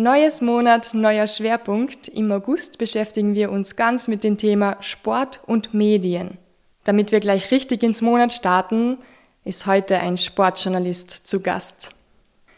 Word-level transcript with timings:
Neues 0.00 0.40
Monat, 0.40 0.94
neuer 0.94 1.26
Schwerpunkt. 1.26 2.08
Im 2.08 2.32
August 2.32 2.78
beschäftigen 2.78 3.34
wir 3.34 3.50
uns 3.50 3.76
ganz 3.76 4.08
mit 4.08 4.24
dem 4.24 4.38
Thema 4.38 4.78
Sport 4.80 5.42
und 5.44 5.74
Medien. 5.74 6.38
Damit 6.84 7.12
wir 7.12 7.20
gleich 7.20 7.50
richtig 7.50 7.82
ins 7.82 8.00
Monat 8.00 8.32
starten, 8.32 8.96
ist 9.44 9.66
heute 9.66 9.98
ein 10.00 10.16
Sportjournalist 10.16 11.10
zu 11.10 11.42
Gast. 11.42 11.90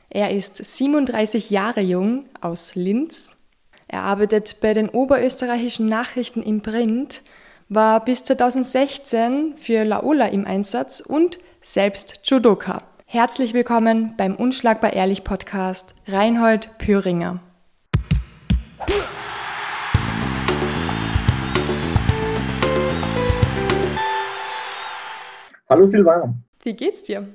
Er 0.08 0.30
ist 0.30 0.64
37 0.64 1.50
Jahre 1.50 1.80
jung 1.80 2.26
aus 2.40 2.76
Linz. 2.76 3.36
Er 3.88 4.02
arbeitet 4.02 4.60
bei 4.60 4.72
den 4.72 4.88
oberösterreichischen 4.88 5.88
Nachrichten 5.88 6.44
im 6.44 6.62
Print, 6.62 7.22
war 7.68 8.04
bis 8.04 8.22
2016 8.22 9.54
für 9.56 9.82
Laola 9.82 10.26
im 10.26 10.46
Einsatz 10.46 11.00
und 11.00 11.40
selbst 11.60 12.20
Judoka. 12.22 12.84
Herzlich 13.14 13.52
willkommen 13.52 14.14
beim 14.16 14.34
Unschlagbar 14.36 14.94
Ehrlich 14.94 15.22
Podcast, 15.22 15.94
Reinhold 16.06 16.78
Püringer. 16.78 17.40
Hallo 25.68 25.84
Silvana. 25.84 26.34
Wie 26.62 26.72
geht's 26.72 27.02
dir? 27.02 27.28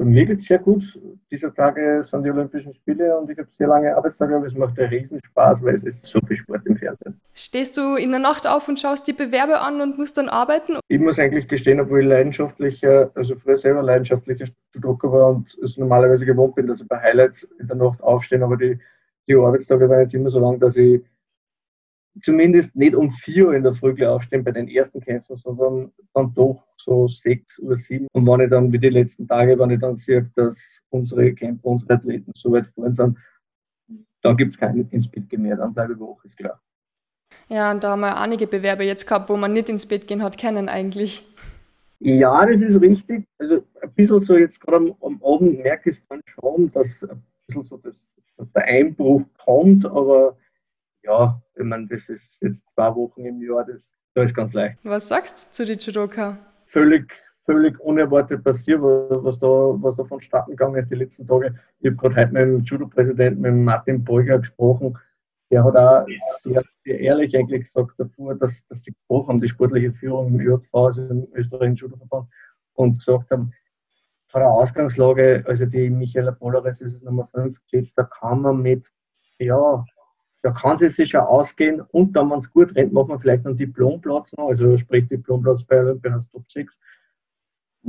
Mir 0.00 0.26
geht 0.26 0.38
es 0.38 0.44
sehr 0.44 0.60
gut. 0.60 0.96
Dieser 1.28 1.52
Tage 1.52 2.04
sind 2.04 2.22
die 2.22 2.30
Olympischen 2.30 2.72
Spiele 2.72 3.18
und 3.18 3.28
ich 3.30 3.38
habe 3.38 3.48
sehr 3.50 3.66
lange 3.66 3.96
Arbeitstage, 3.96 4.36
aber 4.36 4.46
es 4.46 4.54
macht 4.54 4.78
einen 4.78 4.90
Riesenspaß, 4.90 5.64
weil 5.64 5.74
es 5.74 5.82
ist 5.82 6.04
so 6.04 6.20
viel 6.20 6.36
Sport 6.36 6.64
im 6.66 6.76
Fernsehen. 6.76 7.20
Stehst 7.34 7.76
du 7.76 7.96
in 7.96 8.10
der 8.10 8.20
Nacht 8.20 8.46
auf 8.46 8.68
und 8.68 8.78
schaust 8.78 9.08
die 9.08 9.12
Bewerbe 9.12 9.60
an 9.60 9.80
und 9.80 9.98
musst 9.98 10.16
dann 10.16 10.28
arbeiten? 10.28 10.76
Ich 10.86 11.00
muss 11.00 11.18
eigentlich 11.18 11.48
gestehen, 11.48 11.80
obwohl 11.80 12.02
ich 12.02 12.06
leidenschaftlicher, 12.06 13.10
also 13.16 13.34
früher 13.34 13.56
selber 13.56 13.82
leidenschaftlicher 13.82 14.46
Judoka 14.72 15.10
war 15.10 15.30
und 15.30 15.58
es 15.64 15.76
normalerweise 15.76 16.24
gewohnt 16.24 16.54
bin, 16.54 16.68
dass 16.68 16.80
ich 16.80 16.86
bei 16.86 17.00
Highlights 17.00 17.42
in 17.58 17.66
der 17.66 17.76
Nacht 17.76 18.00
aufstehen, 18.00 18.44
aber 18.44 18.56
die, 18.56 18.78
die 19.26 19.34
Arbeitstage 19.34 19.88
waren 19.88 20.00
jetzt 20.00 20.14
immer 20.14 20.30
so 20.30 20.38
lang, 20.38 20.60
dass 20.60 20.76
ich 20.76 21.02
zumindest 22.22 22.76
nicht 22.76 22.94
um 22.94 23.10
vier 23.10 23.48
Uhr 23.48 23.54
in 23.54 23.64
der 23.64 23.72
Früh 23.72 24.06
aufstehen 24.06 24.44
bei 24.44 24.52
den 24.52 24.68
ersten 24.68 25.00
Kämpfen, 25.00 25.36
sondern 25.36 25.90
dann 26.14 26.32
doch 26.34 26.67
so 26.80 27.08
sechs 27.08 27.58
Uhr, 27.58 27.76
sieben. 27.76 28.06
Und 28.12 28.26
wenn 28.26 28.40
ich 28.40 28.50
dann, 28.50 28.72
wie 28.72 28.78
die 28.78 28.88
letzten 28.88 29.26
Tage, 29.26 29.58
wenn 29.58 29.70
ich 29.70 29.80
dann 29.80 29.96
sehe, 29.96 30.30
dass 30.36 30.80
unsere 30.90 31.34
Kämpfer, 31.34 31.66
unsere 31.66 31.94
Athleten 31.94 32.32
so 32.34 32.52
weit 32.52 32.66
vorn 32.68 32.92
sind, 32.92 33.18
dann 34.22 34.36
gibt 34.36 34.52
es 34.52 34.58
kein 34.58 34.88
ins 34.90 35.08
Bett 35.08 35.28
gehen 35.28 35.42
mehr, 35.42 35.56
dann 35.56 35.74
bleibe 35.74 35.94
ich 35.94 36.00
wach, 36.00 36.24
ist 36.24 36.36
klar. 36.36 36.60
Ja, 37.48 37.70
und 37.70 37.84
da 37.84 37.90
haben 37.90 38.00
wir 38.00 38.18
einige 38.18 38.46
Bewerber 38.46 38.84
jetzt 38.84 39.06
gehabt, 39.06 39.28
wo 39.28 39.36
man 39.36 39.52
nicht 39.52 39.68
ins 39.68 39.86
Bett 39.86 40.06
gehen 40.06 40.22
hat 40.22 40.38
können 40.38 40.68
eigentlich. 40.68 41.26
Ja, 42.00 42.46
das 42.46 42.60
ist 42.60 42.80
richtig. 42.80 43.26
Also 43.38 43.64
ein 43.82 43.92
bisschen 43.92 44.20
so 44.20 44.36
jetzt 44.36 44.60
gerade 44.60 44.76
am, 44.76 44.94
am 45.02 45.22
Abend 45.22 45.62
merke 45.62 45.90
ich 45.90 46.06
dann 46.08 46.20
schon, 46.24 46.70
dass 46.72 47.04
ein 47.04 47.22
bisschen 47.46 47.62
so 47.62 47.76
das, 47.78 47.96
der 48.54 48.64
Einbruch 48.64 49.22
kommt, 49.44 49.84
aber 49.84 50.36
ja, 51.02 51.40
ich 51.56 51.64
meine, 51.64 51.86
das 51.86 52.08
ist 52.08 52.40
jetzt 52.40 52.68
zwei 52.70 52.94
Wochen 52.94 53.24
im 53.24 53.42
Jahr, 53.42 53.64
das, 53.64 53.94
das 54.14 54.26
ist 54.26 54.34
ganz 54.34 54.52
leicht. 54.52 54.78
Was 54.84 55.08
sagst 55.08 55.48
du 55.48 55.52
zu 55.52 55.64
den 55.64 55.78
Judoka? 55.78 56.38
Völlig, 56.70 57.12
völlig 57.44 57.80
unerwartet 57.80 58.44
passiert, 58.44 58.82
was 58.82 59.38
da, 59.38 59.46
was 59.46 59.96
da 59.96 60.04
vonstatten 60.04 60.50
gegangen 60.50 60.76
ist 60.76 60.90
die 60.90 60.96
letzten 60.96 61.26
Tage. 61.26 61.54
Ich 61.80 61.86
habe 61.86 61.96
gerade 61.96 62.16
heute 62.16 62.32
mit 62.32 62.42
dem 62.42 62.60
Judo-Präsidenten, 62.62 63.40
mit 63.40 63.54
Martin 63.54 64.04
Beuger 64.04 64.38
gesprochen. 64.38 64.98
Der 65.50 65.64
hat 65.64 65.76
auch 65.76 66.06
sehr, 66.40 66.62
sehr 66.84 67.00
ehrlich 67.00 67.34
eigentlich 67.34 67.64
gesagt 67.64 67.94
davor, 67.98 68.34
dass, 68.34 68.66
dass 68.68 68.82
sie 68.82 68.92
gesprochen 68.92 69.28
haben, 69.28 69.40
die 69.40 69.48
sportliche 69.48 69.92
Führung 69.92 70.28
im 70.28 70.40
ÖJV, 70.40 70.74
also 70.74 71.02
im 71.06 71.26
österreichischen 71.32 71.76
Judo-Verband, 71.76 72.28
und 72.74 72.98
gesagt 72.98 73.30
haben, 73.30 73.52
von 74.26 74.42
der 74.42 74.50
Ausgangslage, 74.50 75.42
also 75.46 75.64
die 75.64 75.88
Michaela 75.88 76.32
Polaris 76.32 76.82
ist 76.82 77.02
Nummer 77.02 77.26
5 77.28 77.58
gesetzt, 77.64 77.96
da 77.96 78.02
kann 78.02 78.42
man 78.42 78.60
mit, 78.60 78.86
ja, 79.38 79.84
da 80.42 80.50
kann 80.52 80.78
es 80.80 80.96
sich 80.96 81.12
ja 81.12 81.24
ausgehen 81.24 81.80
und 81.80 82.12
dann, 82.14 82.30
wenn 82.30 82.38
es 82.38 82.50
gut 82.50 82.74
rennt, 82.76 82.92
macht 82.92 83.08
man 83.08 83.18
vielleicht 83.18 83.44
einen 83.44 83.56
Diplomplatz 83.56 84.32
noch, 84.36 84.48
also 84.48 84.76
sprich 84.78 85.08
Diplomplatz 85.08 85.64
bei 85.64 85.80
Olympia 85.80 86.18
Top 86.30 86.50
6. 86.50 86.78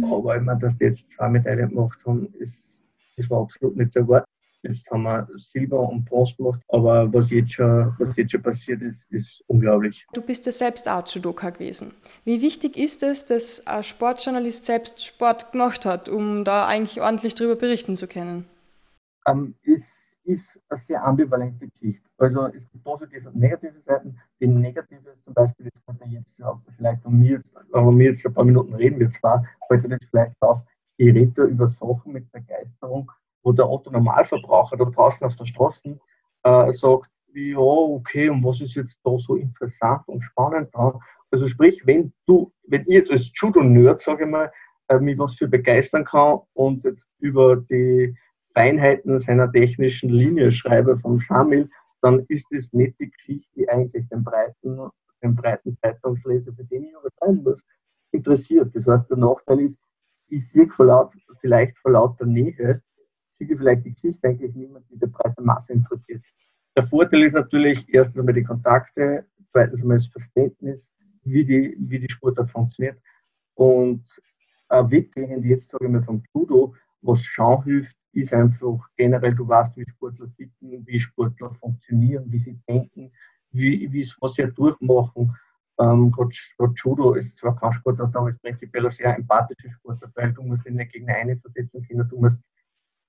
Aber 0.02 0.36
ich 0.38 0.42
meine, 0.42 0.60
dass 0.60 0.78
die 0.78 0.86
jetzt 0.86 1.12
zwei 1.12 1.30
Medaillen 1.30 1.70
gemacht 1.70 2.00
haben, 2.06 2.34
ist, 2.36 2.80
das 3.18 3.30
war 3.30 3.42
absolut 3.42 3.76
nicht 3.76 3.92
zu 3.92 4.00
erwarten. 4.00 4.30
Jetzt 4.62 4.90
haben 4.92 5.04
wir 5.04 5.28
Silber 5.38 5.88
und 5.88 6.04
Bronze 6.04 6.36
gemacht, 6.36 6.62
aber 6.68 7.14
was 7.14 7.30
jetzt 7.30 7.54
schon, 7.54 7.96
was 7.98 8.16
jetzt 8.18 8.32
schon 8.32 8.42
passiert 8.42 8.82
ist, 8.82 9.06
ist 9.10 9.42
unglaublich. 9.48 10.06
Du 10.12 10.22
bist 10.22 10.46
ja 10.46 10.52
selbst 10.52 10.90
auch 10.90 11.08
Judoka 11.08 11.50
gewesen. 11.52 11.94
Wie 12.26 12.42
wichtig 12.42 12.76
ist 12.76 13.02
es, 13.02 13.26
dass 13.26 13.66
ein 13.68 13.84
Sportjournalist 13.84 14.66
selbst 14.66 15.06
Sport 15.06 15.54
gemacht 15.54 15.86
hat, 15.86 16.10
um 16.10 16.44
da 16.44 16.68
eigentlich 16.68 17.00
ordentlich 17.00 17.36
darüber 17.36 17.56
berichten 17.56 17.96
zu 17.96 18.08
können? 18.08 18.46
Ähm, 19.26 19.56
ist 19.64 19.99
ist 20.24 20.60
eine 20.70 20.80
sehr 20.80 21.04
ambivalente 21.04 21.68
Geschichte. 21.68 22.08
Also 22.18 22.48
es 22.48 22.70
gibt 22.70 22.84
positive 22.84 23.30
und 23.30 23.36
negative 23.36 23.80
Seiten. 23.82 24.20
Die 24.40 24.48
negative 24.48 25.16
zum 25.24 25.34
Beispiel, 25.34 25.66
jetzt 25.66 25.86
könnte 25.86 26.06
jetzt 26.06 26.36
vielleicht 26.76 27.06
um 27.06 27.20
mir, 27.20 27.38
jetzt, 27.38 27.54
wenn 27.72 28.00
wir 28.00 28.10
jetzt 28.10 28.26
ein 28.26 28.34
paar 28.34 28.46
Minuten 28.46 28.74
reden, 28.76 29.00
wir 29.00 29.10
zwar, 29.10 29.46
heute 29.70 29.90
das 29.90 30.00
vielleicht 30.10 30.36
auf, 30.42 30.62
ich 30.98 31.14
rede 31.14 31.44
über 31.44 31.68
Sachen 31.68 32.14
mit 32.14 32.32
Begeisterung, 32.32 33.12
wo 33.44 33.52
der 33.52 33.70
Otto 33.70 33.90
Normalverbraucher 33.90 34.78
da 34.78 34.86
draußen 34.86 35.26
auf 35.26 35.36
der 35.36 35.46
Straße 35.46 36.00
äh, 36.44 36.72
sagt, 36.72 37.10
ja, 37.34 37.58
okay, 37.58 38.30
und 38.30 38.44
was 38.44 38.60
ist 38.60 38.76
jetzt 38.76 39.00
da 39.04 39.18
so 39.18 39.36
interessant 39.36 40.08
und 40.08 40.22
spannend 40.22 40.74
dran? 40.74 41.00
Also 41.32 41.48
sprich, 41.48 41.86
wenn 41.86 42.12
du, 42.26 42.52
wenn 42.68 42.82
ich 42.82 42.88
jetzt 42.88 43.12
als 43.12 43.32
Judo-Nerd, 43.34 44.02
sage 44.02 44.26
ich 44.26 44.30
mal, 44.30 44.52
äh, 44.90 45.00
mich 45.00 45.18
was 45.18 45.36
für 45.36 45.48
begeistern 45.48 46.04
kann 46.04 46.40
und 46.54 46.84
jetzt 46.84 47.08
über 47.20 47.56
die 47.58 48.16
Feinheiten 48.54 49.20
seiner 49.20 49.52
technischen 49.52 50.10
Linie 50.10 50.52
schreibe 50.52 50.98
vom 51.00 51.20
Schamil, 51.20 51.70
dann 52.02 52.26
ist 52.28 52.52
es 52.52 52.72
nicht 52.74 53.00
die 53.00 53.12
Geschichte, 53.12 53.50
die 53.56 53.70
eigentlich 53.70 54.08
den 54.10 54.24
breiten, 54.24 54.80
den 55.22 55.36
breiten 55.36 55.78
Zeitungsleser, 55.78 56.54
für 56.54 56.64
den 56.66 56.86
ich 56.86 56.94
übertreiben 56.94 57.44
muss, 57.44 57.66
interessiert. 58.12 58.74
Das 58.76 58.88
heißt, 58.88 59.10
der 59.10 59.18
Nachteil 59.18 59.62
ist, 59.62 59.80
ich 60.28 60.48
sehe 60.50 60.70
vielleicht 61.42 61.78
vor 61.80 61.92
lauter 61.92 62.26
Nähe, 62.26 62.82
sehe 63.32 63.58
vielleicht 63.58 63.86
die 63.86 63.94
Geschichte 63.94 64.28
eigentlich 64.28 64.54
niemand, 64.54 64.86
die 64.90 64.98
der 64.98 65.08
breite 65.08 65.42
Masse 65.42 65.74
interessiert. 65.74 66.24
Der 66.76 66.84
Vorteil 66.84 67.24
ist 67.24 67.34
natürlich 67.34 67.86
erstens 67.94 68.20
einmal 68.20 68.36
die 68.36 68.44
Kontakte, 68.44 69.26
zweitens 69.52 69.82
einmal 69.82 69.98
das 69.98 70.08
Verständnis, 70.08 70.94
wie 71.24 71.44
die, 71.44 71.76
wie 71.80 72.00
die 72.00 72.12
Sportart 72.12 72.50
funktioniert. 72.52 72.98
Und 73.56 74.06
äh, 74.70 74.84
weggehend 74.90 75.46
jetzt, 75.46 75.72
sage 75.72 75.86
ich 75.86 75.92
mal, 75.92 76.04
vom 76.04 76.24
Judo, 76.34 76.76
was 77.02 77.24
Schauen 77.24 77.64
hilft, 77.64 77.99
ist 78.14 78.34
einfach 78.34 78.80
generell, 78.96 79.36
du 79.36 79.48
weißt, 79.48 79.78
wie 79.78 79.88
Sportler 79.88 80.28
ticken, 80.36 80.86
wie 80.86 81.00
Sportler 81.00 81.54
funktionieren, 81.56 82.26
wie 82.32 82.40
sie 82.40 82.60
denken, 82.68 83.12
wie, 83.52 83.92
wie 83.92 84.10
was 84.20 84.34
sie 84.34 84.52
durchmachen. 84.52 85.36
Ähm, 85.80 86.12
Gerade 86.12 86.74
Judo 86.76 87.14
ist 87.14 87.38
zwar 87.38 87.56
kein 87.56 87.74
Sportler, 87.74 88.12
aber 88.14 88.30
ist 88.30 88.42
prinzipiell 88.42 88.86
ein 88.86 88.92
sehr 88.92 89.16
empathischer 89.16 89.72
Sportler, 89.72 90.12
weil 90.16 90.34
du 90.34 90.44
musst 90.44 90.66
in 90.66 90.78
den 90.78 90.88
Gegner 90.90 91.16
einversetzen 91.16 91.86
können, 91.88 92.08
du 92.10 92.20
musst 92.20 92.40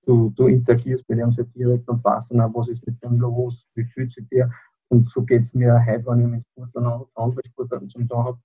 du, 0.07 0.31
du 0.31 0.47
interagierst 0.47 1.09
mit 1.09 1.19
dem 1.19 1.31
sehr 1.31 1.45
direkt 1.45 1.89
und 1.89 2.03
weißt 2.05 2.31
dann 2.31 2.41
auch, 2.41 2.55
was 2.55 2.69
ist 2.69 2.87
mit 2.87 3.03
dem 3.03 3.19
los, 3.19 3.67
wie 3.75 3.85
fühlt 3.85 4.13
sich 4.13 4.27
der. 4.29 4.51
Und 4.89 5.09
so 5.11 5.23
geht 5.23 5.43
es 5.43 5.55
mir 5.55 5.85
heute, 5.87 6.07
wenn 6.07 6.21
ich 6.21 6.27
mit 6.27 6.45
Sportlern 6.49 7.01
und 7.03 7.09
anderen 7.15 7.45
Sportlern 7.47 7.89
zum 7.89 8.09
Tag 8.09 8.25
habe. 8.25 8.39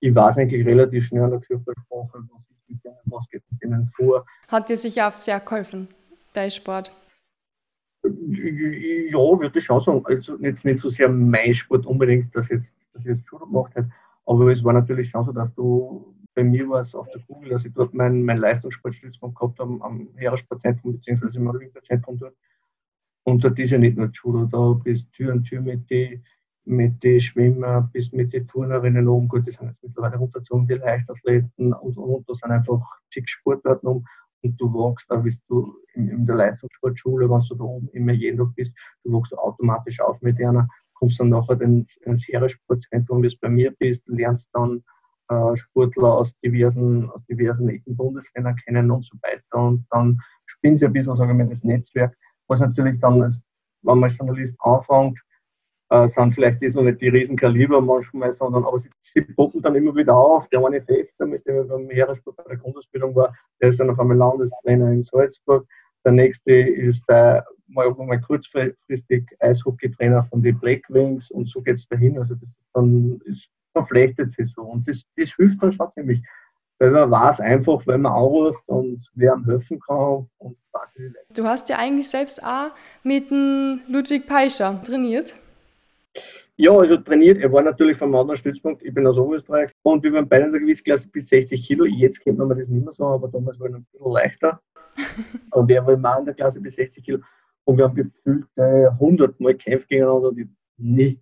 Ich 0.00 0.14
weiß 0.14 0.38
eigentlich 0.38 0.64
relativ 0.64 1.06
schnell 1.06 1.24
an 1.24 1.30
der 1.30 1.40
Körpersprache, 1.40 2.22
was 2.32 2.42
ist 2.42 2.68
mit 2.68 2.84
denen, 2.84 2.96
was 3.06 3.28
geht 3.28 3.42
mit 3.50 3.62
denen 3.62 3.88
vor. 3.88 4.24
Hat 4.48 4.68
dir 4.68 4.76
sicher 4.76 5.08
auch 5.08 5.14
sehr 5.14 5.40
geholfen? 5.40 5.88
dein 6.38 6.50
Sport? 6.50 6.90
Ja, 8.04 9.18
würde 9.18 9.58
ich 9.58 9.64
schon 9.64 9.80
sagen. 9.80 10.02
Also 10.06 10.38
jetzt 10.38 10.64
nicht 10.64 10.78
so 10.78 10.88
sehr 10.88 11.08
mein 11.08 11.54
Sport 11.54 11.86
unbedingt, 11.86 12.34
dass, 12.34 12.48
jetzt, 12.48 12.72
dass 12.92 13.02
ich 13.02 13.08
jetzt 13.08 13.30
Judo 13.30 13.46
gemacht 13.46 13.74
habe, 13.76 13.90
aber 14.26 14.52
es 14.52 14.62
war 14.62 14.72
natürlich 14.72 15.10
schon 15.10 15.24
so, 15.24 15.32
dass 15.32 15.54
du 15.54 16.14
bei 16.34 16.44
mir 16.44 16.68
war 16.68 16.82
es 16.82 16.94
auf 16.94 17.08
der 17.10 17.20
Kugel, 17.22 17.50
dass 17.50 17.64
ich 17.64 17.72
dort 17.72 17.92
meinen 17.94 18.24
mein 18.24 18.38
Leistungssportstützpunkt 18.38 19.36
gehabt 19.36 19.58
habe 19.58 19.76
am 19.80 20.08
Heeressportzentrum 20.16 20.92
bzw. 20.92 21.36
im 21.36 21.48
Olympiazentrum 21.48 22.16
dort. 22.16 22.36
Und 23.24 23.42
dort 23.42 23.58
ist 23.58 23.72
ja 23.72 23.78
nicht 23.78 23.96
nur 23.96 24.08
Judo, 24.12 24.44
da 24.44 24.80
bist 24.80 25.12
Tür 25.12 25.32
an 25.32 25.42
Tür 25.42 25.60
mit 25.60 25.90
den 25.90 26.24
mit 26.68 27.02
die 27.02 27.18
Schwimmer, 27.18 27.88
bis 27.92 28.12
mit 28.12 28.32
den 28.32 28.46
Turnerinnen 28.46 29.08
oben. 29.08 29.26
Gut, 29.26 29.46
die 29.46 29.52
sind 29.52 29.68
jetzt 29.68 29.82
mittlerweile 29.82 30.18
Rotation, 30.18 30.66
die 30.66 30.74
Leichtathleten. 30.74 31.72
Und, 31.72 31.96
und, 31.96 31.98
und 31.98 32.28
da 32.28 32.34
sind 32.34 32.50
einfach 32.50 32.80
schick 33.08 33.28
Sportarten 33.28 33.86
um. 33.86 34.06
Und 34.42 34.60
du 34.60 34.72
wachst, 34.72 35.10
da 35.10 35.16
bist 35.16 35.40
du 35.48 35.74
in, 35.94 36.10
in 36.10 36.26
der 36.26 36.36
Leistungssportschule, 36.36 37.28
wenn 37.28 37.40
du 37.48 37.54
da 37.54 37.64
oben 37.64 37.88
immer 37.92 38.12
jeden 38.12 38.38
Tag 38.38 38.54
bist, 38.54 38.72
du 39.02 39.12
wachst 39.12 39.36
automatisch 39.36 39.98
auf 40.00 40.20
mit 40.20 40.40
einer, 40.40 40.68
kommst 40.94 41.18
dann 41.18 41.30
nachher 41.30 41.60
ins, 41.60 41.96
ins 42.04 42.26
Heeressportzentrum, 42.28 43.22
wie 43.22 43.28
es 43.28 43.36
bei 43.36 43.48
mir 43.48 43.72
bist, 43.78 44.06
lernst 44.06 44.48
dann 44.52 44.84
äh, 45.30 45.56
Sportler 45.56 46.18
aus 46.18 46.38
diversen, 46.40 47.10
aus 47.10 47.24
diversen 47.26 47.68
Ecken 47.68 47.96
Bundesländern 47.96 48.56
kennen 48.56 48.90
und 48.90 49.04
so 49.04 49.16
weiter. 49.22 49.66
Und 49.66 49.86
dann 49.90 50.20
spinnst 50.44 50.82
du 50.82 50.86
ein 50.86 50.92
bisschen, 50.92 51.16
sagen 51.16 51.36
wir 51.36 51.44
mal, 51.44 51.50
das 51.50 51.64
Netzwerk, 51.64 52.16
was 52.46 52.60
natürlich 52.60 53.00
dann, 53.00 53.20
wenn 53.20 53.32
man 53.82 54.04
als 54.04 54.18
Journalist 54.18 54.54
anfängt, 54.60 55.18
äh, 55.90 56.08
sind 56.08 56.34
vielleicht 56.34 56.62
noch 56.74 56.82
nicht 56.82 57.00
die 57.00 57.08
Riesenkaliber 57.08 57.80
manchmal, 57.80 58.32
sondern 58.32 58.64
aber 58.64 58.78
sie, 58.78 58.90
sie 59.00 59.22
poppen 59.22 59.62
dann 59.62 59.74
immer 59.74 59.94
wieder 59.94 60.16
auf. 60.16 60.48
Der 60.48 60.64
eine 60.64 60.82
Fester, 60.82 61.26
mit 61.26 61.46
dem 61.46 61.62
ich 61.62 61.68
beim 61.68 61.88
Heeressport 61.90 62.36
bei 62.36 62.44
der 62.44 62.56
Grundausbildung 62.56 63.14
war, 63.14 63.34
der 63.60 63.70
ist 63.70 63.80
dann 63.80 63.90
auf 63.90 63.98
einmal 63.98 64.16
Landestrainer 64.16 64.92
in 64.92 65.02
Salzburg. 65.02 65.66
Der 66.04 66.12
nächste 66.12 66.52
ist 66.52 67.04
der 67.08 67.44
mal, 67.68 67.90
mal 67.90 68.20
kurzfristig 68.20 69.26
Eishockey-Trainer 69.40 70.24
von 70.24 70.42
den 70.42 70.58
Blackwings 70.58 71.30
und 71.30 71.48
so 71.48 71.60
geht 71.62 71.76
es 71.76 71.88
dahin. 71.88 72.18
Also 72.18 72.34
das 72.34 72.48
dann 72.74 73.20
ist, 73.24 73.48
verflechtet 73.72 74.32
sich 74.32 74.50
so. 74.54 74.62
Und 74.62 74.88
das, 74.88 75.02
das 75.16 75.34
hilft 75.36 75.62
dann 75.62 75.72
schon 75.72 75.90
ziemlich. 75.92 76.22
Weil 76.78 76.90
man 76.92 77.10
weiß 77.10 77.40
einfach, 77.40 77.84
wenn 77.86 78.02
man 78.02 78.12
anruft 78.12 78.62
und 78.66 79.04
wer 79.14 79.32
einem 79.32 79.44
helfen 79.44 79.80
kann 79.80 80.28
und 80.38 80.56
Du 81.34 81.44
hast 81.44 81.68
ja 81.68 81.76
eigentlich 81.78 82.08
selbst 82.08 82.44
auch 82.44 82.70
mit 83.02 83.30
dem 83.30 83.80
Ludwig 83.88 84.26
Peischer 84.26 84.80
trainiert. 84.82 85.34
Ja, 86.60 86.72
also 86.72 86.96
trainiert. 86.96 87.38
Er 87.38 87.52
war 87.52 87.62
natürlich 87.62 87.96
vom 87.96 88.12
anderen 88.16 88.36
Stützpunkt. 88.36 88.82
Ich 88.82 88.92
bin 88.92 89.06
aus 89.06 89.16
Oberösterreich. 89.16 89.70
Und 89.82 90.02
wir 90.02 90.12
waren 90.12 90.28
beide 90.28 90.46
in 90.46 90.52
der 90.52 90.60
Gewichtsklasse 90.60 91.08
bis 91.08 91.28
60 91.28 91.64
Kilo. 91.64 91.84
Jetzt 91.84 92.20
kennt 92.20 92.36
man 92.36 92.48
das 92.48 92.68
nicht 92.68 92.84
mehr 92.84 92.92
so, 92.92 93.06
aber 93.06 93.28
damals 93.28 93.60
war 93.60 93.68
er 93.68 93.76
ein 93.76 93.86
bisschen 93.92 94.12
leichter. 94.12 94.60
und 95.52 95.70
er 95.70 95.86
war 95.86 95.94
immer 95.94 96.18
in 96.18 96.24
der 96.24 96.34
Klasse 96.34 96.60
bis 96.60 96.74
60 96.74 97.04
Kilo. 97.04 97.20
Und 97.64 97.78
wir 97.78 97.84
haben 97.84 97.94
gefühlt 97.94 98.46
äh, 98.56 98.86
100 98.86 99.38
Mal 99.38 99.52
gekämpft 99.52 99.88
gegeneinander 99.88 100.30
und 100.30 100.38
ich 100.38 100.48
nie 100.78 101.20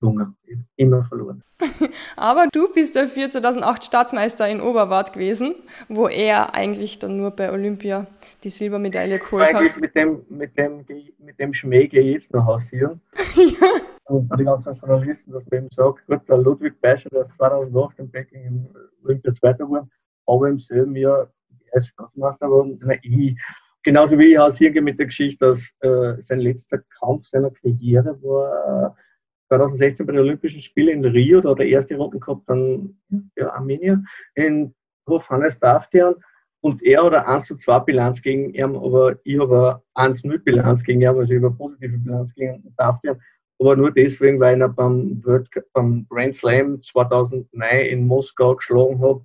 gewonnen. 0.00 0.36
Immer 0.76 1.04
verloren. 1.06 1.42
Aber 2.16 2.46
du 2.52 2.72
bist 2.72 2.94
dafür 2.94 3.28
2008 3.28 3.84
Staatsmeister 3.84 4.48
in 4.48 4.60
Oberwart 4.60 5.12
gewesen, 5.12 5.56
wo 5.88 6.06
er 6.06 6.54
eigentlich 6.54 7.00
dann 7.00 7.16
nur 7.16 7.32
bei 7.32 7.50
Olympia 7.50 8.06
die 8.44 8.50
Silbermedaille 8.50 9.18
geholt 9.18 9.52
hat. 9.52 9.80
Mit 9.80 9.96
dem, 9.96 10.20
mit 10.28 10.56
dem, 10.56 10.84
mit 11.18 11.40
dem 11.40 11.52
Schmäh 11.52 11.88
gehe 11.88 12.02
ich 12.02 12.12
jetzt 12.12 12.32
noch 12.32 12.46
hausieren. 12.46 13.00
ja. 13.34 13.97
Und 14.08 14.30
die 14.38 14.44
ganzen 14.44 14.74
Journalisten, 14.74 15.32
dass 15.32 15.44
man 15.50 15.60
eben 15.60 15.68
sagt, 15.70 16.06
gut, 16.06 16.20
der 16.28 16.38
Ludwig 16.38 16.80
Beischer, 16.80 17.10
der 17.10 17.22
ist 17.22 17.34
2008 17.34 17.98
in 17.98 18.10
Peking 18.10 18.68
Olympia 19.04 19.32
Zweiter 19.34 19.64
geworden, 19.64 19.90
aber 20.26 20.48
im 20.48 20.58
selben 20.58 20.96
Jahr 20.96 21.30
er 21.70 21.78
ist 21.78 21.88
Staatsmeister 21.88 22.46
geworden. 22.46 22.80
Na, 22.82 22.94
ich, 23.02 23.38
genauso 23.82 24.18
wie 24.18 24.32
ich 24.32 24.38
hausieren 24.38 24.72
gehe 24.72 24.82
mit 24.82 24.98
der 24.98 25.06
Geschichte, 25.06 25.46
dass 25.46 25.70
äh, 25.80 26.20
sein 26.22 26.40
letzter 26.40 26.78
Kampf 26.98 27.26
seiner 27.26 27.50
Karriere 27.50 28.18
war 28.22 28.94
äh, 28.96 29.02
2016 29.48 30.06
bei 30.06 30.12
den 30.12 30.22
Olympischen 30.22 30.62
Spielen 30.62 31.04
in 31.04 31.10
Rio, 31.10 31.40
da 31.40 31.50
hat 31.50 31.60
er 31.60 31.66
erste 31.66 31.96
Runden 31.96 32.20
gehabt, 32.20 32.48
dann 32.48 32.98
ja, 33.36 33.50
Armenier, 33.50 34.02
in 34.34 34.74
Hof 35.08 35.28
Hannes 35.28 35.58
Daftian. 35.58 36.14
Und 36.60 36.82
er 36.82 37.04
hat 37.04 37.14
eine 37.14 37.26
1 37.26 37.46
zu 37.46 37.56
2 37.56 37.78
Bilanz 37.80 38.20
gegen 38.20 38.52
ihn, 38.52 38.76
aber 38.76 39.16
ich 39.22 39.38
habe 39.38 39.82
eine 39.94 40.06
1 40.08 40.24
0 40.24 40.38
Bilanz 40.40 40.82
gegen 40.82 41.00
ihn, 41.00 41.08
also 41.08 41.22
ich 41.22 41.38
habe 41.38 41.46
eine 41.46 41.56
positive 41.56 41.98
Bilanz 41.98 42.34
gegen 42.34 42.74
Daftian. 42.76 43.20
Aber 43.58 43.76
nur 43.76 43.90
deswegen, 43.90 44.38
weil 44.38 44.56
ich 44.56 44.62
ihn 44.62 44.74
beim, 44.74 45.24
World, 45.24 45.48
beim 45.72 46.06
Grand 46.08 46.34
Slam 46.34 46.80
2009 46.82 47.86
in 47.86 48.06
Moskau 48.06 48.54
geschlagen 48.54 49.00
habe, 49.00 49.24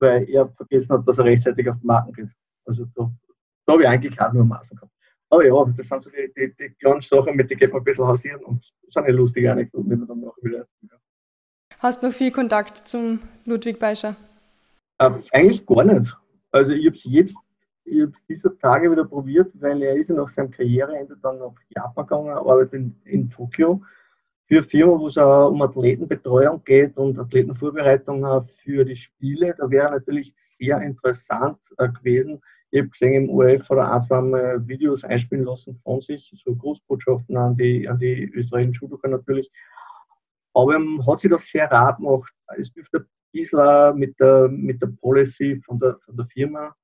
weil 0.00 0.28
er 0.30 0.46
vergessen 0.46 0.94
hat, 0.94 1.06
dass 1.06 1.18
er 1.18 1.24
rechtzeitig 1.24 1.68
auf 1.68 1.76
die 1.80 1.86
Marken 1.86 2.12
geht. 2.12 2.30
Also 2.64 2.86
da, 2.94 3.10
da 3.66 3.72
habe 3.72 3.82
ich 3.82 3.88
eigentlich 3.88 4.20
auch 4.20 4.32
nur 4.32 4.44
Maßen 4.44 4.76
gehabt. 4.76 4.92
Aber 5.28 5.44
ja, 5.44 5.64
das 5.76 5.88
sind 5.88 6.02
so 6.02 6.10
die, 6.10 6.32
die, 6.36 6.54
die 6.56 6.74
kleinen 6.74 7.00
Sachen, 7.00 7.36
mit 7.36 7.50
denen 7.50 7.58
geht 7.58 7.72
man 7.72 7.82
ein 7.82 7.84
bisschen 7.84 8.06
hausieren 8.06 8.42
und 8.44 8.64
das 8.84 8.94
sind 8.94 9.06
ja 9.06 9.12
lustige 9.12 9.52
Anekdoten, 9.52 9.90
die 9.90 9.96
man 9.96 10.08
dann 10.08 10.20
nachher 10.20 10.42
wieder 10.42 10.66
ja. 10.82 10.96
Hast 11.80 12.02
du 12.02 12.06
noch 12.06 12.14
viel 12.14 12.30
Kontakt 12.30 12.78
zum 12.88 13.20
Ludwig 13.44 13.78
Beischer? 13.78 14.16
Äh, 14.98 15.10
eigentlich 15.32 15.66
gar 15.66 15.84
nicht. 15.84 16.16
Also 16.52 16.72
ich 16.72 16.86
habe 16.86 16.96
es 16.96 17.04
jetzt, 17.04 17.36
ich 17.86 18.02
habe 18.02 18.12
es 18.12 18.26
dieser 18.26 18.58
Tage 18.58 18.90
wieder 18.90 19.04
probiert, 19.04 19.50
weil 19.54 19.80
er 19.82 19.96
ist 19.96 20.10
nach 20.10 20.28
seinem 20.28 20.50
Karriereende 20.50 21.16
dann 21.22 21.38
nach 21.38 21.54
Japan 21.68 22.06
gegangen, 22.06 22.30
arbeitet 22.30 22.74
in, 22.74 23.00
in 23.04 23.30
Tokio 23.30 23.82
für 24.46 24.56
eine 24.56 24.62
Firma, 24.62 24.98
wo 24.98 25.06
es 25.06 25.18
auch 25.18 25.50
um 25.50 25.62
Athletenbetreuung 25.62 26.62
geht 26.64 26.96
und 26.96 27.18
Athletenvorbereitung 27.18 28.44
für 28.44 28.84
die 28.84 28.96
Spiele. 28.96 29.54
Da 29.56 29.70
wäre 29.70 29.90
natürlich 29.90 30.32
sehr 30.36 30.80
interessant 30.82 31.58
äh, 31.78 31.88
gewesen, 31.88 32.40
ich 32.70 32.80
habe 32.80 32.90
gesehen, 32.90 33.24
im 33.24 33.30
ORF 33.30 33.68
hat 33.70 33.78
er 33.78 33.92
ein, 33.92 34.02
zwei 34.02 34.68
Videos 34.68 35.04
einspielen 35.04 35.44
lassen 35.44 35.80
von 35.84 36.00
sich, 36.00 36.32
so 36.44 36.54
Großbotschaften 36.54 37.36
an 37.36 37.56
die, 37.56 37.88
an 37.88 37.98
die 37.98 38.24
österreichischen 38.34 38.74
Judoka 38.74 39.08
natürlich. 39.08 39.50
Aber 40.52 40.74
er 40.74 41.06
hat 41.06 41.20
sich 41.20 41.30
das 41.30 41.46
sehr 41.46 41.70
rar 41.70 41.96
gemacht. 41.96 42.32
Es 42.58 42.72
dürfte 42.72 42.98
ein 42.98 43.06
bisschen 43.32 43.98
mit 43.98 44.18
der, 44.18 44.48
mit 44.48 44.82
der 44.82 44.88
Policy 44.88 45.60
von 45.64 45.78
der, 45.78 45.96
von 46.04 46.16
der 46.16 46.26
Firma 46.26 46.74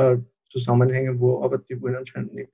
äh, 0.00 0.18
zusammenhängen, 0.50 1.20
wo 1.20 1.42
aber 1.42 1.58
die 1.58 1.80
wollen 1.80 1.96
anscheinend 1.96 2.34
nicht. 2.34 2.50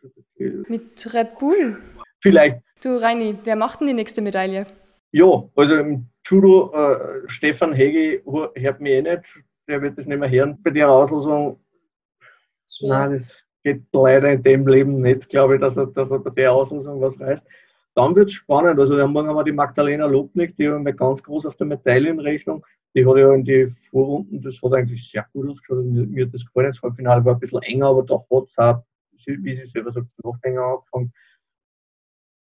Mit 0.68 1.14
Red 1.14 1.38
Bull? 1.38 1.78
Vielleicht. 2.20 2.60
Du 2.82 2.96
Reini, 2.96 3.36
wer 3.44 3.56
macht 3.56 3.80
denn 3.80 3.88
die 3.88 3.94
nächste 3.94 4.20
Medaille? 4.20 4.66
Ja, 5.12 5.44
also 5.54 5.76
im 5.76 6.06
Judo, 6.26 6.72
äh, 6.74 7.28
Stefan 7.28 7.72
Hegi 7.72 8.22
hört 8.54 8.80
mich 8.80 8.92
eh 8.92 9.02
nicht, 9.02 9.22
der 9.68 9.80
wird 9.80 9.96
das 9.96 10.06
nicht 10.06 10.18
mehr 10.18 10.30
hören. 10.30 10.58
Bei 10.62 10.70
der 10.70 10.90
Auslosung 10.90 11.60
so. 12.66 12.88
Nein, 12.88 13.12
das 13.12 13.46
geht 13.62 13.82
leider 13.92 14.32
in 14.32 14.42
dem 14.42 14.66
Leben 14.66 15.00
nicht, 15.00 15.28
glaube 15.28 15.54
ich, 15.54 15.60
dass 15.60 15.76
er, 15.76 15.86
dass 15.86 16.10
er 16.10 16.18
bei 16.18 16.30
der 16.30 16.52
Auslösung 16.52 17.00
was 17.00 17.18
reißt. 17.18 17.46
Dann 17.96 18.14
wird 18.14 18.28
es 18.28 18.34
spannend. 18.34 18.78
Also, 18.78 18.94
morgen 19.08 19.28
haben 19.28 19.36
wir 19.36 19.44
die 19.44 19.52
Magdalena 19.52 20.04
Lobnick, 20.04 20.54
die 20.56 20.68
haben 20.68 20.84
wir 20.84 20.92
ganz 20.92 21.22
groß 21.22 21.46
auf 21.46 21.56
der 21.56 21.66
Medaillenrechnung. 21.66 22.64
Die 22.94 23.06
hat 23.06 23.16
ja 23.16 23.32
in 23.32 23.42
die 23.42 23.66
Vorrunden, 23.66 24.42
das 24.42 24.60
hat 24.62 24.74
eigentlich 24.74 25.08
sehr 25.10 25.26
gut 25.32 25.48
ausgeschaut. 25.48 25.82
Mir, 25.84 26.06
mir 26.06 26.26
hat 26.26 26.34
das 26.34 26.44
gefallen. 26.44 26.66
Das 26.66 26.82
Halbfinale 26.82 27.24
war 27.24 27.34
ein 27.34 27.40
bisschen 27.40 27.62
enger, 27.62 27.86
aber 27.86 28.02
da 28.02 28.16
hat 28.16 28.48
es 28.48 28.58
auch, 28.58 28.84
wie 29.24 29.54
sie 29.54 29.64
selber 29.64 29.92
sagt, 29.92 30.08
noch 30.22 30.36
länger 30.44 30.62
angefangen. 30.62 31.12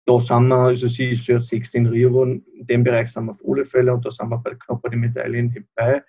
Da 0.06 0.20
sind 0.22 0.48
wir, 0.48 0.56
also 0.56 0.88
sie 0.88 1.12
ist 1.12 1.28
ja 1.28 1.42
16 1.42 1.86
Rio 1.86 2.10
geworden, 2.10 2.46
in 2.54 2.68
dem 2.68 2.84
Bereich 2.86 3.12
sind 3.12 3.26
wir 3.26 3.34
auf 3.34 3.44
alle 3.46 3.66
Fälle 3.66 3.94
und 3.94 4.06
da 4.06 4.12
sind 4.12 4.30
wir 4.30 4.38
bei, 4.38 4.56
knapp 4.56 4.82
bei 4.82 4.90
den 4.90 5.02
Medaillen 5.02 5.54
dabei. 5.76 6.04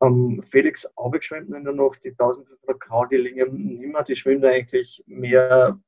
Ähm, 0.00 0.42
Felix 0.44 0.86
abgeschwemmt 0.96 1.52
in 1.52 1.64
der 1.64 1.74
Nacht, 1.74 2.02
die 2.04 2.10
1500 2.10 2.80
Grau, 2.80 3.06
die 3.06 3.16
liegen 3.16 3.78
nicht 3.80 3.92
mehr, 3.92 4.04
die 4.04 4.16
schwimmt 4.16 4.44
eigentlich 4.44 5.02
mehr, 5.06 5.78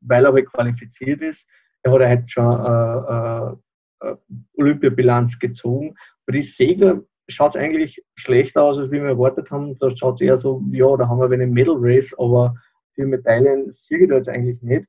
weil 0.00 0.24
er 0.24 0.32
halt 0.32 0.46
qualifiziert 0.46 1.22
ist. 1.22 1.46
Er 1.84 1.92
hat 1.92 2.00
halt 2.00 2.30
schon 2.30 3.56
äh, 4.02 4.08
äh, 4.08 4.16
Olympiabilanz 4.56 5.38
gezogen. 5.38 5.94
Bei 6.26 6.32
den 6.32 6.42
Segler 6.42 7.02
schaut 7.28 7.54
es 7.54 7.60
eigentlich 7.60 8.04
schlechter 8.16 8.62
aus, 8.62 8.78
als 8.78 8.90
wir 8.90 9.02
erwartet 9.04 9.50
haben. 9.50 9.78
Da 9.78 9.94
schaut 9.96 10.16
es 10.16 10.20
eher 10.20 10.36
so, 10.36 10.62
ja, 10.72 10.96
da 10.96 11.08
haben 11.08 11.20
wir 11.20 11.30
eine 11.30 11.46
Medal 11.46 11.76
Race, 11.78 12.14
aber 12.18 12.54
für 12.94 13.06
Medaillen 13.06 13.70
sehe 13.70 14.00
ich 14.00 14.08
da 14.08 14.16
jetzt 14.16 14.28
eigentlich 14.28 14.60
nicht. 14.62 14.86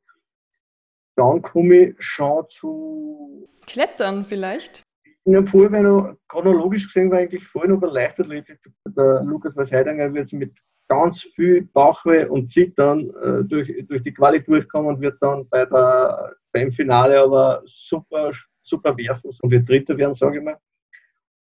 Dann 1.16 1.42
komme 1.42 1.76
ich 1.76 1.96
schon 2.00 2.44
zu. 2.50 3.50
Klettern 3.66 4.26
vielleicht? 4.26 4.86
in 5.26 5.36
einem 5.36 5.48
Fall, 5.48 5.70
noch 5.70 6.16
chronologisch 6.28 6.86
gesehen 6.86 7.10
war 7.12 7.18
eigentlich 7.18 7.46
vorher 7.48 7.72
noch 7.72 7.80
bei 7.80 7.88
Leichtathletik. 7.88 8.60
Der 8.86 9.24
Lukas 9.24 9.56
Weißheidinger 9.56 10.14
wird 10.14 10.32
mit 10.34 10.56
ganz 10.88 11.22
viel 11.22 11.64
Bauchweh 11.74 12.26
und 12.26 12.50
Zittern 12.50 13.10
äh, 13.22 13.44
durch, 13.44 13.72
durch 13.88 14.04
die 14.04 14.14
Quali 14.14 14.44
durchkommen 14.44 14.96
und 14.96 15.02
wird 15.02 15.22
dann 15.22 15.48
bei 15.50 15.66
der, 15.66 16.36
beim 16.52 16.72
Finale 16.72 17.20
aber 17.20 17.62
super, 17.66 18.32
super 18.62 18.96
werfen 18.98 19.32
und 19.42 19.52
wird 19.52 19.68
Dritter 19.68 19.98
werden, 19.98 20.14
sage 20.14 20.38
ich 20.38 20.44
mal. 20.44 20.58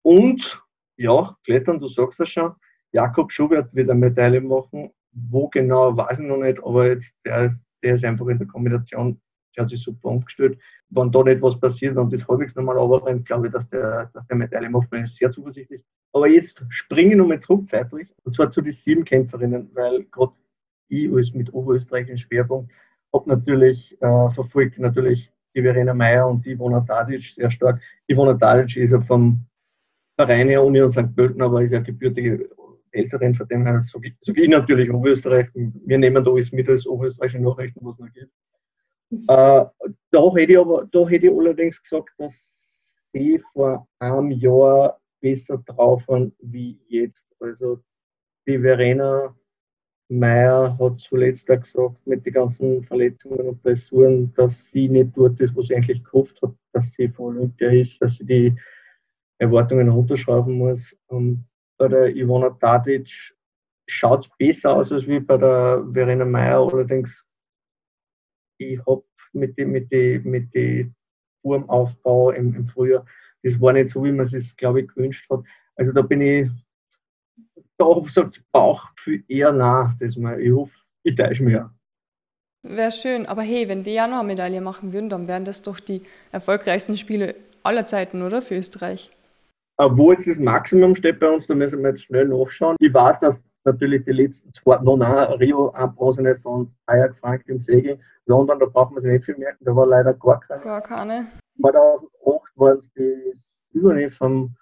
Und 0.02 0.62
ja, 0.98 1.36
Klettern, 1.44 1.80
du 1.80 1.88
sagst 1.88 2.20
das 2.20 2.30
schon, 2.30 2.54
Jakob 2.92 3.32
Schubert 3.32 3.74
wird 3.76 3.90
eine 3.90 4.00
Medaille 4.00 4.42
machen. 4.42 4.92
Wo 5.12 5.48
genau, 5.48 5.96
weiß 5.96 6.20
ich 6.20 6.26
noch 6.26 6.38
nicht, 6.38 6.60
aber 6.64 6.88
jetzt, 6.88 7.14
der, 7.26 7.52
der 7.84 7.96
ist 7.96 8.06
einfach 8.06 8.28
in 8.28 8.38
der 8.38 8.48
Kombination, 8.48 9.20
der 9.58 9.64
hat 9.64 9.72
sich 9.72 9.82
super 9.82 10.10
umgestellt 10.10 10.58
wenn 10.90 11.12
da 11.12 11.24
nicht 11.24 11.42
was 11.42 11.60
passiert 11.60 11.98
und 11.98 12.14
das 12.14 12.28
halbwegs 12.28 12.56
normal 12.56 12.78
runterrennt, 12.78 13.26
glaube 13.26 13.48
ich, 13.48 13.54
dass 13.54 13.68
der, 13.70 14.10
dass 14.14 14.26
der 14.28 14.38
Medaille 14.38 14.70
macht, 14.70 14.90
bin 14.90 15.04
ich 15.04 15.14
sehr 15.14 15.32
zuversichtlich. 15.32 15.84
Aber 16.14 16.28
jetzt 16.28 16.64
springe 16.70 17.12
ich 17.12 17.18
nochmal 17.18 17.40
zurück 17.40 17.68
zeitlich, 17.68 18.14
und 18.24 18.34
zwar 18.34 18.50
zu 18.50 18.62
den 18.62 18.72
sieben 18.72 19.04
Kämpferinnen, 19.04 19.70
weil 19.74 20.06
gerade 20.06 20.32
ich 20.90 21.12
als 21.12 21.34
mit 21.34 21.54
oberösterreichischen 21.54 22.18
Schwerpunkt 22.18 22.72
habe 23.14 23.30
natürlich 23.30 23.94
äh, 24.02 24.30
verfolgt 24.32 24.80
natürlich 24.80 25.32
die 25.56 25.62
Verena 25.62 25.94
Meyer 25.94 26.28
und 26.28 26.46
die 26.46 26.52
Ivona 26.52 26.82
Tadic 26.82 27.24
sehr 27.24 27.52
stark. 27.52 27.82
Ivona 28.08 28.34
Tadic 28.36 28.78
ist 28.78 28.92
ja 28.92 29.02
vom 29.02 29.46
Verein 30.16 30.48
her 30.48 30.64
Union 30.64 30.90
St. 30.90 31.14
Pölten, 31.16 31.42
aber 31.42 31.62
ist 31.62 31.72
ja 31.72 31.80
gebürtige 31.80 32.50
Elserin, 32.92 33.36
von 33.36 33.48
dem 33.48 33.66
her 33.66 33.84
sage 33.84 34.08
ich, 34.08 34.16
sag 34.22 34.38
ich 34.38 34.50
natürlich 34.50 34.90
Oberösterreich. 34.92 35.48
Wir 35.54 35.98
nehmen 35.98 36.24
da 36.24 36.32
alles 36.32 36.52
mit 36.52 36.70
als 36.70 36.88
oberösterreichische 36.88 37.44
Nachrichten, 37.44 37.80
was 37.84 38.00
noch 38.00 38.12
gibt. 38.14 38.32
Äh, 39.12 39.66
da, 40.12 40.36
hätte 40.36 40.52
ich 40.52 40.58
aber, 40.58 40.86
da 40.92 41.08
hätte 41.08 41.28
ich 41.28 41.32
allerdings 41.32 41.82
gesagt, 41.82 42.10
dass 42.18 42.36
sie 43.14 43.42
vor 43.54 43.88
einem 44.00 44.32
Jahr 44.32 45.00
besser 45.22 45.58
drauf 45.66 46.08
waren 46.08 46.34
wie 46.40 46.80
jetzt. 46.88 47.28
Also 47.40 47.82
die 48.48 48.60
Verena 48.60 49.36
Meyer 50.10 50.78
hat 50.80 51.00
zuletzt 51.00 51.50
auch 51.52 51.60
gesagt, 51.60 52.08
mit 52.08 52.26
den 52.26 52.34
ganzen 52.34 52.84
Verletzungen 52.84 53.50
und 53.50 53.64
Blessuren, 53.64 54.34
dass 54.36 54.66
sie 54.72 54.88
nicht 54.88 55.12
dort 55.16 55.40
ist, 55.40 55.56
wo 55.56 55.62
sie 55.62 55.76
eigentlich 55.76 56.04
gehofft 56.04 56.42
hat, 56.42 56.54
dass 56.74 56.94
sie 56.94 57.10
vor 57.10 57.28
Olympia 57.28 57.70
ist, 57.72 58.02
dass 58.02 58.16
sie 58.16 58.26
die 58.26 58.56
Erwartungen 59.40 59.90
runterschrauben 59.90 60.58
muss. 60.58 60.96
Und 61.08 61.46
bei 61.78 61.90
der 61.90 62.16
Ivona 62.16 62.50
Tadic 62.52 63.34
schaut 63.90 64.26
es 64.26 64.32
besser 64.38 64.78
aus 64.78 64.92
als 64.92 65.08
wie 65.08 65.20
bei 65.20 65.38
der 65.38 65.86
Verena 65.94 66.26
Meyer, 66.26 66.60
allerdings 66.72 67.27
ich 68.58 68.80
habe 68.86 69.04
mit 69.34 69.58
dem 69.58 69.72
mit 69.72 69.92
die, 69.92 70.20
mit 70.24 70.54
die 70.54 70.92
Turmaufbau 71.42 72.32
im, 72.32 72.56
im 72.56 72.68
Frühjahr, 72.68 73.06
das 73.44 73.60
war 73.62 73.74
nicht 73.74 73.90
so, 73.90 74.04
wie 74.04 74.12
man 74.12 74.26
es 74.26 74.32
sich, 74.32 74.56
glaube 74.58 74.82
ich, 74.82 74.88
gewünscht 74.88 75.30
hat. 75.30 75.42
Also 75.76 75.92
da 75.92 76.02
bin 76.02 76.22
ich, 76.22 76.50
da 77.78 77.86
sagt 78.08 78.42
Bauch 78.52 78.84
viel 78.98 79.24
eher 79.28 79.52
nach, 79.52 79.96
dass 80.00 80.18
man, 80.18 80.40
ich 80.40 80.52
hoffe, 80.52 80.76
ich 81.04 81.16
täusche 81.16 81.44
mich 81.44 81.54
ja. 81.54 81.74
Wäre 82.64 82.92
schön, 82.92 83.26
aber 83.28 83.44
hey, 83.44 83.70
wenn 83.70 83.84
die 83.84 83.94
ja 83.94 84.08
noch 84.08 84.20
eine 84.20 84.28
Medaille 84.28 84.62
machen 84.62 84.92
würden, 84.92 85.10
dann 85.10 85.28
wären 85.28 85.46
das 85.46 85.62
doch 85.62 85.80
die 85.80 86.02
erfolgreichsten 86.32 86.98
Spiele 86.98 87.36
aller 87.64 87.86
Zeiten, 87.86 88.22
oder? 88.22 88.42
Für 88.42 88.56
Österreich. 88.56 89.12
Wo 89.78 90.12
jetzt 90.12 90.28
das 90.28 90.40
Maximum 90.40 90.96
steht 90.96 91.20
bei 91.20 91.30
uns, 91.30 91.46
da 91.46 91.54
müssen 91.54 91.82
wir 91.82 91.90
jetzt 91.90 92.04
schnell 92.04 92.28
nachschauen. 92.28 92.76
Ich 92.80 92.92
weiß, 92.92 93.20
dass 93.20 93.44
natürlich 93.68 94.04
die 94.06 94.12
letzten 94.12 94.52
zwei, 94.54 94.78
noch 94.78 94.98
nein, 94.98 95.34
Rio 95.34 95.70
ein 95.72 95.94
Bronze 95.94 96.36
von 96.38 96.74
Ajax 96.88 97.20
Frank 97.20 97.44
im 97.48 97.60
Segel. 97.60 98.00
London, 98.26 98.60
da 98.60 98.66
braucht 98.66 98.92
man 98.92 99.02
sich 99.02 99.12
nicht 99.12 99.26
viel 99.26 99.38
merken, 99.38 99.64
da 99.64 99.76
war 99.76 99.86
leider 99.86 100.14
gar 100.14 100.40
keine. 100.40 100.62
Gar 100.64 100.82
keine. 100.82 101.28
2008 101.62 102.12
waren 102.56 102.78
es 102.78 102.92
die 102.94 103.34
Silberne 103.72 104.10
vom, 104.10 104.56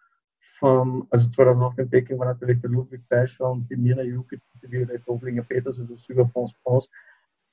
vom, 0.59 1.07
also 1.09 1.29
2008 1.29 1.79
in 1.79 1.89
Peking 1.89 2.19
war 2.19 2.27
natürlich 2.27 2.59
der 2.61 2.69
Ludwig 2.69 3.07
Beischer 3.07 3.49
und 3.49 3.69
die 3.69 3.75
Mira 3.75 4.01
Jukic, 4.01 4.41
die 4.61 4.71
Violette 4.71 5.03
Doblinger 5.05 5.43
Peters, 5.43 5.79
also 5.79 5.95
Silber, 5.95 6.25
Bronze, 6.25 6.55
Bronze. 6.63 6.89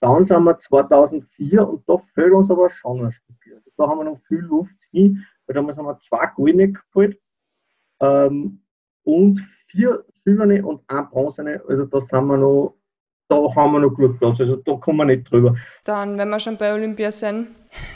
Dann 0.00 0.24
sind 0.24 0.42
wir 0.42 0.58
2004 0.58 1.68
und 1.68 1.88
da 1.88 1.96
fehlt 1.96 2.32
uns 2.32 2.50
aber 2.50 2.68
schon 2.70 3.04
ein 3.04 3.12
Stück. 3.12 3.36
Also 3.54 3.70
da 3.76 3.88
haben 3.88 3.98
wir 3.98 4.04
noch 4.04 4.20
viel 4.26 4.40
Luft 4.40 4.76
hin, 4.90 5.24
weil 5.46 5.54
damals 5.54 5.78
haben 5.78 5.86
wir 5.86 5.98
zwei 5.98 6.26
Goldene 6.34 6.72
geholt 6.72 7.20
ähm, 8.00 8.60
und 9.04 9.40
vier 9.68 10.04
Silberne 10.24 10.64
und 10.64 10.82
ein 10.88 11.08
Bronzene. 11.10 11.62
Also 11.68 11.84
da 11.86 12.00
sind 12.00 12.26
wir 12.26 12.36
noch, 12.36 12.74
da 13.28 13.36
haben 13.54 13.72
wir 13.72 13.80
noch 13.80 13.94
gut 13.94 14.18
Platz. 14.18 14.40
Also 14.40 14.56
da 14.56 14.74
kommen 14.76 14.98
wir 14.98 15.04
nicht 15.04 15.30
drüber. 15.30 15.56
Dann, 15.84 16.18
wenn 16.18 16.28
wir 16.28 16.40
schon 16.40 16.56
bei 16.56 16.72
Olympia 16.72 17.10
sind, 17.10 17.48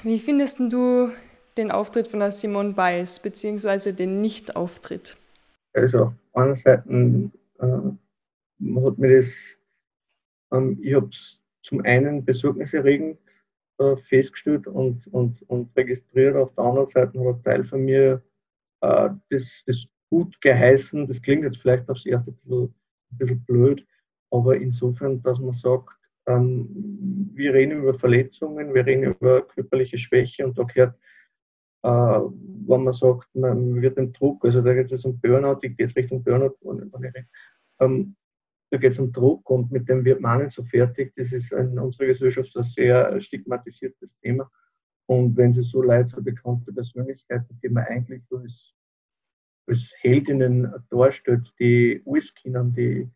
wie 0.02 0.18
findest 0.18 0.60
du 0.60 1.10
den 1.56 1.70
Auftritt 1.70 2.08
von 2.08 2.20
der 2.20 2.32
Simone 2.32 2.72
Biles, 2.72 3.20
beziehungsweise 3.20 3.94
den 3.94 4.20
Nicht-Auftritt? 4.20 5.16
Also 5.72 6.12
auf 6.32 6.42
einer 6.42 6.54
Seite 6.54 7.30
äh, 7.58 7.64
hat 7.64 8.98
mir 8.98 9.16
das, 9.16 9.58
ähm, 10.52 10.78
ich 10.82 10.94
habe 10.94 11.08
es 11.08 11.40
zum 11.62 11.82
einen 11.84 12.24
besorgniserregend 12.24 13.18
äh, 13.78 13.96
festgestellt 13.96 14.66
und, 14.66 15.06
und, 15.08 15.42
und 15.48 15.76
registriert. 15.76 16.36
Auf 16.36 16.54
der 16.54 16.64
anderen 16.64 16.88
Seite 16.88 17.18
hat 17.18 17.36
ein 17.36 17.42
Teil 17.42 17.64
von 17.64 17.84
mir 17.84 18.22
äh, 18.80 19.10
das, 19.30 19.62
das 19.66 19.86
gut 20.10 20.40
geheißen. 20.40 21.06
Das 21.06 21.20
klingt 21.20 21.44
jetzt 21.44 21.58
vielleicht 21.58 21.88
aufs 21.88 22.06
erste 22.06 22.30
ein 22.30 22.34
bisschen, 22.34 22.62
ein 22.64 23.18
bisschen 23.18 23.44
blöd, 23.44 23.86
aber 24.30 24.56
insofern, 24.56 25.22
dass 25.22 25.38
man 25.38 25.54
sagt, 25.54 25.90
ähm, 26.26 26.68
wir 27.34 27.54
reden 27.54 27.78
über 27.78 27.94
Verletzungen, 27.94 28.74
wir 28.74 28.84
reden 28.84 29.04
über 29.04 29.42
körperliche 29.46 29.98
Schwäche 29.98 30.44
und 30.44 30.58
da 30.58 30.64
gehört, 30.64 30.98
äh, 31.82 31.88
wenn 31.88 32.84
man 32.84 32.92
sagt, 32.92 33.28
man 33.34 33.80
wird 33.80 33.96
den 33.96 34.12
Druck, 34.12 34.44
also 34.44 34.60
da 34.60 34.74
geht 34.74 34.90
es 34.90 35.04
um 35.04 35.20
Burnout, 35.20 35.58
ich 35.62 35.76
gehe 35.76 35.86
jetzt 35.86 35.96
Richtung 35.96 36.22
Burnout, 36.22 36.56
ähm, 37.80 38.16
da 38.70 38.78
geht 38.78 38.92
es 38.92 38.98
um 38.98 39.12
Druck 39.12 39.48
und 39.48 39.70
mit 39.70 39.88
dem 39.88 40.04
wird 40.04 40.20
man 40.20 40.42
nicht 40.42 40.52
so 40.52 40.64
fertig. 40.64 41.12
Das 41.16 41.32
ist 41.32 41.52
in 41.52 41.78
unserer 41.78 42.06
Gesellschaft 42.06 42.56
ein 42.56 42.64
sehr 42.64 43.20
stigmatisiertes 43.20 44.16
Thema. 44.18 44.50
Und 45.08 45.36
wenn 45.36 45.52
sie 45.52 45.62
so 45.62 45.82
leid, 45.82 46.08
so 46.08 46.20
bekannte 46.20 46.72
Persönlichkeiten, 46.72 47.58
die 47.62 47.68
man 47.68 47.84
eigentlich 47.84 48.22
als, 48.32 48.74
als 49.66 49.90
Heldinnen 50.00 50.72
darstellt, 50.90 51.52
die 51.58 52.02
alles 52.06 52.34
kennen, 52.34 52.72
die, 52.72 53.08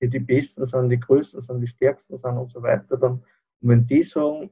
die 0.00 0.08
die 0.08 0.18
Besten 0.20 0.64
sind, 0.64 0.90
die 0.90 1.00
Größten 1.00 1.40
sind, 1.40 1.60
die 1.60 1.66
Stärksten 1.66 2.18
sind 2.18 2.36
und 2.36 2.50
so 2.50 2.62
weiter, 2.62 2.96
dann, 2.96 3.22
und 3.60 3.68
wenn 3.70 3.86
die 3.86 4.02
sagen, 4.02 4.50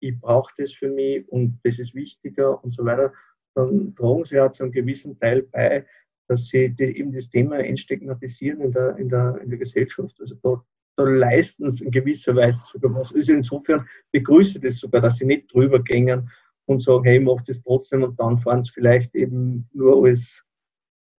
ich 0.00 0.18
brauche 0.20 0.52
das 0.58 0.72
für 0.72 0.88
mich 0.88 1.26
und 1.28 1.58
das 1.64 1.78
ist 1.78 1.94
wichtiger 1.94 2.62
und 2.62 2.72
so 2.72 2.84
weiter, 2.84 3.12
dann 3.54 3.94
tragen 3.94 4.24
sie 4.24 4.36
ja 4.36 4.50
zu 4.50 4.64
einem 4.64 4.72
gewissen 4.72 5.18
Teil 5.18 5.42
bei, 5.42 5.86
dass 6.28 6.48
sie 6.48 6.70
die, 6.70 6.98
eben 6.98 7.12
das 7.12 7.28
Thema 7.28 7.58
entstigmatisieren 7.58 8.60
in 8.60 8.72
der, 8.72 8.96
in 8.96 9.08
der, 9.08 9.38
in 9.42 9.50
der 9.50 9.58
Gesellschaft. 9.58 10.18
Also 10.20 10.34
da, 10.42 10.64
da 10.96 11.04
leisten 11.04 11.70
sie 11.70 11.84
in 11.84 11.90
gewisser 11.90 12.34
Weise 12.34 12.60
sogar 12.66 12.94
was. 12.94 13.14
Also 13.14 13.32
insofern 13.32 13.86
begrüße 14.12 14.56
ich 14.56 14.62
das 14.62 14.76
sogar, 14.76 15.00
dass 15.00 15.16
sie 15.16 15.26
nicht 15.26 15.52
drüber 15.52 15.82
gängen 15.82 16.30
und 16.66 16.82
sagen, 16.82 17.04
hey, 17.04 17.18
ich 17.18 17.24
mache 17.24 17.44
das 17.46 17.62
trotzdem 17.62 18.02
und 18.02 18.18
dann 18.18 18.38
fahren 18.38 18.62
sie 18.62 18.72
vielleicht 18.72 19.14
eben 19.14 19.68
nur 19.72 20.04
als 20.04 20.44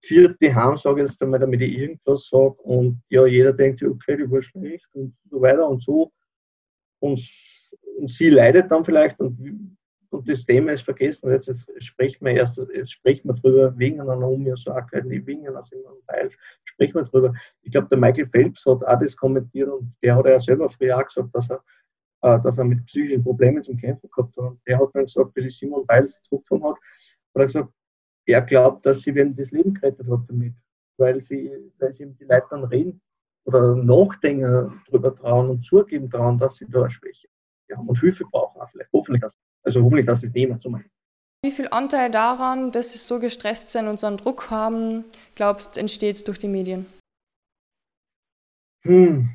vierte 0.05 0.53
Heim, 0.53 0.77
sage 0.77 1.03
ich 1.03 1.09
jetzt 1.09 1.21
einmal, 1.21 1.39
damit 1.39 1.61
ich 1.61 1.77
irgendwas 1.77 2.27
sage 2.29 2.55
und 2.63 3.01
ja, 3.09 3.25
jeder 3.25 3.53
denkt 3.53 3.79
sich, 3.79 3.87
okay, 3.87 4.17
die 4.17 4.29
war 4.29 4.41
schlecht 4.41 4.87
und 4.93 5.15
so 5.29 5.41
weiter 5.41 5.67
und 5.67 5.81
so 5.81 6.11
und, 6.99 7.21
und 7.97 8.11
sie 8.11 8.29
leidet 8.29 8.71
dann 8.71 8.85
vielleicht 8.85 9.19
und 9.19 9.77
und 10.15 10.29
das 10.29 10.45
Thema 10.45 10.71
ist 10.71 10.83
vergessen. 10.83 11.29
Jetzt, 11.29 11.47
jetzt 11.47 11.67
sprechen 11.83 12.25
wir 12.25 12.33
erst, 12.33 12.57
jetzt 12.73 12.91
sprechen 12.91 13.27
wir 13.27 13.33
drüber, 13.33 13.77
wegen 13.77 13.99
einer 13.99 14.15
Naomi 14.15 14.51
Osaka, 14.51 15.01
wegen 15.03 15.47
einer 15.47 15.61
Simone 15.61 15.99
Biles, 16.07 16.37
sprechen 16.63 16.95
wir 16.95 17.03
drüber. 17.03 17.33
Ich 17.61 17.71
glaube, 17.71 17.87
der 17.89 17.97
Michael 17.97 18.27
Phelps 18.27 18.65
hat 18.65 18.83
auch 18.83 18.99
das 18.99 19.15
kommentiert 19.15 19.69
und 19.69 19.93
der 20.01 20.15
hat 20.15 20.25
ja 20.25 20.39
selber 20.39 20.69
früher 20.69 20.97
auch 20.97 21.05
gesagt, 21.05 21.29
dass 21.33 21.49
er, 21.49 21.63
äh, 22.21 22.39
dass 22.41 22.57
er 22.57 22.63
mit 22.63 22.85
psychischen 22.85 23.23
Problemen 23.23 23.61
zum 23.61 23.77
Kämpfen 23.77 24.09
gehabt 24.09 24.37
hat. 24.37 24.43
Und 24.43 24.61
der 24.65 24.79
hat 24.79 24.89
dann 24.93 25.03
gesagt, 25.03 25.35
wie 25.35 25.41
die 25.41 25.49
Simone 25.49 25.85
Biles 25.85 26.21
zurückgekommen 26.23 26.63
hat, 26.63 26.75
hat 26.75 27.41
er 27.41 27.45
gesagt, 27.45 27.69
er 28.25 28.41
glaubt, 28.41 28.85
dass 28.85 29.01
sie 29.01 29.11
ihm 29.11 29.35
das 29.35 29.51
Leben 29.51 29.73
gerettet 29.73 30.07
hat 30.09 30.21
damit, 30.27 30.53
weil 30.97 31.21
sie, 31.21 31.51
weil 31.79 31.93
sie 31.93 32.03
ihm 32.03 32.17
die 32.17 32.25
Leute 32.25 32.47
dann 32.49 32.63
reden 32.65 33.01
oder 33.45 33.75
nachdenken, 33.75 34.81
darüber 34.87 35.15
trauen 35.15 35.49
und 35.49 35.63
zugeben 35.63 36.09
trauen, 36.09 36.37
dass 36.37 36.55
sie 36.55 36.65
da 36.69 36.81
eine 36.81 36.89
Schwäche 36.89 37.27
haben 37.75 37.87
und 37.87 37.99
Hilfe 37.99 38.25
brauchen 38.25 38.61
auch 38.61 38.69
vielleicht. 38.69 38.91
Hoffentlich, 38.93 39.21
dass 39.21 39.39
also 39.63 39.83
hoffentlich, 39.83 40.05
dass 40.05 40.23
es 40.23 40.31
niemand 40.31 40.61
so 40.61 40.69
macht. 40.69 40.85
Wie 41.43 41.51
viel 41.51 41.67
Anteil 41.69 42.09
daran, 42.09 42.71
dass 42.71 42.93
sie 42.93 42.97
so 42.97 43.19
gestresst 43.19 43.69
sind 43.69 43.87
und 43.87 43.99
so 43.99 44.07
einen 44.07 44.17
Druck 44.17 44.49
haben, 44.49 45.05
glaubst 45.35 45.77
entsteht 45.77 46.27
durch 46.27 46.39
die 46.39 46.47
Medien? 46.47 46.85
Hm. 48.81 49.29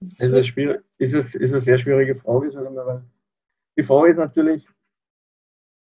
Ist, 0.00 0.22
ist, 0.22 0.56
eine, 0.56 0.82
ist, 0.98 1.14
es, 1.14 1.34
ist 1.34 1.52
eine 1.52 1.60
sehr 1.60 1.78
schwierige 1.78 2.14
Frage, 2.14 2.50
sagen 2.50 2.74
wir 2.74 2.84
mal. 2.84 3.04
Die 3.76 3.84
Frage 3.84 4.10
ist 4.10 4.16
natürlich, 4.16 4.66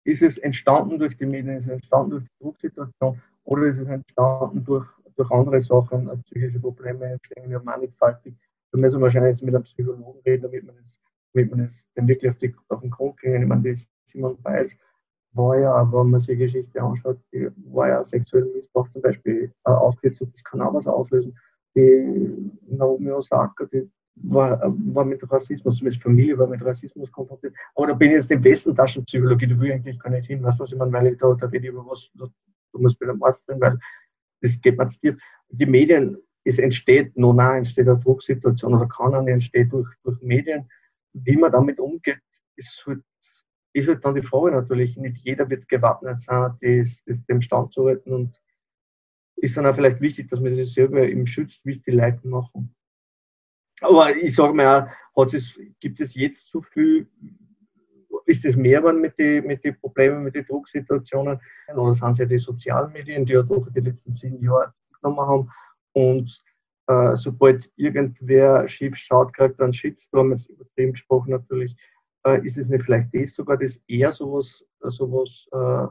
ist 0.06 0.22
es 0.22 0.38
entstanden 0.38 1.00
durch 1.00 1.18
die 1.18 1.26
Medien, 1.26 1.58
ist 1.58 1.66
es 1.66 1.72
entstanden 1.72 2.12
durch 2.12 2.24
die 2.24 2.44
Drucksituation 2.44 3.22
oder 3.44 3.64
ist 3.66 3.78
es 3.78 3.88
entstanden 3.88 4.64
durch, 4.64 4.88
durch 5.16 5.32
andere 5.32 5.62
Sachen, 5.62 6.10
psychische 6.24 6.60
Probleme 6.60 7.06
entstehen 7.06 7.50
ja 7.50 7.60
mannigfaltig. 7.60 8.36
Da 8.72 8.80
müssen 8.80 9.00
wir 9.00 9.04
wahrscheinlich 9.04 9.36
jetzt 9.36 9.44
mit 9.44 9.56
einem 9.56 9.64
Psychologen 9.64 10.20
reden, 10.26 10.44
damit 10.44 10.66
man 10.66 10.76
das 10.78 11.00
damit 11.34 11.52
man 11.52 11.60
es 11.62 11.88
dann 11.96 12.08
wirklich 12.08 12.32
auf, 12.32 12.38
die, 12.38 12.56
auf 12.70 12.82
den 12.82 12.90
Grund 12.90 13.20
gehen. 13.20 13.42
Ich 13.42 13.48
meine, 13.48 13.62
die 13.62 13.82
Simon 14.06 14.38
Biles 14.42 14.78
war 15.34 15.58
ja, 15.58 15.92
wenn 15.92 16.10
man 16.12 16.20
sich 16.20 16.28
die 16.28 16.38
Geschichte 16.38 16.82
anschaut, 16.82 17.20
die 17.34 17.50
war 17.72 17.90
ja 17.90 18.04
sexuell 18.04 18.46
Missbrauch 18.46 18.88
zum 18.90 19.02
Beispiel 19.02 19.52
äh, 19.66 19.72
ausgesetzt 19.72 20.22
und 20.22 20.34
das 20.34 20.44
kann 20.44 20.62
auch 20.62 20.74
was 20.74 20.88
auslösen. 20.88 21.38
Die 21.76 22.52
Naomi 22.68 23.12
Osaka, 23.12 23.66
die 23.66 23.90
war, 24.16 24.62
war 24.94 25.06
mit 25.06 25.22
Rassismus, 25.32 25.78
zumindest 25.78 26.04
Familie 26.04 26.38
war 26.38 26.48
mit 26.48 26.64
Rassismus 26.64 27.12
konfrontiert. 27.12 27.56
Aber 27.76 27.88
da 27.88 27.94
bin 27.94 28.10
ich 28.10 28.16
jetzt 28.16 28.32
in 28.32 28.42
besten 28.42 28.76
Taschenpsychologie, 28.76 29.48
da 29.48 29.60
will 29.60 29.70
ich 29.70 29.74
eigentlich 29.74 30.00
gar 30.00 30.12
nicht 30.12 30.28
hin. 30.28 30.44
Weißt 30.44 30.60
du, 30.60 30.64
was 30.64 30.72
ich 30.72 30.78
meine? 30.78 30.94
Weil 30.94 31.16
da, 31.16 31.34
da 31.34 31.48
rede 31.48 31.66
ich 31.66 31.74
über 31.74 31.86
was, 31.86 32.10
da, 32.16 32.26
da 32.26 32.80
muss 32.80 32.96
bei 32.96 33.08
Arzt 33.22 33.48
drin, 33.48 33.60
weil 33.60 33.78
das 34.42 34.60
geht 34.62 34.78
zu 34.92 35.00
tief. 35.00 35.18
Die 35.50 35.66
Medien, 35.66 36.18
es 36.44 36.60
entsteht, 36.60 37.18
no, 37.18 37.34
nein, 37.34 37.60
entsteht 37.60 37.88
eine 37.88 38.00
Drucksituation 38.00 38.76
oder 38.76 38.88
kann 38.88 39.24
nicht 39.24 39.34
entstehen 39.34 39.70
durch, 39.70 39.88
durch 40.04 40.22
Medien 40.22 40.68
wie 41.14 41.38
man 41.38 41.52
damit 41.52 41.80
umgeht, 41.80 42.22
ist 42.56 42.84
halt, 42.86 43.04
ist 43.74 43.88
halt 43.88 44.04
dann 44.04 44.16
die 44.16 44.22
Frage 44.22 44.52
natürlich. 44.52 44.98
Nicht 44.98 45.18
jeder 45.18 45.50
wird 45.50 45.68
gewappnet 45.68 46.22
sein, 46.22 46.56
das, 46.62 47.04
das 47.06 47.26
dem 47.26 47.40
halten 47.42 48.12
und 48.12 48.42
ist 49.38 49.58
dann 49.58 49.66
auch 49.66 49.76
vielleicht 49.76 50.02
wichtig, 50.02 50.30
dass 50.30 50.40
man 50.40 50.54
sich 50.54 50.74
selber 50.74 51.08
eben 51.08 51.28
schützt, 51.28 51.66
wie 51.66 51.72
es 51.72 51.82
die 51.82 51.92
Leute 51.92 52.28
machen. 52.28 52.76
Aber 53.84 54.16
ich 54.16 54.36
sage 54.36 54.54
mal 54.54 54.90
auch, 55.14 55.26
es, 55.26 55.54
gibt 55.80 56.00
es 56.00 56.16
jetzt 56.16 56.48
zu 56.48 56.62
viel, 56.62 57.08
ist 58.26 58.46
es 58.46 58.56
mehr 58.56 58.80
geworden 58.80 59.02
mit 59.02 59.20
den 59.20 59.46
mit 59.46 59.64
die 59.64 59.74
Problemen, 59.74 60.24
mit 60.24 60.36
den 60.36 60.46
Drucksituationen? 60.46 61.40
Oder 61.76 61.94
sind 61.94 62.12
es 62.12 62.18
ja 62.20 62.26
die 62.26 62.38
sozialen 62.38 62.94
Medien, 62.94 63.26
die 63.26 63.34
ja 63.34 63.44
doch 63.44 63.68
die 63.76 63.82
letzten 63.82 64.16
zehn 64.16 64.42
Jahre 64.42 64.74
genommen 65.02 65.28
haben 65.28 65.50
und 65.94 66.44
äh, 66.88 67.16
sobald 67.16 67.70
irgendwer 67.76 68.68
schief 68.68 68.96
schaut, 68.96 69.34
kriegt 69.34 69.60
einen 69.62 69.74
Shitstorm, 69.74 70.32
jetzt 70.32 70.50
übertrieben 70.50 70.94
gesprochen 70.94 71.32
natürlich, 71.32 71.76
äh, 72.26 72.46
ist 72.46 72.58
es 72.58 72.68
nicht 72.68 72.84
vielleicht 72.84 73.14
das 73.14 73.36
sogar, 73.36 73.58
das 73.58 73.82
eher 73.88 74.12
sowas, 74.12 74.64
sowas, 74.82 75.48
äh, 75.52 75.88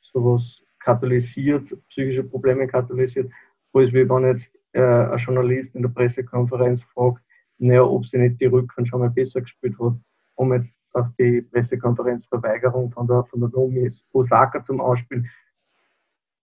sowas 0.00 0.62
katalysiert, 0.80 1.76
psychische 1.88 2.22
Probleme 2.22 2.66
katalysiert, 2.66 3.30
als 3.72 3.92
wie 3.92 4.08
wenn 4.08 4.24
jetzt 4.24 4.52
äh, 4.72 4.82
ein 4.82 5.18
Journalist 5.18 5.74
in 5.74 5.82
der 5.82 5.88
Pressekonferenz 5.88 6.82
fragt, 6.82 7.22
naja, 7.58 7.82
ob 7.82 8.06
sie 8.06 8.18
nicht 8.18 8.40
die 8.40 8.46
Rücken 8.46 8.86
schon 8.86 9.00
mal 9.00 9.10
besser 9.10 9.40
gespielt 9.40 9.78
hat, 9.78 9.94
um 10.34 10.52
jetzt 10.52 10.74
auf 10.92 11.06
die 11.18 11.42
Pressekonferenzverweigerung 11.42 12.90
von 12.90 13.06
der, 13.06 13.24
von 13.24 13.40
der 13.40 13.50
Nomi 13.50 13.90
Osaka 14.12 14.62
zum 14.62 14.80
Ausspielen. 14.80 15.28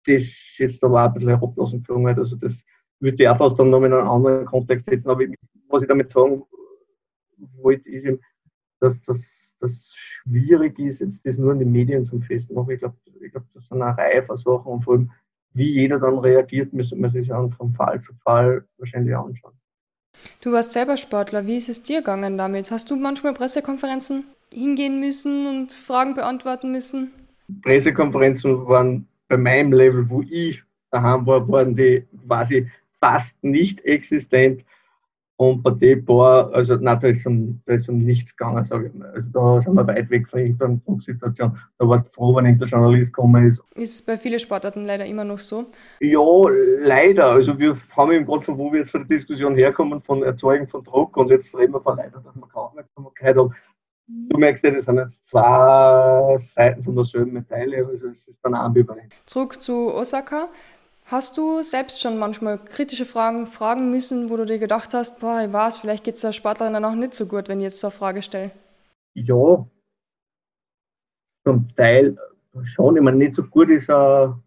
Das 0.06 0.58
jetzt 0.58 0.84
aber 0.84 1.03
auch 1.03 1.08
ein 1.08 1.13
bisschen 1.13 1.30
herablassen 1.30 1.84
gelungen. 1.84 2.18
Also 2.18 2.36
das, 2.36 2.63
würde 3.01 3.24
ich 3.24 3.27
auch 3.27 3.38
fast 3.38 3.60
dann 3.60 3.70
noch 3.70 3.84
in 3.84 3.94
einen 3.94 4.08
anderen 4.08 4.46
Kontext 4.46 4.86
setzen. 4.86 5.10
Aber 5.10 5.25
was 5.70 5.82
ich 5.82 5.88
damit 5.88 6.10
sagen 6.10 6.44
wollte, 7.58 7.89
ist 7.89 8.06
eben, 8.06 8.20
dass 8.80 9.01
das, 9.01 9.56
das 9.60 9.91
schwierig 9.94 10.77
ist, 10.80 11.01
jetzt 11.01 11.25
das 11.25 11.38
nur 11.38 11.51
in 11.53 11.60
den 11.60 11.72
Medien 11.72 12.06
zum 12.06 12.22
Festmachen. 12.22 12.72
Ich 12.72 12.80
glaube, 12.80 12.96
ich 13.20 13.32
glaub, 13.32 13.44
das 13.53 13.68
sind 13.68 13.82
eine 13.82 13.98
Reihe 13.98 14.24
von 14.24 14.38
Sachen 14.38 14.72
und 14.72 14.84
vor 14.84 14.94
allem, 14.94 15.12
wie 15.53 15.70
jeder 15.70 16.00
dann 16.00 16.20
reagiert, 16.20 16.72
müssen 16.72 17.01
wir 17.01 17.10
sich 17.10 17.27
dann 17.27 17.51
von 17.51 17.74
Fall 17.74 18.00
zu 18.00 18.13
Fall 18.24 18.65
wahrscheinlich 18.77 19.15
anschauen. 19.15 19.53
Du 20.41 20.51
warst 20.51 20.72
selber 20.72 20.98
Sportler. 20.98 21.46
Wie 21.46 21.58
ist 21.58 21.70
es 21.70 21.84
dir 21.84 22.00
gegangen 22.00 22.36
damit? 22.36 22.72
Hast 22.72 22.89
du 22.89 22.96
manchmal 22.96 23.34
Pressekonferenzen 23.34 24.24
hingehen 24.51 25.00
müssen 25.00 25.46
und 25.46 25.72
Fragen 25.72 26.15
beantworten 26.15 26.72
müssen? 26.72 27.12
Pressekonferenzen 27.62 28.65
waren 28.68 29.08
bei 29.27 29.38
meinem 29.38 29.72
Level, 29.72 30.10
wo 30.10 30.24
ich 30.24 30.63
daheim 30.89 31.27
war, 31.27 31.48
waren 31.48 31.75
die 31.75 32.03
quasi 32.27 32.70
fast 33.00 33.41
nicht 33.44 33.86
existent. 33.86 34.63
Und 35.42 35.64
bei 35.64 35.72
dem 35.72 36.06
paar, 36.06 36.54
also 36.54 36.76
nein, 36.76 37.00
da 37.02 37.08
ist 37.08 37.26
um, 37.26 37.60
da 37.66 37.74
ist 37.74 37.90
um 37.90 37.98
nichts 37.98 38.38
gegangen, 38.38 38.64
sage 38.64 38.90
ich 38.90 38.94
mal. 38.94 39.10
Also 39.10 39.32
da 39.32 39.60
sind 39.60 39.74
wir 39.74 39.88
weit 39.88 40.08
weg 40.12 40.30
von 40.30 40.40
irgendeiner 40.40 40.80
Drucksituation. 40.86 41.58
Da 41.80 41.88
warst 41.88 42.06
du 42.06 42.12
froh, 42.12 42.36
wenn 42.36 42.46
irgendein 42.46 42.70
Journalist 42.70 43.12
gekommen 43.12 43.48
ist. 43.48 43.64
Ist 43.74 44.06
bei 44.06 44.18
vielen 44.18 44.38
Sportarten 44.38 44.86
leider 44.86 45.04
immer 45.08 45.24
noch 45.24 45.40
so? 45.40 45.66
Ja, 46.00 46.20
leider. 46.82 47.32
Also 47.32 47.58
wir 47.58 47.76
haben 47.98 48.12
eben 48.12 48.28
gerade 48.28 48.44
von 48.44 48.56
wo 48.60 48.72
wir 48.72 48.82
jetzt 48.82 48.92
von 48.92 49.08
der 49.08 49.18
Diskussion 49.18 49.56
herkommen, 49.56 50.00
von 50.04 50.22
Erzeugen 50.22 50.68
von 50.68 50.84
Druck 50.84 51.18
und 51.18 51.30
jetzt 51.32 51.58
reden 51.58 51.74
wir 51.74 51.82
von 51.82 51.98
leider, 51.98 52.22
dass 52.24 52.36
man 52.36 52.48
keine 52.48 52.66
Aufmerksamkeit 52.66 53.36
hat. 53.36 53.50
Du 54.30 54.38
merkst 54.38 54.64
ja, 54.64 54.70
das 54.70 54.86
sind 54.86 54.98
jetzt 55.00 55.26
zwei 55.28 56.38
Seiten 56.54 56.84
von 56.84 56.96
derselben 56.96 57.34
Medaille, 57.34 57.84
also 57.84 58.10
es 58.10 58.28
ist 58.28 58.38
dann 58.44 58.54
ambivalent. 58.54 59.12
Zurück 59.26 59.60
zu 59.60 59.92
Osaka. 59.92 60.50
Hast 61.12 61.38
du 61.38 61.62
selbst 61.62 62.01
schon 62.01 62.18
manchmal 62.18 62.58
kritische 62.58 63.03
Fragen 63.03 63.46
fragen 63.46 63.91
müssen, 63.91 64.30
wo 64.30 64.38
du 64.38 64.46
dir 64.46 64.60
gedacht 64.60 64.94
hast, 64.94 65.20
boah, 65.20 65.44
ich 65.46 65.51
weiß, 65.51 65.80
vielleicht 65.80 66.06
geht 66.06 66.15
es 66.15 66.22
der 66.22 66.32
Sportlerin 66.32 66.72
dann 66.72 66.86
auch 66.86 66.96
nicht 66.96 67.13
so 67.13 67.25
gut, 67.27 67.50
wenn 67.50 67.60
ich 67.60 67.65
jetzt 67.65 67.82
so 67.82 67.88
eine 67.88 67.91
Frage 67.91 68.22
stelle? 68.22 68.51
Ja, 69.13 69.68
zum 71.44 71.75
Teil 71.75 72.18
schon. 72.63 72.96
Ich 72.96 73.01
meine, 73.01 73.18
nicht 73.18 73.34
so 73.34 73.44
gut 73.44 73.68
ist 73.68 73.89
eine, 73.89 74.41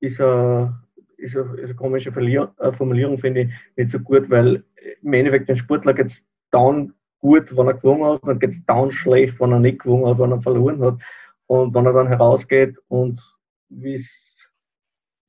ist 0.00 0.20
eine, 0.20 0.74
ist 1.18 1.36
eine, 1.36 1.54
ist 1.54 1.64
eine 1.66 1.74
komische 1.76 2.10
äh, 2.10 2.72
Formulierung, 2.72 3.18
finde 3.18 3.42
ich, 3.42 3.52
nicht 3.76 3.92
so 3.92 4.00
gut, 4.00 4.28
weil 4.30 4.64
im 5.02 5.12
Endeffekt 5.12 5.48
den 5.48 5.56
Sportler 5.56 5.94
geht 5.94 6.06
es 6.06 6.24
down 6.50 6.92
gut, 7.20 7.56
wenn 7.56 7.68
er 7.68 7.74
gewonnen 7.74 8.04
hat, 8.04 8.22
dann 8.24 8.40
geht 8.40 8.50
es 8.50 8.66
down 8.66 8.90
schlecht, 8.90 9.38
wenn 9.38 9.52
er 9.52 9.60
nicht 9.60 9.82
gewonnen 9.84 10.06
hat, 10.06 10.18
wenn 10.18 10.32
er 10.32 10.40
verloren 10.40 10.82
hat. 10.82 10.98
Und 11.46 11.72
wenn 11.74 11.86
er 11.86 11.92
dann 11.92 12.08
herausgeht 12.08 12.76
und 12.88 13.22
wie 13.68 13.94
es 13.94 14.33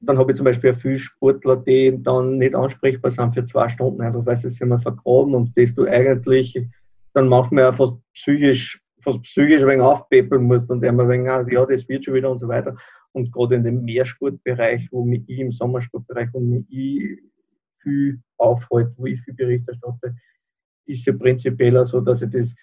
dann 0.02 0.18
habe 0.18 0.32
ich 0.32 0.38
zum 0.38 0.46
Beispiel 0.46 0.74
viele 0.74 1.00
Sportler, 1.00 1.58
die 1.58 1.98
dann 2.04 2.38
nicht 2.38 2.56
ansprechbar 2.56 3.12
sind 3.12 3.34
für 3.34 3.46
zwei 3.46 3.70
Stunden, 3.70 4.02
einfach 4.02 4.26
weil 4.26 4.38
sie 4.38 4.50
sich 4.50 4.62
immer 4.62 4.80
vergraben 4.80 5.36
und 5.36 5.58
das 5.58 5.74
du 5.74 5.86
eigentlich, 5.86 6.62
dann 7.14 7.28
manchmal 7.28 7.66
ja 7.66 7.74
fast 7.74 7.94
psychisch, 8.14 8.82
fast 9.02 9.22
psychisch 9.24 9.62
ein 9.62 9.70
wenig 9.70 9.84
aufpäppeln 9.84 10.44
musst 10.44 10.70
und 10.70 10.84
immer 10.84 11.04
ein 11.04 11.10
wenig, 11.10 11.30
ah, 11.30 11.46
ja, 11.50 11.66
das 11.66 11.88
wird 11.88 12.06
schon 12.06 12.14
wieder 12.14 12.30
und 12.30 12.40
so 12.40 12.48
weiter. 12.48 12.76
Und 13.14 13.32
gerade 13.32 13.56
in 13.56 13.64
dem 13.64 13.84
Mehrsportbereich, 13.86 14.90
wo 14.92 15.06
mich 15.06 15.24
ich 15.28 15.40
im 15.40 15.52
Sommersportbereich, 15.52 16.30
wo 16.34 16.40
mich 16.40 16.66
ich 16.70 17.20
viel 17.82 18.20
aufhalte, 18.38 18.94
wo 18.98 19.06
ich 19.06 19.22
viel 19.22 19.34
Bericht 19.34 19.68
erstatte, 19.68 20.16
ist 20.86 21.06
ja 21.06 21.14
prinzipiell 21.14 21.84
so, 21.86 22.02
dass 22.02 22.22
ich 22.22 22.30
das 22.32 22.54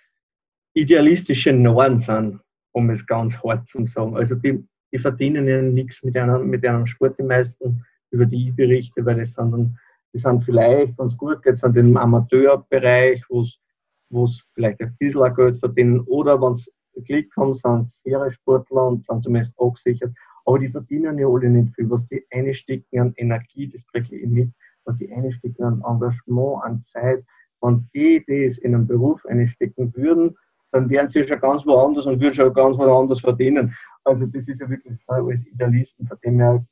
idealistische 0.75 1.53
Normen 1.53 1.99
sind, 1.99 2.41
um 2.73 2.91
es 2.91 3.07
ganz 3.07 3.37
hart 3.43 3.67
zu 3.67 3.85
sagen. 3.87 4.17
Also 4.17 4.35
die 4.35 4.63
die 4.93 4.99
verdienen 4.99 5.49
ja 5.49 5.61
nichts 5.63 6.03
mit 6.03 6.17
einem, 6.17 6.49
mit 6.49 6.65
einem 6.67 6.87
Sport, 6.87 7.19
die 7.19 7.23
meisten, 7.23 7.85
über 8.11 8.27
die 8.27 8.49
ich 8.49 8.55
berichte, 8.55 9.05
weil 9.05 9.19
das 9.19 9.33
sind, 9.35 9.53
dann, 9.53 9.79
die 10.13 10.19
sind 10.19 10.45
vielleicht, 10.45 10.99
wenn 10.99 11.07
es 11.07 11.17
gut 11.17 11.43
geht, 11.43 11.59
sind 11.59 11.77
im 11.77 11.97
Amateurbereich, 11.97 13.25
wo 13.31 13.41
es 13.41 14.45
vielleicht 14.55 14.81
ein 14.81 14.95
bisschen 14.99 15.35
Geld 15.35 15.59
verdienen, 15.59 16.01
oder 16.01 16.41
wenn 16.41 16.53
es 16.53 16.71
Glück 17.07 17.35
haben, 17.37 17.55
sind 17.55 17.81
es 17.81 18.35
Sportler 18.35 18.89
und 18.89 19.05
sind 19.05 19.23
zumindest 19.23 19.59
auch 19.59 19.73
gesichert. 19.73 20.13
Aber 20.45 20.59
die 20.59 20.69
verdienen 20.69 21.19
ja 21.19 21.27
alle 21.27 21.49
nicht 21.49 21.75
viel. 21.75 21.89
Was 21.89 22.07
die 22.09 22.25
einstecken 22.31 23.01
an 23.01 23.15
Energie, 23.17 23.69
das 23.69 23.87
kriege 23.87 24.17
ich 24.17 24.29
mit, 24.29 24.51
was 24.85 24.97
die 24.99 25.11
einstecken 25.11 25.63
an 25.63 25.83
Engagement, 25.87 26.63
an 26.65 26.83
Zeit, 26.83 27.25
wenn 27.61 27.89
die 27.95 28.23
das 28.27 28.59
in 28.59 28.75
einen 28.75 28.87
Beruf 28.87 29.25
einstecken 29.27 29.95
würden, 29.97 30.37
dann 30.73 30.89
wären 30.91 31.09
sie 31.09 31.23
schon 31.23 31.39
ganz 31.41 31.65
woanders 31.65 32.07
und 32.07 32.21
würden 32.21 32.35
schon 32.35 32.53
ganz 32.53 32.77
woanders 32.77 33.21
verdienen. 33.21 33.75
Also 34.05 34.27
das 34.27 34.49
ist 34.49 34.61
ja 34.61 34.69
wirklich 34.69 35.01
so 35.01 35.13
als 35.13 35.47
Idealisten, 35.47 36.07
von 36.07 36.19
dem 36.25 36.41
her 36.41 36.65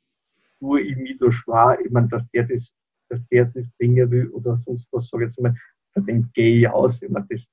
tue 0.59 0.81
ich 0.81 0.97
mich 0.97 1.17
da 1.17 1.31
schwer, 1.31 1.77
ich 1.83 1.91
meine, 1.91 2.07
dass 2.07 2.29
der 2.31 2.43
das, 2.43 2.73
dass 3.09 3.25
der 3.27 3.45
das 3.45 3.69
bringen 3.77 4.09
will 4.11 4.29
oder 4.29 4.57
sonst 4.57 4.87
was, 4.91 5.07
sage 5.09 5.25
ich 5.25 5.29
jetzt 5.29 5.41
mal, 5.41 5.55
von 5.93 6.05
dem 6.05 6.29
gehe 6.33 6.59
ich 6.59 6.69
aus, 6.69 7.01
ich 7.01 7.09
meine, 7.09 7.25
das, 7.29 7.47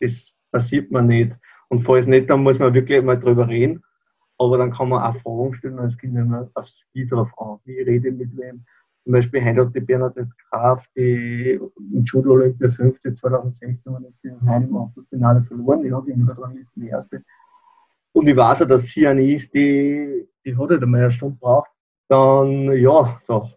das 0.00 0.32
passiert 0.50 0.90
mir 0.90 1.02
nicht. 1.02 1.32
Und 1.68 1.80
falls 1.80 2.06
nicht, 2.06 2.28
dann 2.28 2.42
muss 2.42 2.58
man 2.58 2.74
wirklich 2.74 3.02
mal 3.02 3.18
drüber 3.18 3.48
reden. 3.48 3.82
Aber 4.38 4.58
dann 4.58 4.72
kann 4.72 4.88
man 4.88 5.02
auch 5.02 5.20
Fragen 5.22 5.54
stellen 5.54 5.78
und 5.78 5.86
es 5.86 5.98
kommt 5.98 6.16
immer 6.16 6.50
aufs 6.54 6.80
Spiel 6.80 7.08
drauf 7.08 7.32
an. 7.38 7.58
Wie 7.64 7.80
rede 7.80 8.08
ich 8.08 8.14
mit 8.14 8.36
wem? 8.36 8.64
Zum 9.04 9.12
Beispiel 9.12 9.42
hat 9.42 9.74
die 9.74 9.80
Bernadette 9.80 10.30
Graf, 10.50 10.86
die 10.96 11.58
im 11.76 12.04
Judo 12.04 12.32
Olympia 12.32 12.68
5. 12.68 13.00
2016 13.18 13.92
und 13.92 14.04
ist 14.04 14.24
in 14.24 14.40
Heim 14.42 14.64
im 14.64 14.76
Achtelfinale 14.76 15.42
verloren. 15.42 15.82
Die 15.82 15.92
hat 15.92 16.06
in 16.06 16.26
der 16.26 16.38
Rangliste 16.38 16.78
die 16.78 16.88
erste. 16.88 17.24
Und 18.12 18.28
ich 18.28 18.36
weiß 18.36 18.62
auch, 18.62 18.68
dass 18.68 18.84
sie 18.84 19.06
eine 19.06 19.26
ist, 19.26 19.52
die, 19.54 20.28
die 20.44 20.56
hat 20.56 20.70
halt 20.70 20.82
einmal 20.82 21.00
eine 21.00 21.10
Stunde 21.10 21.36
braucht. 21.40 21.70
Dann, 22.08 22.72
ja, 22.76 23.20
da, 23.26 23.50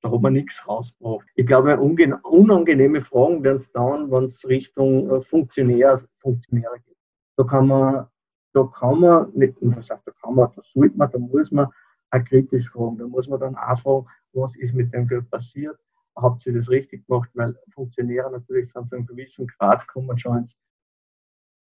da 0.00 0.10
hat 0.10 0.20
man 0.22 0.32
nichts 0.32 0.66
rausgebracht. 0.66 1.26
Ich 1.34 1.46
glaube, 1.46 1.78
unangenehme 1.78 3.02
Fragen 3.02 3.42
werden 3.42 3.56
es 3.56 3.70
dann, 3.72 4.10
wenn 4.10 4.24
es 4.24 4.46
Richtung 4.48 5.10
äh, 5.10 5.20
Funktionär, 5.20 6.00
Funktionäre 6.18 6.80
geht. 6.80 6.96
Da 7.36 7.44
kann 7.44 7.68
man, 7.68 8.06
da 8.54 8.64
kann 8.64 9.00
man, 9.00 9.30
nicht, 9.34 9.54
was 9.60 9.90
heißt, 9.90 10.06
da 10.06 10.12
kann 10.22 10.34
man, 10.34 10.50
da 10.56 10.62
sollte 10.62 10.96
man, 10.96 11.10
da 11.10 11.18
muss 11.18 11.50
man 11.50 11.66
auch 12.10 12.24
kritisch 12.24 12.70
fragen. 12.70 12.96
Da 12.96 13.06
muss 13.06 13.28
man 13.28 13.40
dann 13.40 13.56
auch 13.56 13.78
fragen, 13.78 14.06
was 14.32 14.56
ist 14.56 14.74
mit 14.74 14.94
dem 14.94 15.06
Geld 15.06 15.30
passiert? 15.30 15.78
Habt 16.16 16.44
ihr 16.46 16.54
das 16.54 16.70
richtig 16.70 17.06
gemacht? 17.06 17.30
Weil 17.34 17.54
Funktionäre 17.74 18.30
natürlich 18.30 18.72
sind 18.72 18.88
zu 18.88 18.96
einem 18.96 19.06
gewissen 19.06 19.46
Grad 19.46 19.86
kommen 19.88 20.18
schon 20.18 20.38
ins 20.38 20.56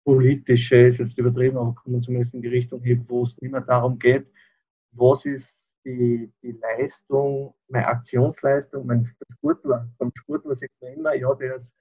Politische, 0.05 0.89
ist 0.89 0.99
jetzt 0.99 1.19
übertrieben, 1.19 1.59
aber 1.59 1.75
kommen 1.75 2.03
zumindest 2.03 2.35
in 2.35 2.43
die 2.43 2.49
Richtung 2.49 2.83
wo 3.09 3.25
es 3.25 3.41
nicht 3.41 3.51
mehr 3.51 3.61
darum 3.61 3.99
geht, 3.99 4.27
was 4.93 5.25
ist 5.25 5.77
die, 5.85 6.33
die 6.43 6.53
Leistung, 6.53 7.55
meine 7.69 7.87
Aktionsleistung, 7.87 8.87
mein 8.87 9.07
Sportler, 9.33 9.89
beim 9.99 10.11
Sportler 10.15 10.55
sieht 10.55 10.71
man 10.81 10.93
immer, 10.93 11.15
ja, 11.15 11.33
der 11.35 11.57
ist, 11.57 11.75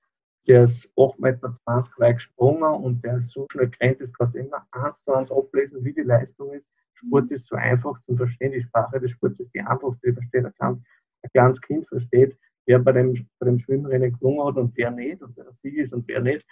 der 0.47 0.63
ist 0.63 0.89
8,20 0.95 1.21
Meter 1.21 1.55
weit 1.97 2.15
gesprungen 2.15 2.83
und 2.83 3.03
der 3.03 3.17
ist 3.17 3.31
so 3.31 3.45
schnell 3.51 3.69
gerannt, 3.69 3.99
das 3.99 4.13
kannst 4.13 4.35
du 4.35 4.39
immer 4.39 4.65
eins 4.71 5.03
zu 5.03 5.13
eins 5.13 5.31
ablesen, 5.31 5.83
wie 5.83 5.93
die 5.93 6.01
Leistung 6.01 6.53
ist. 6.53 6.67
Sport 6.93 7.29
ist 7.31 7.47
so 7.47 7.55
einfach 7.55 8.01
zu 8.03 8.15
verstehen. 8.15 8.51
Die 8.51 8.61
Sprache 8.61 8.99
des 8.99 9.11
Sports 9.11 9.39
ist 9.39 9.53
die 9.53 9.61
einfachste, 9.61 10.07
die 10.07 10.13
versteht 10.13 10.45
ein, 10.45 10.53
klein, 10.53 10.83
ein 11.21 11.29
kleines 11.31 11.61
Kind 11.61 11.87
versteht, 11.87 12.37
wer 12.65 12.79
bei 12.79 12.91
dem, 12.91 13.27
bei 13.39 13.45
dem 13.45 13.59
Schwimmrennen 13.59 14.17
gelungen 14.17 14.47
hat 14.47 14.57
und 14.57 14.75
wer 14.75 14.91
nicht 14.91 15.21
und 15.21 15.35
wer 15.37 15.45
der 15.45 15.53
Sieg 15.61 15.77
ist 15.77 15.93
und 15.93 16.07
wer 16.07 16.21
nicht. 16.21 16.45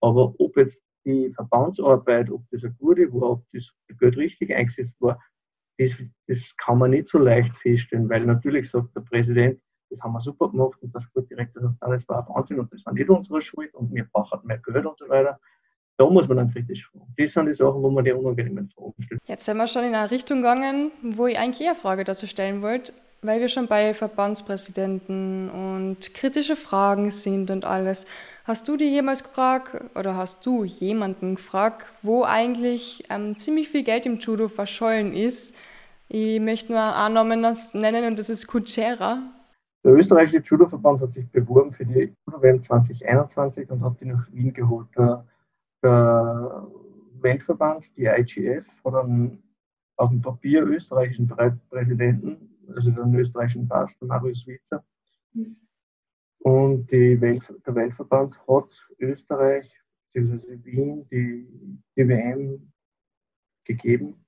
Aber 0.00 0.34
ob 0.38 0.56
jetzt 0.56 0.82
die 1.04 1.32
Verbandsarbeit, 1.34 2.30
ob 2.30 2.42
das 2.50 2.64
eine 2.64 2.72
gute 2.74 3.12
war, 3.12 3.30
ob 3.30 3.44
das 3.52 3.72
Geld 3.98 4.16
richtig 4.16 4.54
eingesetzt 4.54 4.94
war, 5.00 5.20
das, 5.78 5.96
das 6.26 6.54
kann 6.56 6.78
man 6.78 6.90
nicht 6.90 7.08
so 7.08 7.18
leicht 7.18 7.56
feststellen, 7.58 8.08
weil 8.08 8.26
natürlich 8.26 8.70
sagt 8.70 8.94
der 8.94 9.00
Präsident, 9.00 9.60
das 9.88 10.00
haben 10.00 10.12
wir 10.12 10.20
super 10.20 10.50
gemacht 10.50 10.80
und 10.82 10.94
das 10.94 11.04
Sportdirektor 11.04 11.62
sagt, 11.62 11.76
das 11.80 12.08
war 12.08 12.28
Wahnsinn 12.28 12.60
und 12.60 12.72
das 12.72 12.84
war 12.84 12.92
nicht 12.92 13.08
unsere 13.08 13.40
Schuld 13.42 13.74
und 13.74 13.92
wir 13.92 14.04
brauchen 14.04 14.40
mehr 14.44 14.58
Geld 14.58 14.86
und 14.86 14.98
so 14.98 15.08
weiter 15.08 15.38
da 16.00 16.08
muss 16.08 16.26
man 16.26 16.38
dann 16.38 16.50
kritisch 16.50 16.88
fragen. 16.90 17.12
Das 17.18 17.32
sind 17.32 17.46
die 17.46 17.52
Sachen, 17.54 17.82
wo 17.82 17.90
man 17.90 18.02
die 18.02 18.12
unangenehmen 18.12 18.70
Fragen 18.70 19.02
stellt. 19.02 19.20
Jetzt 19.26 19.44
sind 19.44 19.58
wir 19.58 19.68
schon 19.68 19.84
in 19.84 19.94
eine 19.94 20.10
Richtung 20.10 20.38
gegangen, 20.38 20.92
wo 21.02 21.26
ich 21.26 21.38
eigentlich 21.38 21.66
eher 21.66 21.74
Frage 21.74 22.04
dazu 22.04 22.26
stellen 22.26 22.62
wollte, 22.62 22.94
weil 23.22 23.40
wir 23.40 23.48
schon 23.48 23.66
bei 23.66 23.92
Verbandspräsidenten 23.92 25.50
und 25.50 26.14
kritische 26.14 26.56
Fragen 26.56 27.10
sind 27.10 27.50
und 27.50 27.64
alles. 27.64 28.06
Hast 28.44 28.66
du 28.68 28.76
dir 28.76 28.88
jemals 28.88 29.22
gefragt 29.24 29.80
oder 29.94 30.16
hast 30.16 30.44
du 30.46 30.64
jemanden 30.64 31.34
gefragt, 31.34 31.86
wo 32.02 32.24
eigentlich 32.24 33.04
ähm, 33.10 33.36
ziemlich 33.36 33.68
viel 33.68 33.84
Geld 33.84 34.06
im 34.06 34.18
Judo 34.18 34.48
verschollen 34.48 35.12
ist? 35.12 35.54
Ich 36.08 36.40
möchte 36.40 36.72
nur 36.72 36.96
einen 36.96 37.14
Namen 37.14 37.46
nennen 37.74 38.04
und 38.06 38.18
das 38.18 38.30
ist 38.30 38.46
Kutschera. 38.46 39.22
Der 39.84 39.92
österreichische 39.92 40.42
Judo-Verband 40.44 41.00
hat 41.00 41.12
sich 41.12 41.30
beworben 41.30 41.72
für 41.72 41.86
die 41.86 42.12
Judo-WM 42.26 42.62
2021 42.62 43.70
und 43.70 43.82
hat 43.82 44.00
die 44.00 44.06
nach 44.06 44.26
Wien 44.32 44.52
geholt 44.52 44.88
der 45.82 46.66
Weltverband, 47.20 47.96
die 47.96 48.06
IGF, 48.06 48.66
hat 48.84 48.94
einen 48.94 49.42
auf 49.96 50.10
dem 50.10 50.22
Papier 50.22 50.64
österreichischen 50.64 51.30
Präsidenten, 51.68 52.50
also 52.74 52.90
den 52.90 53.14
österreichischen 53.14 53.68
Pass, 53.68 53.98
den 53.98 54.08
Marius 54.08 54.46
Witzer. 54.46 54.84
Und 56.40 56.90
Welt, 56.90 57.54
der 57.66 57.74
Weltverband 57.74 58.36
hat 58.48 58.88
Österreich, 58.98 59.70
bzw. 60.12 60.64
Wien, 60.64 61.06
die, 61.10 61.46
die 61.96 62.08
WM 62.08 62.72
gegeben. 63.64 64.24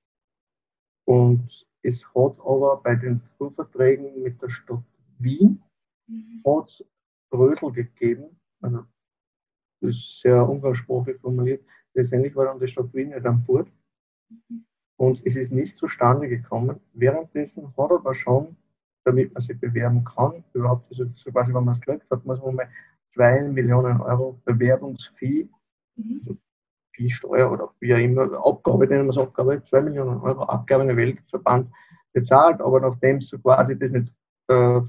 Und 1.05 1.67
es 1.81 2.05
hat 2.05 2.39
aber 2.39 2.81
bei 2.81 2.95
den 2.95 3.19
Vorverträgen 3.37 4.21
mit 4.21 4.41
der 4.41 4.49
Stadt 4.49 4.83
Wien 5.19 5.61
mhm. 6.07 6.41
hat 6.45 6.85
Brösel 7.29 7.71
gegeben, 7.71 8.39
also 8.61 8.85
das 9.81 9.95
ist 9.95 10.21
sehr 10.21 10.47
umgangssprachlich 10.47 11.19
formuliert. 11.19 11.65
Letztendlich 11.93 12.35
war 12.35 12.45
dann 12.45 12.59
die 12.59 12.67
Stadt 12.67 12.93
Wien 12.93 13.09
nicht 13.09 13.25
an 13.25 13.43
Bord. 13.43 13.69
Und 14.97 15.21
es 15.25 15.35
ist 15.35 15.51
nicht 15.51 15.75
zustande 15.75 16.29
gekommen. 16.29 16.79
Währenddessen 16.93 17.73
hat 17.77 17.91
aber 17.91 18.15
schon 18.15 18.55
damit 19.03 19.33
man 19.33 19.41
sich 19.41 19.59
bewerben 19.59 20.03
kann. 20.03 20.43
Überhaupt, 20.53 20.89
also 20.89 21.05
so 21.15 21.31
quasi, 21.31 21.53
wenn 21.53 21.65
man 21.65 21.73
es 21.73 21.81
kriegt, 21.81 22.09
hat 22.09 22.25
man 22.25 22.37
so 22.37 22.51
mal 22.51 22.69
2 23.09 23.43
Millionen 23.43 24.01
Euro 24.01 24.39
Bewerbungsfee, 24.45 25.49
mhm. 25.95 26.19
also 26.21 26.37
Viehsteuer 26.93 27.51
oder 27.51 27.73
wie 27.79 27.93
auch 27.93 27.97
immer, 27.97 28.45
Abgabe, 28.45 28.87
nennen 28.87 29.05
wir 29.05 29.09
es 29.09 29.17
Abgabe, 29.17 29.61
2 29.61 29.81
Millionen 29.81 30.21
Euro 30.21 30.43
Abgabe 30.43 30.83
in 30.83 30.89
den 30.89 30.97
Weltverband 30.97 31.71
bezahlt, 32.13 32.61
aber 32.61 32.79
nachdem 32.79 33.21
so 33.21 33.39
quasi 33.39 33.77
das 33.77 33.91
nicht 33.91 34.13
äh, 34.47 34.81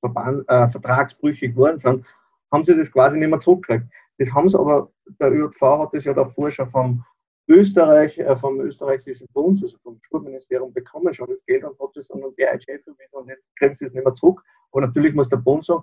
Verband, 0.00 0.48
äh, 0.48 0.68
vertragsbrüchig 0.68 1.52
geworden 1.52 1.78
sind, 1.78 2.06
haben 2.52 2.64
sie 2.64 2.76
das 2.76 2.92
quasi 2.92 3.18
nicht 3.18 3.30
mehr 3.30 3.38
zurückgekriegt. 3.38 3.86
Das 4.18 4.32
haben 4.32 4.48
sie 4.48 4.58
aber, 4.58 4.90
der 5.18 5.32
ÖV 5.32 5.60
hat 5.60 5.94
das 5.94 6.04
ja 6.04 6.12
davor 6.12 6.50
schon 6.50 6.70
vom 6.70 7.04
Österreich, 7.48 8.18
äh, 8.18 8.36
vom 8.36 8.60
österreichischen 8.60 9.26
Bund, 9.32 9.62
also 9.62 9.76
vom 9.78 9.98
Schulministerium 10.02 10.72
bekommen 10.72 11.12
schon 11.14 11.28
das 11.28 11.44
Geld 11.46 11.64
und 11.64 11.78
hat 11.80 11.90
das 11.94 12.10
an 12.10 12.20
den 12.20 12.34
BIJ 12.34 12.78
verwiesen 12.84 13.14
und 13.14 13.28
jetzt 13.28 13.44
kriegen 13.56 13.74
sie 13.74 13.86
es 13.86 13.92
nicht 13.92 14.04
mehr 14.04 14.14
zurück. 14.14 14.42
Aber 14.70 14.82
natürlich 14.82 15.14
muss 15.14 15.28
der 15.28 15.38
Bund 15.38 15.64
sagen, 15.64 15.82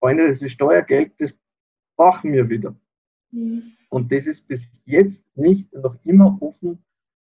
Freunde, 0.00 0.28
das 0.28 0.42
ist 0.42 0.52
Steuergeld, 0.52 1.12
das 1.18 1.32
brauchen 1.96 2.32
wir 2.32 2.48
wieder. 2.48 2.74
Mhm. 3.30 3.72
Und 3.88 4.10
das 4.10 4.26
ist 4.26 4.46
bis 4.48 4.68
jetzt 4.84 5.26
nicht 5.36 5.72
noch 5.72 5.96
immer 6.04 6.36
offen, 6.40 6.84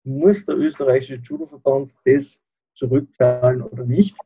muss 0.04 0.44
der 0.46 0.56
österreichische 0.56 1.16
Judo-Verband 1.16 1.94
das 2.04 2.38
zurückzahlen 2.74 3.62
oder 3.62 3.84
nicht. 3.84 4.16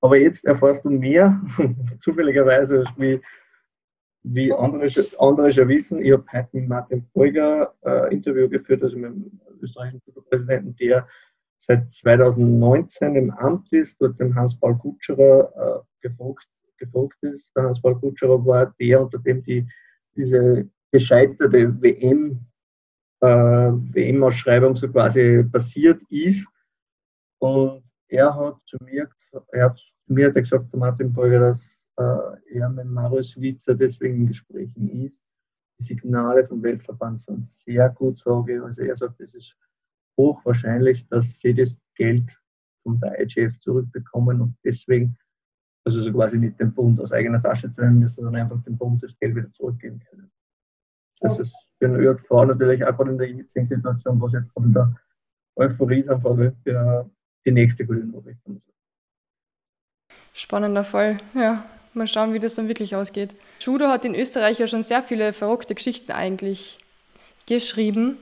Aber 0.00 0.16
jetzt 0.16 0.44
erfährst 0.44 0.84
du 0.84 0.90
mehr, 0.90 1.40
zufälligerweise, 1.98 2.84
wie, 2.96 3.20
wie 4.22 4.52
andere, 4.52 4.88
andere 5.18 5.52
schon 5.52 5.68
wissen. 5.68 6.02
Ich 6.02 6.12
habe 6.12 6.24
heute 6.32 6.48
mit 6.52 6.68
Martin 6.68 7.08
Beuger 7.12 7.74
ein 7.82 7.92
äh, 7.92 8.14
Interview 8.14 8.48
geführt, 8.48 8.82
also 8.82 8.96
mit 8.96 9.10
dem 9.10 9.40
österreichischen 9.60 10.02
Präsidenten, 10.28 10.76
der 10.76 11.06
seit 11.58 11.90
2019 11.92 13.16
im 13.16 13.30
Amt 13.30 13.72
ist, 13.72 14.00
dort 14.00 14.18
dem 14.20 14.34
Hans-Paul 14.34 14.78
Kutscherer 14.78 15.82
äh, 16.02 16.08
gefolgt, 16.08 16.46
gefolgt 16.78 17.16
ist. 17.22 17.54
Der 17.56 17.64
Hans-Paul 17.64 17.98
Kutscherer 17.98 18.44
war 18.44 18.74
der, 18.78 19.02
unter 19.02 19.18
dem 19.18 19.42
die, 19.42 19.66
diese 20.16 20.68
gescheiterte 20.92 21.80
WM, 21.82 22.40
äh, 23.20 23.26
WM-Ausschreibung 23.26 24.76
so 24.76 24.88
quasi 24.88 25.44
passiert 25.50 26.00
ist. 26.10 26.46
Und 27.40 27.82
er 28.08 28.34
hat 28.34 28.56
zu 28.64 28.76
mir, 28.84 29.08
er 29.52 29.64
hat 29.66 29.80
mir 30.06 30.28
hat 30.28 30.36
er 30.36 30.42
gesagt, 30.42 30.74
Martin 30.74 31.12
Beuger, 31.12 31.40
dass 31.40 31.77
äh, 31.98 32.58
er 32.58 32.68
mit 32.68 32.86
Marius 32.86 33.36
Witzer 33.40 33.74
deswegen 33.74 34.16
in 34.16 34.28
Gesprächen 34.28 34.88
ist. 35.04 35.22
Die 35.80 35.84
Signale 35.84 36.46
vom 36.46 36.62
Weltverband 36.62 37.20
sind 37.20 37.44
sehr 37.44 37.88
gut, 37.90 38.18
sage 38.18 38.56
ich. 38.56 38.62
Also 38.62 38.82
er 38.82 38.96
sagt, 38.96 39.20
es 39.20 39.34
ist 39.34 39.56
hochwahrscheinlich, 40.16 41.06
dass 41.08 41.38
sie 41.38 41.54
das 41.54 41.78
Geld 41.96 42.30
vom 42.82 43.00
IGF 43.18 43.58
zurückbekommen 43.60 44.40
und 44.40 44.56
deswegen, 44.64 45.16
also 45.84 46.00
so 46.00 46.12
quasi 46.12 46.38
nicht 46.38 46.58
den 46.58 46.72
Bund 46.72 47.00
aus 47.00 47.12
eigener 47.12 47.42
Tasche 47.42 47.72
zahlen 47.72 47.98
müssen, 47.98 48.22
sondern 48.22 48.42
einfach 48.42 48.62
dem 48.62 48.76
Bund 48.78 49.02
das 49.02 49.16
Geld 49.18 49.34
wieder 49.34 49.50
zurückgeben 49.52 50.00
können. 50.08 50.30
Das 51.20 51.38
ist 51.38 51.54
für 51.78 51.88
den 51.88 51.96
ÖV 51.96 52.30
natürlich 52.46 52.84
auch 52.84 52.96
gerade 52.96 53.10
in 53.10 53.18
der 53.18 53.30
jetzigen 53.30 53.66
Situation, 53.66 54.20
was 54.20 54.32
jetzt 54.32 54.52
von 54.52 54.72
der 54.72 54.94
Euphorie 55.56 56.02
sind, 56.02 56.20
vor 56.20 56.32
Olympia 56.32 57.08
die 57.44 57.50
nächste 57.50 57.84
gute 57.84 58.04
Nachricht. 58.06 58.40
Spannender 60.32 60.84
Fall, 60.84 61.18
ja. 61.34 61.64
Mal 61.98 62.06
schauen, 62.06 62.32
wie 62.32 62.38
das 62.38 62.54
dann 62.54 62.68
wirklich 62.68 62.94
ausgeht. 62.96 63.34
Judo 63.60 63.88
hat 63.88 64.04
in 64.04 64.14
Österreich 64.14 64.58
ja 64.58 64.66
schon 64.66 64.82
sehr 64.82 65.02
viele 65.02 65.32
verrückte 65.32 65.74
Geschichten 65.74 66.12
eigentlich 66.12 66.78
geschrieben. 67.46 68.16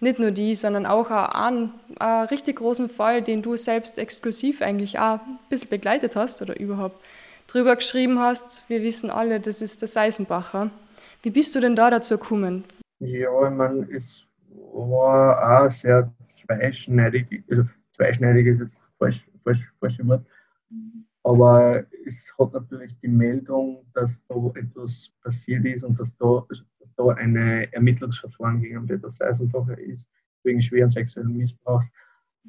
Nicht 0.00 0.18
nur 0.18 0.30
die, 0.32 0.54
sondern 0.54 0.86
auch 0.86 1.10
einen, 1.10 1.72
einen 1.98 2.28
richtig 2.28 2.56
großen 2.56 2.88
Fall, 2.88 3.22
den 3.22 3.42
du 3.42 3.56
selbst 3.56 3.98
exklusiv 3.98 4.60
eigentlich 4.60 4.98
auch 4.98 5.20
ein 5.20 5.38
bisschen 5.48 5.70
begleitet 5.70 6.16
hast 6.16 6.42
oder 6.42 6.58
überhaupt 6.60 7.02
drüber 7.46 7.76
geschrieben 7.76 8.18
hast. 8.18 8.68
Wir 8.68 8.82
wissen 8.82 9.10
alle, 9.10 9.40
das 9.40 9.62
ist 9.62 9.80
der 9.80 9.88
Seisenbacher. 9.88 10.70
Wie 11.22 11.30
bist 11.30 11.54
du 11.54 11.60
denn 11.60 11.76
da 11.76 11.90
dazu 11.90 12.18
gekommen? 12.18 12.64
Ja, 13.00 13.48
ich 13.48 13.54
meine, 13.54 13.88
es 13.90 14.26
war 14.72 15.64
auch 15.64 15.70
sehr 15.70 16.12
zweischneidig, 16.26 17.44
also 17.50 17.64
zweischneidig 17.96 18.46
ist 18.46 18.60
jetzt 18.60 18.80
falsch, 18.98 19.26
falsch, 19.42 19.72
falsche 19.80 20.06
Wort. 20.06 20.24
Aber 21.24 21.84
es 22.06 22.32
hat 22.38 22.52
natürlich 22.52 22.94
die 23.00 23.08
Meldung, 23.08 23.86
dass 23.94 24.22
da 24.26 24.34
etwas 24.56 25.10
passiert 25.22 25.64
ist 25.64 25.82
und 25.82 25.98
dass 25.98 26.14
da, 26.18 26.44
dass 26.48 26.62
da 26.96 27.08
eine 27.08 27.72
Ermittlungsverfahren 27.72 28.60
gegen 28.60 28.86
Peter 28.86 29.10
Seisenbacher 29.10 29.78
ist, 29.78 30.06
wegen 30.42 30.60
schweren 30.60 30.90
sexuellen 30.90 31.34
Missbrauchs, 31.34 31.90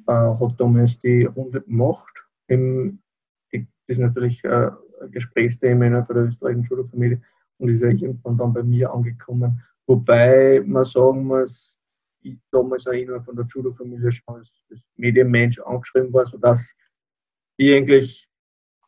äh, 0.06 0.12
hat 0.12 0.60
damals 0.60 1.00
die 1.00 1.24
Runde 1.24 1.62
gemacht. 1.62 2.22
Das 2.48 3.62
ist 3.86 3.98
natürlich 3.98 4.44
äh, 4.44 4.70
ein 5.00 5.10
Gesprächsthema 5.10 6.00
bei 6.00 6.14
der 6.14 6.24
österreichischen 6.24 6.66
Schulfamilie 6.66 7.22
und 7.58 7.70
ist 7.70 7.82
irgendwann 7.82 8.36
dann 8.36 8.52
bei 8.52 8.62
mir 8.62 8.92
angekommen. 8.92 9.62
Wobei 9.86 10.62
man 10.66 10.84
sagen 10.84 11.24
muss, 11.24 11.78
ich 12.20 12.38
damals 12.50 12.86
auch 12.86 12.92
immer 12.92 13.22
von 13.22 13.36
der 13.36 13.46
Judo-Familie 13.46 14.12
schon 14.12 14.36
als, 14.36 14.52
als 14.70 14.80
Medienmensch 14.96 15.60
angeschrieben 15.60 16.12
war, 16.12 16.26
sodass 16.26 16.74
ich 17.56 17.74
eigentlich 17.74 18.28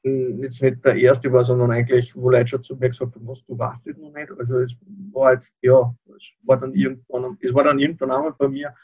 jetzt 0.03 0.63
nicht 0.63 0.85
der 0.85 0.97
Erste 0.97 1.33
war, 1.33 1.45
sondern 1.45 1.71
eigentlich, 1.71 2.15
wo 2.15 2.31
Leute 2.31 2.49
schon 2.49 2.63
zu 2.63 2.77
mir 2.77 2.89
gesagt 2.89 3.15
haben, 3.15 3.27
was, 3.27 3.45
du 3.45 3.59
weißt 3.59 3.87
das 3.87 3.97
noch 3.97 4.13
nicht. 4.13 4.31
Also 4.39 4.59
es 4.61 4.77
war 5.13 5.35
jetzt, 5.35 5.55
ja, 5.61 5.95
es 6.17 6.31
war 6.43 6.59
dann 6.59 6.75
irgendwann, 6.75 7.37
es 7.41 7.53
war 7.53 7.65
dann 7.65 7.79
irgendwann 7.79 8.13
einmal 8.13 8.33
bei 8.33 8.49
mir 8.49 8.75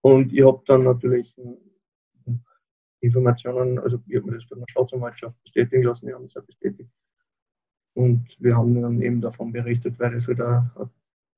und 0.00 0.32
ich 0.32 0.44
habe 0.44 0.62
dann 0.66 0.84
natürlich 0.84 1.36
Informationen, 3.00 3.78
also 3.78 4.00
ich 4.06 4.16
habe 4.16 4.26
mir 4.26 4.36
das 4.36 4.44
von 4.44 4.58
der 4.58 4.66
Staatsanwaltschaft 4.68 5.42
bestätigen 5.42 5.82
lassen, 5.82 6.08
ich 6.08 6.14
habe 6.14 6.24
es 6.24 6.36
auch 6.36 6.44
bestätigt. 6.44 6.90
Und 7.94 8.36
wir 8.40 8.56
haben 8.56 8.80
dann 8.80 9.00
eben 9.02 9.20
davon 9.20 9.52
berichtet, 9.52 9.98
weil 10.00 10.14
es 10.14 10.26
halt 10.26 10.40
eine 10.40 10.90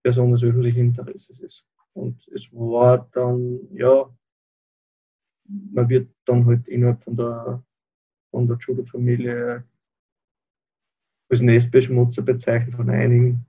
Person 0.02 0.32
des 0.32 0.42
öffentlichen 0.42 0.80
Interesses 0.80 1.38
ist. 1.40 1.64
Und 1.92 2.26
es 2.28 2.50
war 2.52 3.08
dann, 3.12 3.58
ja, 3.72 4.08
man 5.48 5.88
wird 5.88 6.08
dann 6.24 6.46
halt 6.46 6.66
innerhalb 6.68 7.02
von 7.02 7.16
der, 7.16 7.62
von 8.36 8.46
der 8.46 8.58
Judo-Familie 8.58 9.64
als 11.30 11.40
Nestbeschmutzer 11.40 12.20
bezeichnet 12.20 12.74
von 12.74 12.90
einigen. 12.90 13.46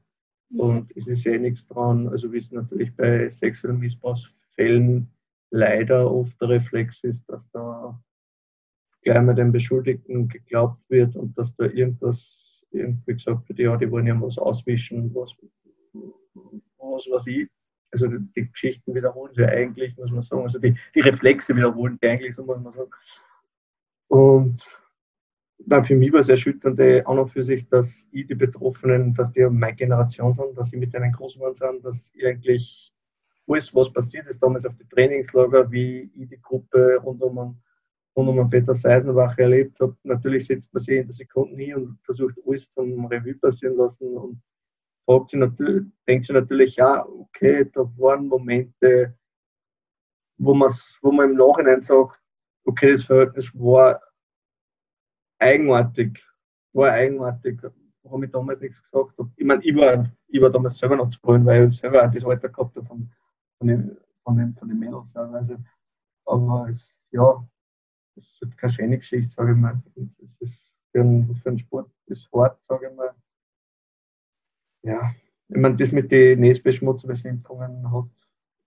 Mhm. 0.50 0.60
Und 0.62 0.95
es 0.95 1.08
ist 1.08 1.26
eh 1.26 1.38
nichts 1.38 1.67
dran. 1.67 2.08
Also 2.08 2.32
wie 2.32 2.38
es 2.38 2.54
natürlich 2.54 2.95
bei 2.95 3.28
sexuellen 3.28 3.80
Missbrauchsfällen 3.80 5.12
leider 5.52 6.10
oft 6.10 6.39
der 6.39 6.47
Reflex 6.47 7.04
ist, 7.04 7.26
dass 7.28 7.45
da 7.52 8.02
gleich 9.02 9.21
mal 9.21 9.36
den 9.36 9.52
Beschuldigten 9.52 10.30
geglaubt 10.30 10.82
wird 10.89 11.17
und 11.17 11.38
dass 11.38 11.54
da 11.58 11.65
irgendwas 11.65 12.65
irgendwie 12.71 13.13
gesagt 13.13 13.50
wird, 13.50 13.60
ja, 13.60 13.76
die 13.76 13.91
wollen 13.91 14.08
ja 14.08 14.19
was 14.21 14.38
auswischen, 14.38 15.13
was, 15.13 15.34
was 16.34 17.08
weiß 17.12 17.28
ich. 17.28 17.50
Also 17.91 18.08
die 18.08 18.50
Geschichten 18.50 18.95
wiederholen 18.95 19.34
sich 19.34 19.45
eigentlich, 19.45 19.97
muss 19.97 20.12
man 20.12 20.21
sagen. 20.21 20.43
Also 20.43 20.60
die, 20.60 20.78
die 20.95 21.02
Reflexe 21.02 21.54
wiederholen 21.58 21.97
sich 22.02 22.10
eigentlich, 22.10 22.36
so 22.36 22.45
muss 22.45 22.62
man 22.62 22.73
sagen. 22.73 22.91
Und 24.08 24.62
dann 25.60 25.84
für 25.84 25.96
mich 25.96 26.13
war 26.13 26.22
es 26.22 26.30
erschütternd 26.30 26.80
an 26.80 27.20
und 27.20 27.30
für 27.30 27.43
sich, 27.43 27.67
dass 27.67 28.08
ich 28.12 28.28
die 28.28 28.36
Betroffenen, 28.36 29.13
dass 29.13 29.32
die 29.32 29.46
meine 29.50 29.76
Generation 29.76 30.34
sind, 30.34 30.58
dass 30.58 30.72
ich 30.72 30.80
mit 30.80 30.93
denen 30.93 31.12
groß 31.12 31.36
geworden 31.36 31.56
sind, 31.56 31.84
dass 31.84 32.12
eigentlich 32.24 32.93
alles, 33.48 33.74
was 33.74 33.91
passiert 33.91 34.28
ist, 34.28 34.41
damals 34.41 34.65
auf 34.65 34.76
die 34.76 34.88
Trainingslager, 34.88 35.70
wie 35.72 36.12
ich 36.15 36.30
die 36.30 36.41
Gruppe 36.41 36.98
rund 37.04 37.22
um 37.22 37.39
einen, 37.39 37.63
rund 38.15 38.30
um 38.30 38.39
einen 38.39 38.50
Peter 38.50 38.76
Seisenbach 38.76 39.38
erlebt 39.38 39.80
habe, 39.80 39.96
natürlich 40.04 40.48
setzt 40.48 40.74
man 40.74 40.84
sich 40.84 40.98
in 40.98 41.08
der 41.08 41.15
Sekunde 41.15 41.62
hin 41.62 41.76
und 41.76 42.00
versucht 42.04 42.36
alles 42.46 42.72
zum 42.74 43.06
Revue 43.06 43.36
passieren 43.36 43.78
lassen 43.78 44.15
und 44.15 44.41
fragt 45.06 45.32
sich 45.32 45.39
natürlich, 45.39 45.86
denkt 46.08 46.26
sich 46.26 46.34
natürlich, 46.34 46.76
ja, 46.76 47.06
okay, 47.06 47.65
da 47.74 47.82
waren 47.98 48.28
Momente, 48.28 49.17
wo, 50.38 50.54
wo 50.54 51.12
man 51.12 51.32
im 51.32 51.38
Nachhinein 51.38 51.82
sagt, 51.82 52.22
okay, 52.67 52.91
das 52.91 53.06
Verhältnis 53.06 53.51
war 53.53 54.01
eigenartig, 55.39 56.23
war 56.73 56.91
eigenartig, 56.91 57.62
habe 58.10 58.25
ich 58.25 58.32
damals 58.32 58.62
nichts 58.62 58.82
gesagt. 58.84 59.13
Ich 59.36 59.45
meine, 59.45 59.63
ich 59.63 59.75
war, 59.75 60.10
ich 60.27 60.41
war 60.41 60.49
damals 60.49 60.77
selber 60.77 60.95
noch 60.95 61.10
zu 61.10 61.19
grün, 61.21 61.45
weil 61.45 61.69
ich 61.69 61.77
selber 61.77 62.06
auch 62.06 62.12
das 62.12 62.23
Alter 62.23 62.49
gehabt 62.49 62.75
habe 62.75 62.86
von, 62.86 63.10
von, 63.58 63.67
den, 63.67 63.97
von, 64.23 64.38
den, 64.38 64.56
von 64.56 64.67
den 64.67 64.80
Mädels 64.80 65.13
teilweise. 65.13 65.58
Aber 66.25 66.67
es, 66.69 66.99
ja, 67.12 67.47
es 68.15 68.41
ist 68.41 68.58
keine 68.58 68.73
schöne 68.73 68.97
Geschichte, 68.97 69.32
sage 69.34 69.51
ich 69.51 69.58
mal. 69.58 69.82
Es 69.95 70.36
ist 70.39 70.73
für 70.91 71.01
einen, 71.01 71.36
für 71.36 71.49
einen 71.49 71.60
Sport 71.60 71.89
ist 72.06 72.32
hart, 72.32 72.63
sage 72.63 72.89
ich 72.89 72.95
mal 72.95 73.13
ja, 74.88 75.13
ich 75.49 75.58
meine, 75.58 75.75
das 75.75 75.91
mit 75.91 76.12
den 76.12 76.39
Näsbeschmutzbeschimpfungen 76.39 77.91
hat, 77.91 78.10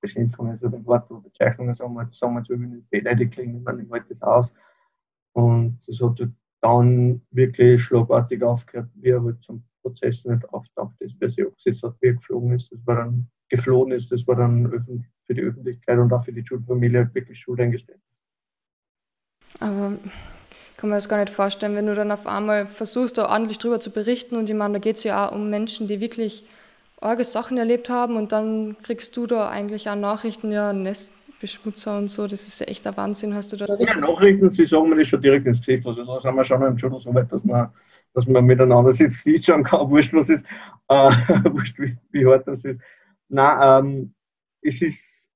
Beschimpfungen, 0.01 0.53
also 0.53 0.69
den 0.69 0.85
Wort 0.87 1.09
Bezeichnungen, 1.23 1.75
sagen 1.75 1.95
wir, 1.95 2.09
sagen 2.13 2.35
wir 2.35 2.61
wie 2.61 2.67
nicht 2.67 2.91
beleidigt 2.91 3.33
klingen, 3.33 3.59
ich 3.59 3.63
meine, 3.63 3.83
ich 3.83 3.91
halte 3.91 4.09
das 4.09 4.23
aus. 4.23 4.53
Und 5.33 5.79
das 5.87 6.01
hat 6.01 6.21
dann 6.61 7.23
wirklich 7.31 7.83
schlagartig 7.83 8.43
aufgehört, 8.43 8.89
wie 8.95 9.11
er 9.11 9.23
halt 9.23 9.43
zum 9.43 9.63
Prozess 9.83 10.25
nicht 10.25 10.49
auftaucht 10.53 10.95
ist, 11.01 11.15
wer 11.19 11.31
sich 11.31 11.47
abgesetzt 11.47 11.83
hat, 11.83 11.97
wie 12.01 12.09
er 12.09 12.15
geflogen 12.15 12.53
ist. 12.53 12.71
Das 12.73 12.87
war 12.87 12.97
dann 12.97 13.29
geflohen 13.49 13.93
ist, 13.93 14.11
das 14.13 14.27
war 14.27 14.37
dann 14.37 14.69
für 15.27 15.35
die 15.35 15.43
Öffentlichkeit 15.43 15.99
und 15.99 16.13
auch 16.13 16.25
für 16.25 16.33
die 16.33 16.45
Schulfamilie 16.47 17.01
halt 17.01 17.15
wirklich 17.15 17.39
Schuld 17.39 17.61
eingestellt. 17.61 18.01
Aber 19.59 19.99
kann 20.77 20.89
mir 20.89 20.97
das 20.97 21.09
gar 21.09 21.19
nicht 21.19 21.31
vorstellen, 21.31 21.75
wenn 21.75 21.87
du 21.87 21.95
dann 21.95 22.11
auf 22.11 22.27
einmal 22.27 22.67
versuchst, 22.67 23.19
da 23.19 23.29
ordentlich 23.29 23.59
drüber 23.59 23.81
zu 23.81 23.91
berichten. 23.91 24.37
Und 24.37 24.49
ich 24.49 24.57
meine, 24.57 24.75
da 24.75 24.79
geht 24.79 24.97
es 24.97 25.05
ja 25.05 25.29
auch 25.29 25.33
um 25.33 25.51
Menschen, 25.51 25.89
die 25.89 26.01
wirklich 26.01 26.47
arge 27.01 27.25
Sachen 27.25 27.57
erlebt 27.57 27.89
haben 27.89 28.17
und 28.17 28.33
dann 28.33 28.77
kriegst 28.83 29.17
du 29.17 29.27
da 29.27 29.49
eigentlich 29.49 29.89
auch 29.89 29.97
Nachrichten, 29.97 30.53
ja, 30.53 30.73
Nestbeschmutzer 30.73 31.97
und 31.97 32.09
so, 32.09 32.27
das 32.27 32.47
ist 32.47 32.61
ja 32.61 32.67
echt 32.67 32.85
der 32.85 32.97
Wahnsinn, 32.97 33.35
hast 33.35 33.53
du 33.53 33.57
da 33.57 33.65
Ja, 33.67 34.01
Nachrichten, 34.01 34.51
sie 34.51 34.67
sagen 34.67 34.91
mir 34.91 34.97
das 34.97 35.09
schon 35.09 35.23
direkt 35.23 35.47
ins 35.47 35.59
Gesicht, 35.59 35.87
also 35.87 36.05
da 36.05 36.21
sind 36.21 36.35
wir 36.35 36.45
schon 36.45 36.63
im 36.63 36.77
Judo 36.77 36.99
so 36.99 37.15
weit, 37.15 37.33
dass 37.33 37.43
man, 37.45 37.71
dass 38.15 38.27
man 38.27 38.45
miteinander 38.45 38.93
sitzt, 38.93 39.25
sieht 39.25 39.47
schon 39.47 39.65
kann, 39.65 39.89
wurscht 39.91 40.13
was 40.13 40.29
ist, 40.29 40.45
äh, 40.89 40.95
wurscht 41.53 41.79
wie, 41.79 41.97
wie 42.11 42.27
hart 42.27 42.47
das 42.47 42.65
ist. 42.65 42.81
Nein, 43.29 43.85
ähm, 43.87 44.15
es 44.63 44.83
ist, 44.83 45.31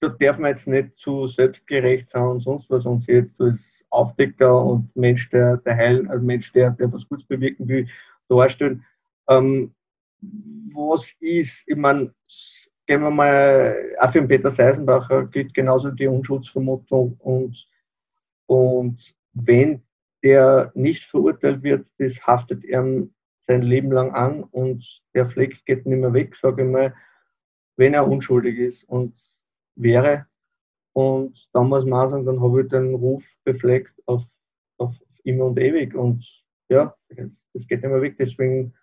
da 0.00 0.08
darf 0.08 0.38
man 0.38 0.52
jetzt 0.52 0.66
nicht 0.66 0.96
zu 0.96 1.26
selbstgerecht 1.26 2.08
sein 2.08 2.22
und 2.22 2.40
sonst 2.40 2.68
was 2.70 2.86
und 2.86 3.06
jetzt 3.06 3.40
als 3.40 3.84
Aufdecker 3.90 4.64
und 4.64 4.94
Mensch, 4.96 5.28
der, 5.30 5.58
der 5.58 5.76
Heil, 5.76 6.08
also 6.08 6.24
Mensch, 6.24 6.50
der, 6.52 6.70
der 6.70 6.92
was 6.92 7.08
Gutes 7.08 7.26
bewirken 7.26 7.68
will, 7.68 7.86
darstellen. 8.28 8.84
Ähm, 9.28 9.74
was 10.20 11.12
ist, 11.20 11.62
ich 11.66 11.76
meine, 11.76 12.12
gehen 12.86 13.02
wir 13.02 13.10
mal, 13.10 13.76
auch 13.98 14.12
für 14.12 14.20
den 14.20 14.28
Peter 14.28 14.50
Seisenbacher 14.50 15.26
gilt 15.26 15.54
genauso 15.54 15.90
die 15.90 16.06
Unschuldsvermutung 16.06 17.16
und, 17.18 17.68
und 18.46 19.14
wenn 19.32 19.82
der 20.22 20.72
nicht 20.74 21.04
verurteilt 21.04 21.62
wird, 21.62 21.86
das 21.98 22.20
haftet 22.26 22.64
ihm 22.64 23.12
sein 23.46 23.62
Leben 23.62 23.92
lang 23.92 24.12
an 24.12 24.42
und 24.44 24.84
der 25.14 25.26
Fleck 25.26 25.64
geht 25.64 25.86
nicht 25.86 25.98
mehr 25.98 26.12
weg, 26.12 26.34
sage 26.34 26.64
ich 26.64 26.68
mal, 26.68 26.94
wenn 27.76 27.94
er 27.94 28.08
unschuldig 28.08 28.58
ist 28.58 28.84
und 28.84 29.14
wäre. 29.76 30.26
Und 30.92 31.48
dann 31.52 31.68
muss 31.68 31.84
man 31.84 32.08
sagen, 32.08 32.24
dann 32.24 32.40
habe 32.40 32.62
ich 32.62 32.68
den 32.68 32.94
Ruf 32.94 33.22
befleckt 33.44 33.92
auf, 34.06 34.22
auf 34.78 34.94
immer 35.24 35.44
und 35.44 35.58
ewig. 35.58 35.94
Und 35.94 36.26
ja, 36.68 36.94
das 37.08 37.66
geht 37.66 37.82
nicht 37.82 37.90
mehr 37.90 38.00
weg. 38.00 38.16
Deswegen 38.18 38.74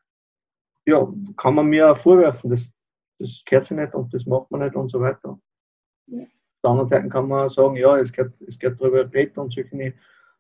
ja, 0.86 1.08
kann 1.38 1.56
man 1.56 1.68
mir 1.68 1.96
vorwerfen, 1.96 2.52
das, 2.52 2.62
das 3.20 3.42
gehört 3.46 3.66
sich 3.66 3.78
nicht 3.78 3.94
und 3.96 4.14
das 4.14 4.26
macht 4.26 4.52
man 4.52 4.62
nicht 4.62 4.76
und 4.76 4.90
so 4.90 5.00
weiter. 5.00 5.40
Ja. 6.08 6.24
Auf 6.24 6.28
der 6.64 6.72
anderen 6.72 6.90
Seite 6.90 7.10
kann 7.10 7.28
man 7.28 7.50
sagen, 7.50 7.76
ja, 7.76 7.98
es 7.98 8.12
gehört, 8.12 8.34
es 8.48 8.58
gehört 8.58 8.80
darüber 8.80 9.06
geredet 9.06 9.38
und 9.38 9.54
solche, 9.54 9.94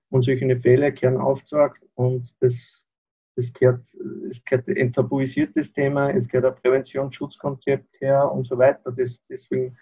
und 0.09 0.21
solche 0.23 0.59
Fälle 0.59 0.91
gehören 0.91 1.19
aufgezeigt 1.19 1.83
und 1.95 2.33
das, 2.39 2.55
das 3.35 3.51
gehört, 3.53 3.83
es 4.29 4.43
gehört 4.45 4.67
ein 4.67 4.93
tabuisiertes 4.93 5.73
Thema, 5.73 6.11
es 6.11 6.27
gehört 6.27 6.45
ein 6.45 6.61
Präventionsschutzkonzept 6.61 7.99
her 7.99 8.31
und 8.31 8.47
so 8.47 8.57
weiter. 8.57 8.91
Das, 8.91 9.19
deswegen 9.29 9.77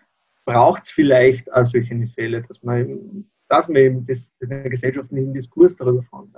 braucht 0.45 0.83
es 0.83 0.91
vielleicht 0.91 1.51
auch 1.51 1.65
solche 1.65 2.07
Fälle, 2.07 2.41
dass 2.43 2.61
man, 2.63 3.29
dass 3.49 3.67
man 3.67 3.77
eben 3.77 4.05
das, 4.05 4.33
den 4.39 4.69
gesellschaftlichen 4.69 5.33
Diskurs 5.33 5.75
darüber 5.75 6.01
fahren. 6.03 6.33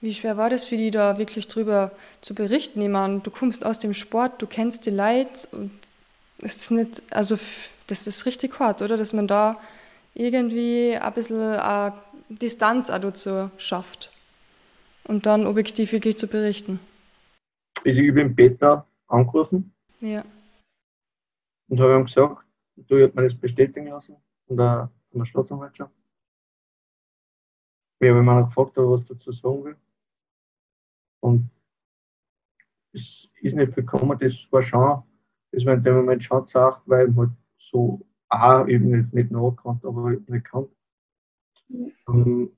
Wie 0.00 0.14
schwer 0.14 0.36
war 0.36 0.50
das 0.50 0.66
für 0.66 0.76
die 0.76 0.90
da 0.90 1.18
wirklich 1.18 1.48
drüber 1.48 1.90
zu 2.20 2.34
berichten? 2.34 2.80
Ich 2.80 2.88
meine, 2.88 3.20
du 3.20 3.30
kommst 3.30 3.64
aus 3.64 3.78
dem 3.78 3.94
Sport, 3.94 4.42
du 4.42 4.46
kennst 4.46 4.86
die 4.86 4.90
Leute 4.90 5.48
und 5.52 5.70
ist 6.38 6.60
das 6.60 6.70
nicht, 6.70 7.02
also 7.10 7.38
das 7.86 8.06
ist 8.06 8.26
richtig 8.26 8.58
hart, 8.58 8.82
oder? 8.82 8.96
Dass 8.96 9.12
man 9.12 9.26
da 9.26 9.58
irgendwie 10.14 10.96
ein 10.96 11.12
bisschen 11.12 11.40
eine 11.40 11.94
Distanz 12.28 12.90
auch 12.90 12.98
dazu 12.98 13.50
schafft 13.56 14.12
und 15.04 15.26
dann 15.26 15.46
objektiv 15.46 15.92
wirklich 15.92 16.16
zu 16.16 16.28
berichten. 16.28 16.80
Ich 17.84 17.98
habe 17.98 18.12
den 18.12 18.34
Peter 18.34 18.86
angerufen. 19.08 19.72
Ja. 20.00 20.24
Und 21.68 21.80
habe 21.80 21.96
ihm 21.96 22.04
gesagt, 22.04 22.44
du 22.76 23.02
hast 23.02 23.14
mir 23.14 23.22
das 23.22 23.34
bestätigen 23.34 23.88
lassen 23.88 24.16
von 24.46 24.56
der, 24.56 24.90
von 25.10 25.20
der 25.20 25.26
Staatsanwaltschaft. 25.26 25.92
Ich 28.04 28.10
habe 28.10 28.22
mich 28.22 28.46
gefragt, 28.46 28.76
was 28.76 29.04
dazu 29.06 29.32
sagen 29.32 29.64
will. 29.64 29.76
Und 31.20 31.48
es 32.92 33.30
ist 33.40 33.56
nicht 33.56 33.74
gekommen, 33.74 34.18
das 34.18 34.46
war 34.50 34.62
schon, 34.62 35.02
das 35.52 35.64
war 35.64 35.74
in 35.74 35.82
dem 35.82 35.96
Moment 35.96 36.22
schon 36.22 36.44
gesagt, 36.44 36.82
weil 36.86 37.08
ich 37.08 37.16
halt 37.16 37.30
so 37.58 38.06
auch 38.28 38.68
eben 38.68 38.94
jetzt 38.94 39.14
nicht 39.14 39.30
nachgekannt, 39.30 39.84
aber 39.86 40.10
nicht 40.10 40.44
kannt. 40.44 40.68
Mhm. 41.68 42.50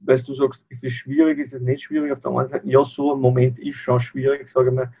Weil 0.00 0.22
du 0.22 0.34
sagst, 0.34 0.64
ist 0.68 0.82
es 0.82 0.92
schwierig, 0.92 1.38
ist 1.38 1.52
es 1.52 1.60
nicht 1.60 1.82
schwierig? 1.82 2.12
Auf 2.12 2.20
der 2.20 2.30
einen 2.30 2.48
Seite, 2.48 2.68
ja, 2.68 2.84
so 2.84 3.14
ein 3.14 3.20
Moment 3.20 3.58
ist 3.58 3.76
schon 3.76 4.00
schwierig, 4.00 4.48
sage 4.48 4.70
ich 4.70 4.74
mal. 4.74 4.92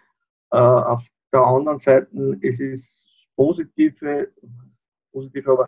Uh, 0.52 0.92
auf 0.92 1.08
der 1.32 1.42
anderen 1.42 1.78
Seite, 1.78 2.38
es 2.40 2.60
ist 2.60 3.28
positive, 3.34 4.30
positiv, 5.10 5.48
aber 5.48 5.66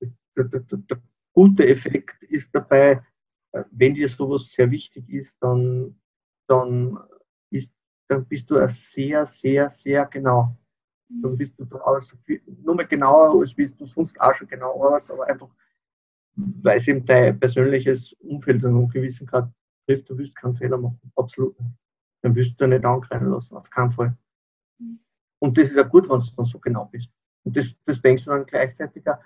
der, 0.00 0.44
der, 0.44 0.60
der, 0.60 0.78
der 0.78 1.02
gute 1.32 1.66
Effekt 1.68 2.22
ist 2.24 2.54
dabei, 2.54 3.02
wenn 3.70 3.94
dir 3.94 4.08
sowas 4.08 4.50
sehr 4.50 4.70
wichtig 4.70 5.08
ist, 5.08 5.36
dann, 5.40 5.98
dann, 6.48 6.98
ist, 7.50 7.70
dann 8.08 8.26
bist 8.26 8.50
du 8.50 8.66
sehr, 8.68 9.26
sehr, 9.26 9.70
sehr 9.70 10.06
genau. 10.06 10.56
Dann 11.08 11.36
bist 11.36 11.58
du 11.58 11.64
da 11.64 11.78
aus, 11.78 12.14
nur 12.64 12.74
mehr 12.74 12.86
genauer, 12.86 13.40
als 13.40 13.56
wie 13.56 13.66
du 13.66 13.86
sonst 13.86 14.20
auch 14.20 14.34
schon 14.34 14.48
genau 14.48 14.78
warst, 14.80 15.10
aber 15.10 15.26
einfach, 15.26 15.48
weil 16.34 16.78
es 16.78 16.88
eben 16.88 17.04
dein 17.06 17.38
persönliches 17.38 18.12
Umfeld 18.14 18.64
an 18.64 18.76
einem 18.76 18.88
gewissen 18.88 19.26
Grad 19.26 19.50
trifft, 19.86 20.10
du 20.10 20.18
wirst 20.18 20.34
keinen 20.34 20.56
Fehler 20.56 20.78
machen. 20.78 21.00
Absolut 21.14 21.58
nicht. 21.60 21.72
Dann 22.22 22.34
wirst 22.34 22.60
du 22.60 22.66
nicht 22.66 22.84
angreifen 22.84 23.30
lassen, 23.30 23.56
auf 23.56 23.70
keinen 23.70 23.92
Fall. 23.92 24.16
Und 25.38 25.56
das 25.56 25.70
ist 25.70 25.76
ja 25.76 25.84
gut, 25.84 26.08
wenn 26.08 26.18
du 26.18 26.26
dann 26.36 26.46
so 26.46 26.58
genau 26.58 26.86
bist. 26.86 27.10
Und 27.44 27.56
das, 27.56 27.74
das 27.84 28.00
denkst 28.02 28.24
du 28.24 28.30
dann 28.30 28.46
gleichzeitig 28.46 29.08
auch, 29.08 29.18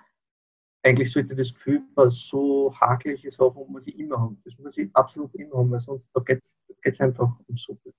eigentlich 0.83 1.11
sollte 1.11 1.35
das 1.35 1.53
Gefühl 1.53 1.83
bei 1.93 2.09
so 2.09 2.73
hakelige 2.79 3.31
Sachen 3.31 3.71
muss 3.71 3.87
ich 3.87 3.97
immer 3.99 4.19
haben. 4.19 4.41
Das 4.43 4.57
muss 4.57 4.77
ich 4.77 4.89
absolut 4.95 5.33
immer 5.35 5.57
haben, 5.57 5.71
weil 5.71 5.79
sonst 5.79 6.09
da 6.13 6.21
geht 6.21 6.43
es 6.83 6.99
einfach 6.99 7.37
um 7.47 7.57
so 7.57 7.75
viel. 7.75 7.93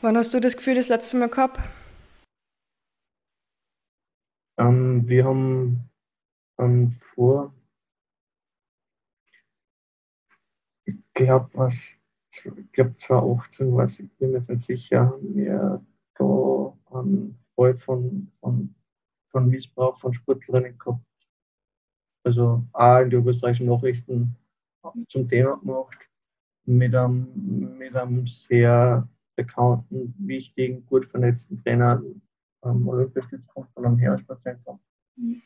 Wann 0.00 0.16
hast 0.16 0.34
du 0.34 0.40
das 0.40 0.56
Gefühl 0.56 0.74
das 0.74 0.88
letzte 0.88 1.16
Mal 1.16 1.28
gehabt? 1.28 1.60
Ähm, 4.58 5.08
wir 5.08 5.24
haben 5.24 5.88
ähm, 6.58 6.90
vor, 6.90 7.54
ich 10.84 10.96
glaube, 11.14 11.48
was, 11.54 11.96
ich 12.32 12.72
glaube 12.72 12.96
2018 12.96 13.74
war 13.74 13.84
es, 13.84 13.98
ich 13.98 14.10
bin 14.18 14.32
mir 14.32 14.38
nicht 14.38 14.62
sicher, 14.62 15.06
haben 15.06 15.34
wir 15.34 15.84
da 16.14 16.78
einen 16.90 17.38
Fall 17.54 17.78
von, 17.78 18.30
von 18.40 18.74
von 19.32 19.48
Missbrauch 19.48 19.98
von 19.98 20.12
Sportlerinnen 20.12 20.78
gehabt. 20.78 21.04
Also 22.24 22.64
auch 22.72 22.98
in 23.00 23.10
den 23.10 23.26
österreichischen 23.26 23.66
Nachrichten 23.66 24.36
zum 25.08 25.28
Thema 25.28 25.56
gemacht, 25.58 25.98
mit 26.64 26.94
einem, 26.94 27.76
mit 27.78 27.96
einem 27.96 28.26
sehr 28.26 29.08
bekannten, 29.34 30.14
wichtigen, 30.18 30.86
gut 30.86 31.06
vernetzten 31.06 31.62
Trainer 31.62 32.02
am 32.60 32.88
Olympiastützpunkt 32.88 33.72
von 33.72 33.84
einem 33.84 33.98
Heersportzentrum. 33.98 34.78
Mhm. 35.16 35.42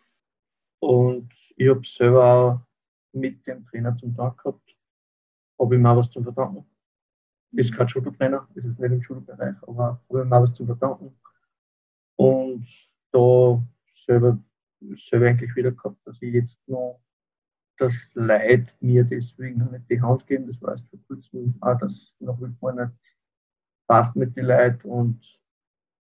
Und 0.81 1.33
ich 1.57 1.69
habe 1.69 1.87
selber 1.87 2.25
auch 2.25 2.61
mit 3.13 3.47
dem 3.47 3.65
Trainer 3.67 3.97
zum 3.97 4.15
Tag 4.15 4.37
gehabt, 4.39 4.77
habe 5.59 5.75
ihm 5.75 5.87
auch 5.87 5.97
was 5.97 6.11
zu 6.11 6.23
verdanken. 6.23 6.67
Ist 7.53 7.75
kein 7.75 7.87
Judo-Trainer, 7.87 8.47
ist 8.55 8.67
es 8.67 8.79
nicht 8.79 8.93
im 8.93 9.01
Judo-Bereich, 9.01 9.57
aber 9.63 10.01
habe 10.09 10.23
ihm 10.23 10.33
auch 10.33 10.43
was 10.43 10.53
zu 10.53 10.67
verdanken. 10.67 11.19
Und 12.17 12.67
da 13.13 13.63
selber, 14.07 14.39
selber 14.97 15.27
eigentlich 15.27 15.55
wieder 15.57 15.73
gehabt, 15.73 15.99
dass 16.07 16.21
ich 16.23 16.35
jetzt 16.35 16.67
noch 16.69 17.01
das 17.79 17.95
Leid 18.15 18.75
mir 18.81 19.05
deswegen 19.05 19.71
nicht 19.71 19.91
die 19.91 20.01
Hand 20.01 20.27
geben. 20.27 20.47
Das 20.47 20.61
war 20.63 20.73
erst 20.73 20.89
vor 20.89 20.99
kurzem 21.07 21.55
auch, 21.61 21.79
dass 21.79 22.15
noch 22.21 22.41
wie 22.41 22.53
vor 22.59 22.73
nicht 22.73 22.93
passt 23.87 24.17
mit 24.17 24.37
den 24.37 24.47
Leuten 24.47 24.89
und 24.89 25.41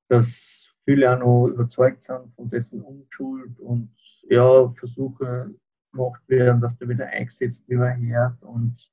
dass 0.08 0.74
viele 0.84 1.12
auch 1.12 1.18
noch 1.18 1.46
überzeugt 1.48 2.02
sind 2.02 2.34
von 2.34 2.48
dessen 2.48 2.80
Unschuld 2.82 3.58
und 3.60 3.90
ja, 4.28 4.68
Versuche 4.70 5.54
gemacht 5.92 6.22
werden, 6.28 6.60
dass 6.60 6.76
der 6.78 6.88
wieder 6.88 7.06
eingesetzt 7.06 7.68
wird 7.68 8.42
und 8.42 8.90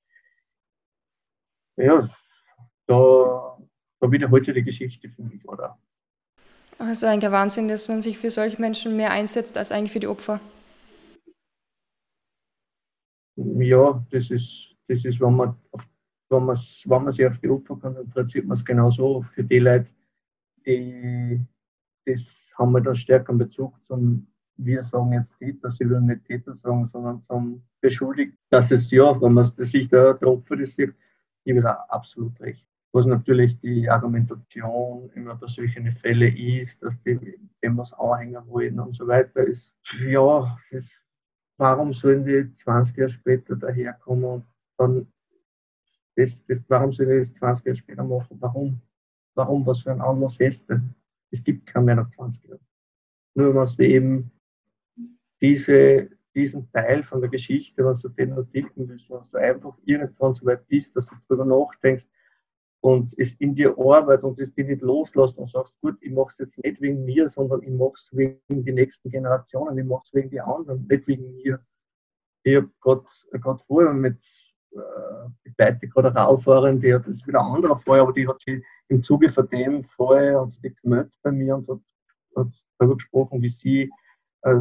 ja, 1.75 2.07
da, 2.85 3.57
da 3.99 4.11
wiederholt 4.11 4.45
sich 4.45 4.53
die 4.53 4.63
Geschichte 4.63 5.09
für 5.09 5.23
mich, 5.23 5.47
oder? 5.47 5.79
Also 6.79 7.07
eigentlich 7.07 7.25
ein 7.25 7.31
Wahnsinn, 7.31 7.67
dass 7.67 7.87
man 7.87 8.01
sich 8.01 8.17
für 8.17 8.31
solche 8.31 8.59
Menschen 8.59 8.95
mehr 8.95 9.11
einsetzt 9.11 9.57
als 9.57 9.71
eigentlich 9.71 9.91
für 9.91 9.99
die 9.99 10.07
Opfer. 10.07 10.39
Ja, 13.35 14.05
das 14.11 14.29
ist, 14.29 14.75
das 14.87 15.05
ist 15.05 15.19
wenn, 15.19 15.35
man, 15.35 15.55
wenn, 16.29 16.45
man, 16.45 16.57
wenn 16.57 17.03
man 17.03 17.11
sich 17.11 17.25
auf 17.25 17.37
die 17.39 17.49
Opfer 17.49 17.75
konzentriert, 17.75 18.29
sieht 18.29 18.45
man 18.45 18.57
es 18.57 18.65
genauso. 18.65 19.23
Für 19.33 19.43
die 19.43 19.59
Leute, 19.59 19.89
die 20.65 21.39
das 22.05 22.21
haben 22.57 22.73
wir 22.73 22.81
da 22.81 22.93
stärkeren 22.93 23.37
Bezug 23.37 23.73
zum, 23.87 24.27
wir 24.57 24.83
sagen 24.83 25.13
jetzt 25.13 25.37
Täter, 25.39 25.71
sie 25.71 25.89
würden 25.89 26.07
nicht 26.07 26.25
Täter 26.25 26.53
sagen, 26.53 26.85
sondern 26.87 27.21
zum 27.23 27.63
Beschuldigten. 27.81 28.37
Das 28.49 28.71
ist 28.71 28.91
ja, 28.91 29.19
wenn 29.21 29.33
man 29.33 29.51
sich 29.57 29.87
der, 29.89 30.15
der 30.15 30.27
Opfer 30.27 30.57
das 30.57 30.75
sieht, 30.75 30.93
ich 31.45 31.55
wieder 31.55 31.91
absolut 31.91 32.39
recht 32.39 32.65
was 32.93 33.07
natürlich 33.07 33.59
die 33.59 33.89
Argumentation 33.89 35.09
immer 35.15 35.33
bei 35.35 35.47
solchen 35.47 35.91
Fällen 35.93 36.37
ist, 36.37 36.81
dass 36.83 37.01
die 37.01 37.39
dem 37.63 37.77
was 37.77 37.91
anhängen 37.93 38.47
wollen 38.47 38.79
und 38.79 38.95
so 38.95 39.07
weiter 39.07 39.41
ist. 39.41 39.73
Ja, 40.05 40.55
ist, 40.69 40.91
warum 41.57 41.91
sollen 41.91 42.23
die 42.23 42.53
20 42.53 42.95
Jahre 42.95 43.09
später 43.09 43.55
daherkommen 43.55 44.25
und 44.25 44.45
dann, 44.77 45.07
das, 46.15 46.45
das, 46.45 46.61
warum 46.67 46.93
sollen 46.93 47.09
die 47.09 47.17
das 47.17 47.33
20 47.33 47.65
Jahre 47.65 47.77
später 47.77 48.03
machen? 48.03 48.37
Warum? 48.39 48.79
Warum? 49.33 49.65
Was 49.65 49.81
für 49.81 49.91
ein 49.91 50.01
Anlass 50.01 50.37
hast 50.39 50.69
du? 50.69 50.79
Es 51.31 51.43
gibt 51.43 51.65
keinen 51.65 51.85
mehr 51.85 51.95
nach 51.95 52.09
20 52.09 52.43
Jahren. 52.45 52.59
Nur 53.33 53.55
was 53.55 53.75
du 53.75 53.87
eben 53.87 54.31
diese, 55.41 56.11
diesen 56.35 56.71
Teil 56.71 57.01
von 57.01 57.21
der 57.21 57.29
Geschichte, 57.31 57.83
was 57.83 58.03
du 58.03 58.09
den 58.09 58.35
noch 58.35 58.43
tilgen 58.51 58.87
willst, 58.87 59.09
was 59.09 59.31
du 59.31 59.39
einfach 59.39 59.75
irgendwann 59.83 60.35
so 60.35 60.45
weit 60.45 60.67
bist, 60.67 60.95
dass 60.95 61.07
du 61.07 61.15
darüber 61.27 61.45
nachdenkst, 61.45 62.05
und 62.83 63.17
es 63.17 63.33
in 63.35 63.55
dir 63.55 63.77
arbeitet 63.79 64.25
und 64.25 64.37
es 64.41 64.53
dich 64.53 64.67
nicht 64.67 64.81
loslässt 64.81 65.37
und 65.37 65.49
sagst, 65.49 65.73
gut, 65.79 65.95
ich 66.01 66.11
mache 66.11 66.31
es 66.31 66.39
jetzt 66.39 66.61
nicht 66.61 66.81
wegen 66.81 67.05
mir, 67.05 67.29
sondern 67.29 67.63
ich 67.63 67.69
mache 67.69 67.93
es 67.95 68.09
wegen 68.11 68.41
den 68.49 68.75
nächsten 68.75 69.09
Generationen, 69.09 69.77
ich 69.77 69.85
mache 69.85 70.03
es 70.05 70.13
wegen 70.13 70.29
den 70.29 70.41
anderen, 70.41 70.85
nicht 70.89 71.07
wegen 71.07 71.33
mir. 71.33 71.61
Ich 72.43 72.57
habe 72.57 72.69
gerade 73.31 73.63
vorher 73.65 73.93
mit 73.93 74.19
äh, 74.71 75.53
Leute, 75.57 75.87
gerade 75.87 76.09
eine 76.09 76.19
Radfahrerin, 76.19 76.81
die 76.81 76.93
hat, 76.93 77.07
das 77.07 77.15
ist 77.15 77.25
wieder 77.25 77.39
ein 77.39 77.55
anderer 77.55 77.77
Fall, 77.77 78.01
aber 78.01 78.11
die 78.11 78.27
hat 78.27 78.41
sich 78.41 78.61
im 78.89 79.01
Zuge 79.01 79.29
von 79.29 79.47
dem 79.47 79.81
Fall 79.81 80.37
hat 80.37 80.51
sich 80.51 80.75
gemeldet 80.81 81.13
bei 81.23 81.31
mir 81.31 81.55
und 81.55 81.69
hat, 81.69 81.79
hat 82.35 82.53
darüber 82.79 82.95
gesprochen, 82.95 83.41
wie 83.41 83.49
sie 83.49 83.89
äh, 84.41 84.55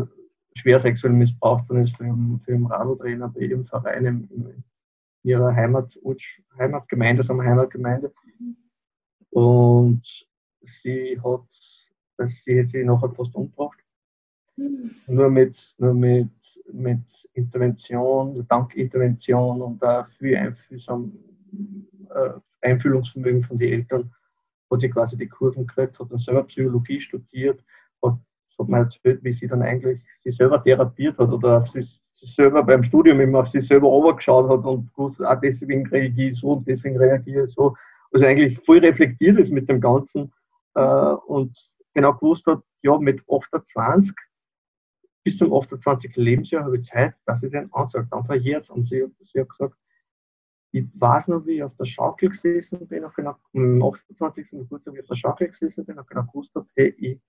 schwer 0.55 0.79
sexuell 0.79 1.13
missbraucht 1.13 1.69
worden 1.69 1.83
ist 1.83 1.97
für 1.97 2.05
für 2.45 2.53
ihren 2.53 2.67
Radltrainer 2.67 3.31
bei 3.31 3.41
ihrem 3.41 3.67
Verein 3.67 4.07
im, 4.07 4.29
im 4.31 4.65
ihrer 5.23 5.55
Heimat, 5.55 5.99
Heimatgemeinde, 6.59 7.23
sagen 7.23 7.41
wir 7.41 7.49
Heimatgemeinde. 7.49 8.13
Und 9.31 10.03
sie 10.63 11.19
hat, 11.23 11.47
sie 12.29 12.61
hat 12.61 12.71
sich 12.71 12.85
nachher 12.85 13.11
fast 13.11 13.35
umgebracht. 13.35 13.79
Mhm. 14.57 14.91
Nur 15.07 15.31
mit, 15.31 15.75
nur 15.79 15.95
mit, 15.95 16.31
mit 16.73 17.01
Intervention, 17.33 18.47
dank 18.49 18.75
Intervention 18.75 19.63
und 19.63 19.83
auch 19.83 20.09
viel 20.19 20.37
Einfühlsam, 20.37 21.13
äh, 22.11 22.33
Einfühlungsvermögen 22.61 23.45
von 23.45 23.59
den 23.59 23.73
Eltern 23.73 24.13
hat 24.71 24.81
sie 24.81 24.91
quasi 24.91 25.17
die 25.17 25.29
Kurven 25.29 25.67
gekriegt, 25.67 25.99
hat 25.99 26.11
dann 26.11 26.19
selber 26.19 26.45
Psychologie 26.45 27.01
studiert, 27.01 27.63
hat, 28.03 28.19
hat 28.59 28.69
mir 28.69 28.79
erzählt, 28.79 29.23
wie 29.23 29.33
sie 29.33 29.47
dann 29.47 29.63
eigentlich 29.63 30.01
sich 30.23 30.37
selber 30.37 30.63
therapiert 30.63 31.19
hat 31.19 31.31
oder 31.31 31.59
auf 31.59 31.69
sich 31.69 32.02
selber 32.23 32.63
beim 32.63 32.83
Studium 32.83 33.21
immer 33.21 33.41
auf 33.41 33.49
sich 33.49 33.67
selber 33.67 33.89
runtergeschaut 33.89 34.49
hat 34.49 34.65
und 34.65 34.93
gewusst, 34.95 35.21
ah, 35.23 35.37
deswegen 35.37 35.87
reagiere 35.87 36.29
ich 36.29 36.39
so 36.39 36.53
und 36.53 36.69
deswegen 36.69 36.97
reagiere 36.97 37.45
ich 37.45 37.51
so. 37.53 37.77
Also 38.13 38.27
eigentlich 38.27 38.59
voll 38.61 38.79
reflektiert 38.79 39.39
ist 39.39 39.51
mit 39.51 39.69
dem 39.69 39.81
Ganzen 39.81 40.33
äh, 40.75 41.15
und 41.27 41.57
genau 41.95 42.15
gewusst 42.15 42.47
hat, 42.47 42.63
ja, 42.83 42.99
mit 42.99 43.23
28 43.29 44.15
bis 45.25 45.39
zum 45.39 45.53
28. 45.53 46.17
Lebensjahr 46.17 46.65
habe 46.65 46.79
ich 46.79 46.87
Zeit, 46.87 47.15
dass 47.27 47.43
ich 47.43 47.53
den 47.53 47.73
ansage. 47.73 48.09
Dann 48.11 48.25
verjährt 48.25 48.69
Und 48.71 48.89
sie, 48.89 49.05
sie 49.25 49.41
hat 49.41 49.49
gesagt, 49.49 49.77
ich 50.73 50.87
weiß 50.99 51.29
noch, 51.29 51.45
wie 51.47 51.57
ich 51.57 51.63
auf 51.63 51.77
der 51.77 51.85
Schaukel 51.85 52.31
gesessen 52.31 52.87
bin, 52.89 53.05
auch 53.05 53.15
genau, 53.15 53.37
am 53.55 53.83
28. 53.83 54.51
Geburtstag, 54.51 54.95
wie 54.95 54.99
ich 54.99 55.03
auf 55.03 55.09
der 55.09 55.17
Schaukel 55.17 55.49
gesessen 55.49 55.85
bin, 55.85 55.99
auch 55.99 56.07
genau 56.07 56.25
gewusst 56.25 56.55
habe, 56.55 56.67
hey, 56.75 56.95
ich, 56.99 57.21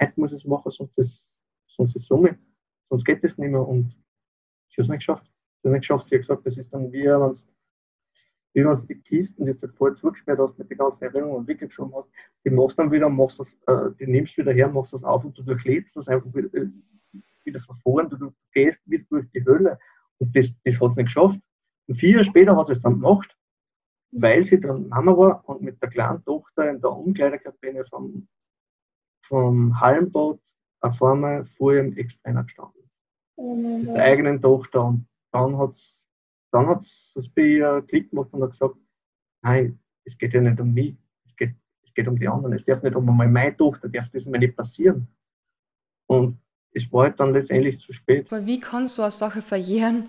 heute 0.00 0.12
muss 0.16 0.32
ich 0.32 0.42
es 0.42 0.48
machen, 0.48 0.70
sonst 0.70 0.96
ist, 0.98 1.30
sonst 1.66 1.94
ist 1.96 2.06
Summe, 2.06 2.38
sonst 2.88 3.04
geht 3.04 3.22
es 3.22 3.36
nicht 3.36 3.50
mehr. 3.50 3.66
Und 3.66 3.94
ich 4.78 4.82
habe 4.82 4.82
es 4.82 4.88
nicht 4.88 4.98
geschafft. 4.98 5.26
Ich 5.26 5.64
habe 5.64 5.72
nicht 5.72 5.80
geschafft. 5.82 6.06
Sie 6.06 6.14
hat 6.14 6.22
gesagt, 6.22 6.46
das 6.46 6.56
ist 6.56 6.72
dann 6.72 6.92
wie, 6.92 7.04
wenn 7.04 8.88
wie 8.88 8.94
die 8.94 9.00
Kisten, 9.02 9.44
die 9.44 9.52
du 9.52 9.68
vorher 9.68 9.96
zugesperrt 9.96 10.38
hast, 10.38 10.58
mit 10.58 10.70
den 10.70 10.78
ganzen 10.78 11.02
Erinnerungen 11.02 11.46
weggeschoben 11.46 11.94
hast, 11.94 12.08
die 12.44 12.50
machst 12.50 12.78
du 12.78 12.82
dann 12.82 12.92
wieder, 12.92 13.08
machst 13.08 13.40
das, 13.40 13.54
äh, 13.66 13.90
die 13.98 14.06
nimmst 14.06 14.36
wieder 14.36 14.52
her, 14.52 14.68
machst 14.68 14.92
das 14.92 15.04
auf 15.04 15.24
und 15.24 15.36
du 15.36 15.42
durchlebst 15.42 15.96
das 15.96 16.08
einfach 16.08 16.32
wieder, 16.34 16.52
äh, 16.54 16.68
wieder 17.44 17.60
verfahren, 17.60 18.08
du, 18.08 18.16
du 18.16 18.34
gehst 18.52 18.80
wieder 18.86 19.04
durch 19.10 19.28
die 19.30 19.44
Hölle. 19.44 19.78
Und 20.18 20.34
das, 20.34 20.48
das 20.64 20.80
hat 20.80 20.90
es 20.90 20.96
nicht 20.96 21.06
geschafft. 21.06 21.40
Und 21.86 21.94
vier 21.96 22.10
Jahre 22.10 22.24
später 22.24 22.56
hat 22.56 22.70
es 22.70 22.80
dann 22.80 22.94
gemacht, 22.94 23.36
weil 24.12 24.44
sie 24.44 24.60
dann 24.60 24.88
Mama 24.88 25.16
war 25.16 25.48
und 25.48 25.62
mit 25.62 25.82
der 25.82 25.90
kleinen 25.90 26.24
Tochter 26.24 26.70
in 26.70 26.80
der 26.80 26.90
Umkleidekabine 26.90 27.84
vom, 27.86 28.28
vom 29.26 29.80
Hallenbad 29.80 30.38
auf 30.80 31.02
einmal 31.02 31.44
vor 31.44 31.74
ihrem 31.74 31.96
Ex-Trainer 31.96 32.44
gestanden 32.44 32.77
mit 33.38 33.88
der 33.88 34.04
eigenen 34.04 34.40
Tochter. 34.40 34.84
Und 34.84 35.06
dann 35.32 35.56
hat 35.58 35.70
es 35.70 35.98
dann 36.50 36.66
hat's 36.66 37.12
das 37.14 37.28
bei 37.28 37.42
ihr 37.42 37.84
Klick 37.86 38.10
gemacht 38.10 38.32
und 38.32 38.42
hat 38.42 38.50
gesagt, 38.50 38.76
nein, 39.42 39.78
es 40.04 40.16
geht 40.16 40.32
ja 40.32 40.40
nicht 40.40 40.60
um 40.60 40.72
mich, 40.72 40.96
es 41.26 41.36
geht, 41.36 41.54
es 41.84 41.92
geht 41.92 42.08
um 42.08 42.18
die 42.18 42.28
anderen. 42.28 42.54
Es 42.54 42.64
darf 42.64 42.82
nicht 42.82 42.96
um 42.96 43.04
meine 43.04 43.56
Tochter, 43.56 43.88
darf 43.88 44.08
das 44.10 44.24
mir 44.24 44.38
nicht 44.38 44.56
passieren. 44.56 45.08
Und 46.06 46.38
es 46.72 46.90
war 46.92 47.04
halt 47.04 47.20
dann 47.20 47.32
letztendlich 47.32 47.80
zu 47.80 47.92
spät. 47.92 48.32
Aber 48.32 48.46
wie 48.46 48.60
kann 48.60 48.88
so 48.88 49.02
eine 49.02 49.10
Sache 49.10 49.42
verjähren? 49.42 50.08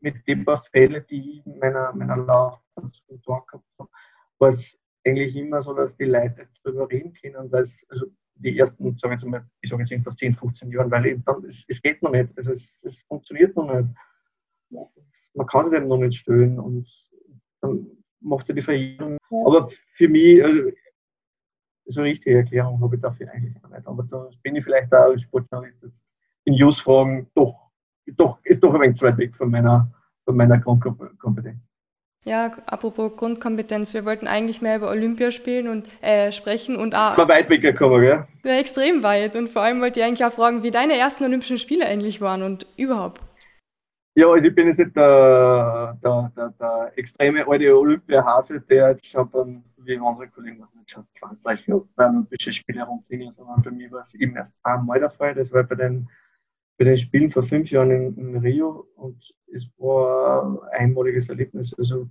Mit 0.00 0.26
den 0.26 0.44
paar 0.44 0.62
Fällen, 0.70 1.04
die 1.08 1.38
ich 1.38 1.46
in 1.46 1.58
meiner, 1.58 1.92
meiner 1.92 2.16
Laufbahn 2.16 2.92
zu 2.92 3.02
tun 3.06 3.42
gehabt 3.46 3.64
habe, 3.78 3.90
war 4.38 4.48
es 4.50 4.78
eigentlich 5.04 5.34
immer 5.34 5.62
so, 5.62 5.72
dass 5.72 5.96
die 5.96 6.04
Leute 6.04 6.48
darüber 6.62 6.90
reden 6.90 7.12
können, 7.14 7.50
weil 7.50 7.62
es, 7.62 7.86
also 7.88 8.06
die 8.38 8.58
ersten, 8.58 8.96
sagen 8.98 9.12
jetzt 9.12 9.24
mal, 9.24 9.44
ich 9.60 9.70
sage 9.70 9.82
jetzt 9.82 9.92
irgendwas 9.92 10.16
10, 10.16 10.34
15 10.34 10.70
Jahren, 10.70 10.90
weil 10.90 11.18
dann, 11.24 11.44
es, 11.44 11.64
es, 11.68 11.82
geht 11.82 12.02
noch 12.02 12.10
nicht, 12.10 12.30
also 12.36 12.52
es, 12.52 12.82
es 12.84 13.00
funktioniert 13.02 13.56
noch 13.56 13.72
nicht. 13.72 13.88
Man 15.34 15.46
kann 15.46 15.64
sich 15.64 15.74
dem 15.74 15.88
noch 15.88 15.98
nicht 15.98 16.18
stellen 16.18 16.58
und 16.58 16.88
dann 17.60 17.86
macht 18.20 18.48
er 18.48 18.54
die 18.54 18.62
Verjährung. 18.62 19.18
Ja. 19.30 19.46
Aber 19.46 19.68
für 19.68 20.08
mich, 20.08 20.42
also, 20.42 20.70
so 21.86 22.00
eine 22.00 22.10
richtige 22.10 22.36
Erklärung 22.36 22.80
habe 22.80 22.96
ich 22.96 23.02
dafür 23.02 23.30
eigentlich 23.32 23.60
noch 23.62 23.70
nicht. 23.70 23.86
Aber 23.86 24.02
da 24.02 24.28
bin 24.42 24.56
ich 24.56 24.64
vielleicht 24.64 24.92
auch 24.92 25.10
als 25.10 25.22
Sportjournalist 25.22 25.82
jetzt 25.82 26.04
in 26.44 26.54
News-Fragen 26.54 27.30
doch, 27.34 27.70
doch, 28.16 28.38
ist 28.44 28.62
doch 28.62 28.74
ein 28.74 28.80
wenig 28.80 28.96
zu 28.96 29.06
weit 29.06 29.18
weg 29.18 29.34
von 29.34 29.50
meiner, 29.50 29.90
von 30.24 30.36
meiner 30.36 30.58
Grundkompetenz. 30.58 31.66
Ja, 32.28 32.50
apropos 32.66 33.16
Grundkompetenz, 33.16 33.94
wir 33.94 34.04
wollten 34.04 34.26
eigentlich 34.26 34.60
mehr 34.60 34.76
über 34.76 34.90
Olympia 34.90 35.30
spielen 35.30 35.66
und 35.66 35.88
äh, 36.02 36.30
sprechen 36.30 36.76
und 36.76 36.94
auch. 36.94 37.16
War 37.16 37.26
weit 37.26 37.48
weggekommen, 37.48 38.02
gell? 38.02 38.26
Ja, 38.44 38.58
extrem 38.58 39.02
weit. 39.02 39.34
Und 39.34 39.48
vor 39.48 39.62
allem 39.62 39.80
wollte 39.80 40.00
ich 40.00 40.06
eigentlich 40.06 40.22
auch 40.22 40.32
fragen, 40.32 40.62
wie 40.62 40.70
deine 40.70 40.98
ersten 40.98 41.24
Olympischen 41.24 41.56
Spiele 41.56 41.86
eigentlich 41.86 42.20
waren 42.20 42.42
und 42.42 42.66
überhaupt. 42.76 43.22
Ja, 44.14 44.26
also 44.26 44.46
ich 44.46 44.54
bin 44.54 44.66
jetzt 44.66 44.78
nicht 44.78 44.94
der, 44.94 45.96
der, 46.04 46.30
der, 46.36 46.52
der 46.60 46.92
extreme 46.96 47.48
alte 47.48 47.74
Olympiahase, 47.74 48.60
der 48.60 48.90
jetzt 48.90 49.06
schon 49.06 49.30
beim, 49.30 49.64
wie 49.78 49.96
andere 49.96 50.28
Kollegen, 50.28 50.62
schon 50.84 51.06
20, 51.18 51.42
30 51.42 51.66
Jahre 51.68 51.88
bei 51.96 52.08
Olympischen 52.08 52.52
Spielen 52.52 52.78
herumklingen, 52.78 53.32
sondern 53.38 53.62
für 53.62 53.70
mich 53.70 53.90
war 53.90 54.02
es 54.02 54.12
eben 54.12 54.36
erst 54.36 54.52
einmal 54.64 55.00
der 55.00 55.08
Fall. 55.08 55.34
Das 55.34 55.50
war 55.50 55.62
bei 55.62 55.76
den 55.76 56.06
bei 56.78 56.84
den 56.84 56.98
Spielen 56.98 57.30
vor 57.30 57.42
fünf 57.42 57.70
Jahren 57.70 57.90
in, 57.90 58.16
in 58.16 58.36
Rio 58.38 58.86
und 58.96 59.34
es 59.52 59.68
war 59.78 60.44
ein 60.72 60.80
einmaliges 60.80 61.28
Erlebnis. 61.28 61.74
Also 61.76 62.08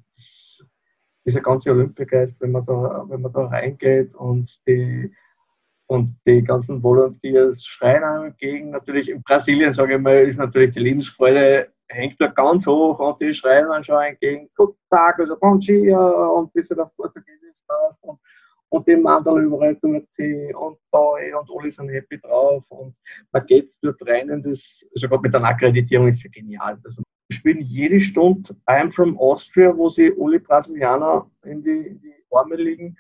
dieser 1.26 1.42
ganze 1.42 1.72
Olympiageist, 1.72 2.40
wenn 2.42 2.52
man 2.52 2.66
da, 2.66 3.06
wenn 3.08 3.22
man 3.22 3.32
da 3.32 3.46
reingeht 3.46 4.14
und 4.16 4.60
die, 4.68 5.12
und 5.88 6.20
die 6.26 6.44
ganzen 6.44 6.84
Volunteers 6.84 7.64
schreien 7.64 8.04
einem 8.04 8.26
entgegen. 8.26 8.72
Natürlich 8.72 9.10
in 9.10 9.24
Brasilien, 9.24 9.72
sage 9.72 9.96
ich 9.96 10.02
mal, 10.02 10.28
ist 10.28 10.38
natürlich 10.38 10.74
die 10.74 10.80
Lebensfreude 10.80 11.72
hängt 11.90 12.20
da 12.20 12.28
ganz 12.28 12.68
hoch 12.68 13.00
und 13.00 13.22
die 13.22 13.34
schreien 13.34 13.70
dann 13.70 13.84
schon 13.84 14.02
entgegen, 14.04 14.50
Guten 14.56 14.78
Tag, 14.90 15.20
also 15.20 15.38
Bom 15.38 15.60
dia 15.60 15.98
und 15.98 16.52
bis 16.52 16.68
du 16.68 16.82
auf 16.82 16.94
Portugiesisch 16.96 17.38
und 18.02 18.20
und 18.70 18.88
die 18.88 18.96
Mandel 18.96 19.44
überall 19.44 19.78
sie 19.82 20.54
und 20.54 20.78
da 20.92 21.00
und 21.00 21.50
alle 21.58 21.72
sind 21.72 21.90
happy 21.90 22.20
drauf 22.20 22.64
und 22.70 22.96
man 23.32 23.46
geht 23.46 23.74
dort 23.82 24.02
rein 24.08 24.30
und 24.32 24.46
das, 24.46 24.86
also 24.94 25.08
gerade 25.08 25.22
mit 25.22 25.34
der 25.34 25.44
Akkreditierung 25.44 26.08
ist 26.08 26.24
ja 26.24 26.30
genial. 26.32 26.78
Also 26.84 27.02
wir 27.30 27.36
spielen 27.36 27.62
jede 27.62 28.00
Stunde 28.00 28.56
I'm 28.66 28.92
from 28.92 29.18
Austria, 29.18 29.76
wo 29.76 29.90
sie 29.90 30.14
alle 30.20 30.40
Brasilianer 30.40 31.30
in 31.44 31.64
die, 31.64 31.88
in 31.88 32.02
die 32.02 32.14
Arme 32.32 32.56
liegen. 32.56 32.98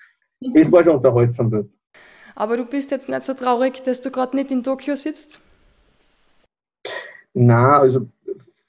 Das 0.53 0.71
war 0.71 0.83
schon 0.83 0.97
unterhaltsam 0.97 1.49
dort. 1.49 1.69
Aber 2.35 2.57
du 2.57 2.65
bist 2.65 2.91
jetzt 2.91 3.09
nicht 3.09 3.23
so 3.23 3.33
traurig, 3.33 3.81
dass 3.83 4.01
du 4.01 4.11
gerade 4.11 4.35
nicht 4.35 4.51
in 4.51 4.63
Tokio 4.63 4.95
sitzt? 4.95 5.41
Na, 7.33 7.79
also 7.79 8.07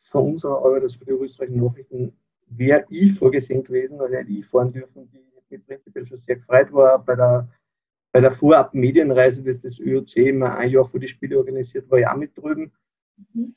von 0.09 0.33
unserer 0.33 0.65
Arbeit, 0.65 0.85
also 0.85 0.99
für 0.99 1.05
die 1.05 1.11
österreichischen 1.13 1.63
Nachrichten, 1.63 2.13
wäre 2.49 2.87
ich 2.89 3.19
vorgesehen 3.19 3.63
gewesen, 3.63 3.99
weil 3.99 4.15
hätte 4.15 4.31
ich 4.31 4.47
fahren 4.47 4.73
dürfen, 4.73 5.11
die 5.13 5.28
mich 5.51 5.67
prinzipiell 5.67 6.07
schon 6.07 6.19
sehr 6.19 6.37
gefreut 6.37 6.73
war. 6.73 6.99
Bei 7.05 7.15
der, 7.15 7.49
bei 8.13 8.21
der 8.21 8.31
Vorab-Medienreise, 8.31 9.43
das 9.43 9.61
das 9.61 9.79
ÖOC 9.79 10.17
immer 10.17 10.57
ein 10.57 10.71
Jahr 10.71 10.85
vor 10.85 11.01
die 11.01 11.09
Spiele 11.09 11.39
organisiert, 11.39 11.91
war 11.91 11.99
ich 11.99 12.07
auch 12.07 12.17
mit 12.17 12.37
drüben. 12.37 12.73
Mhm. 13.35 13.55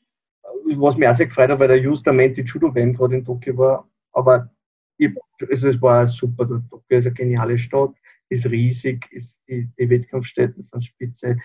Was 0.76 0.98
mich 0.98 1.08
auch 1.08 1.16
sehr 1.16 1.28
gefreut 1.28 1.50
hat, 1.50 1.60
weil 1.60 1.68
der 1.68 1.80
Justament 1.80 2.38
die 2.38 2.42
Judo-WM 2.42 2.94
gerade 2.94 3.16
in 3.16 3.26
Tokio 3.26 3.58
war. 3.58 3.90
Aber 4.14 4.50
ich, 4.98 5.12
also 5.50 5.68
es 5.68 5.82
war 5.82 6.08
super. 6.08 6.48
Tokio 6.48 6.98
ist 6.98 7.06
eine 7.06 7.14
geniale 7.14 7.58
Stadt, 7.58 7.94
ist 8.30 8.46
riesig, 8.46 9.08
ist 9.12 9.42
die, 9.48 9.70
die 9.78 9.90
Wettkampfstätten 9.90 10.64
sind 10.64 10.86
spitze. 10.86 11.38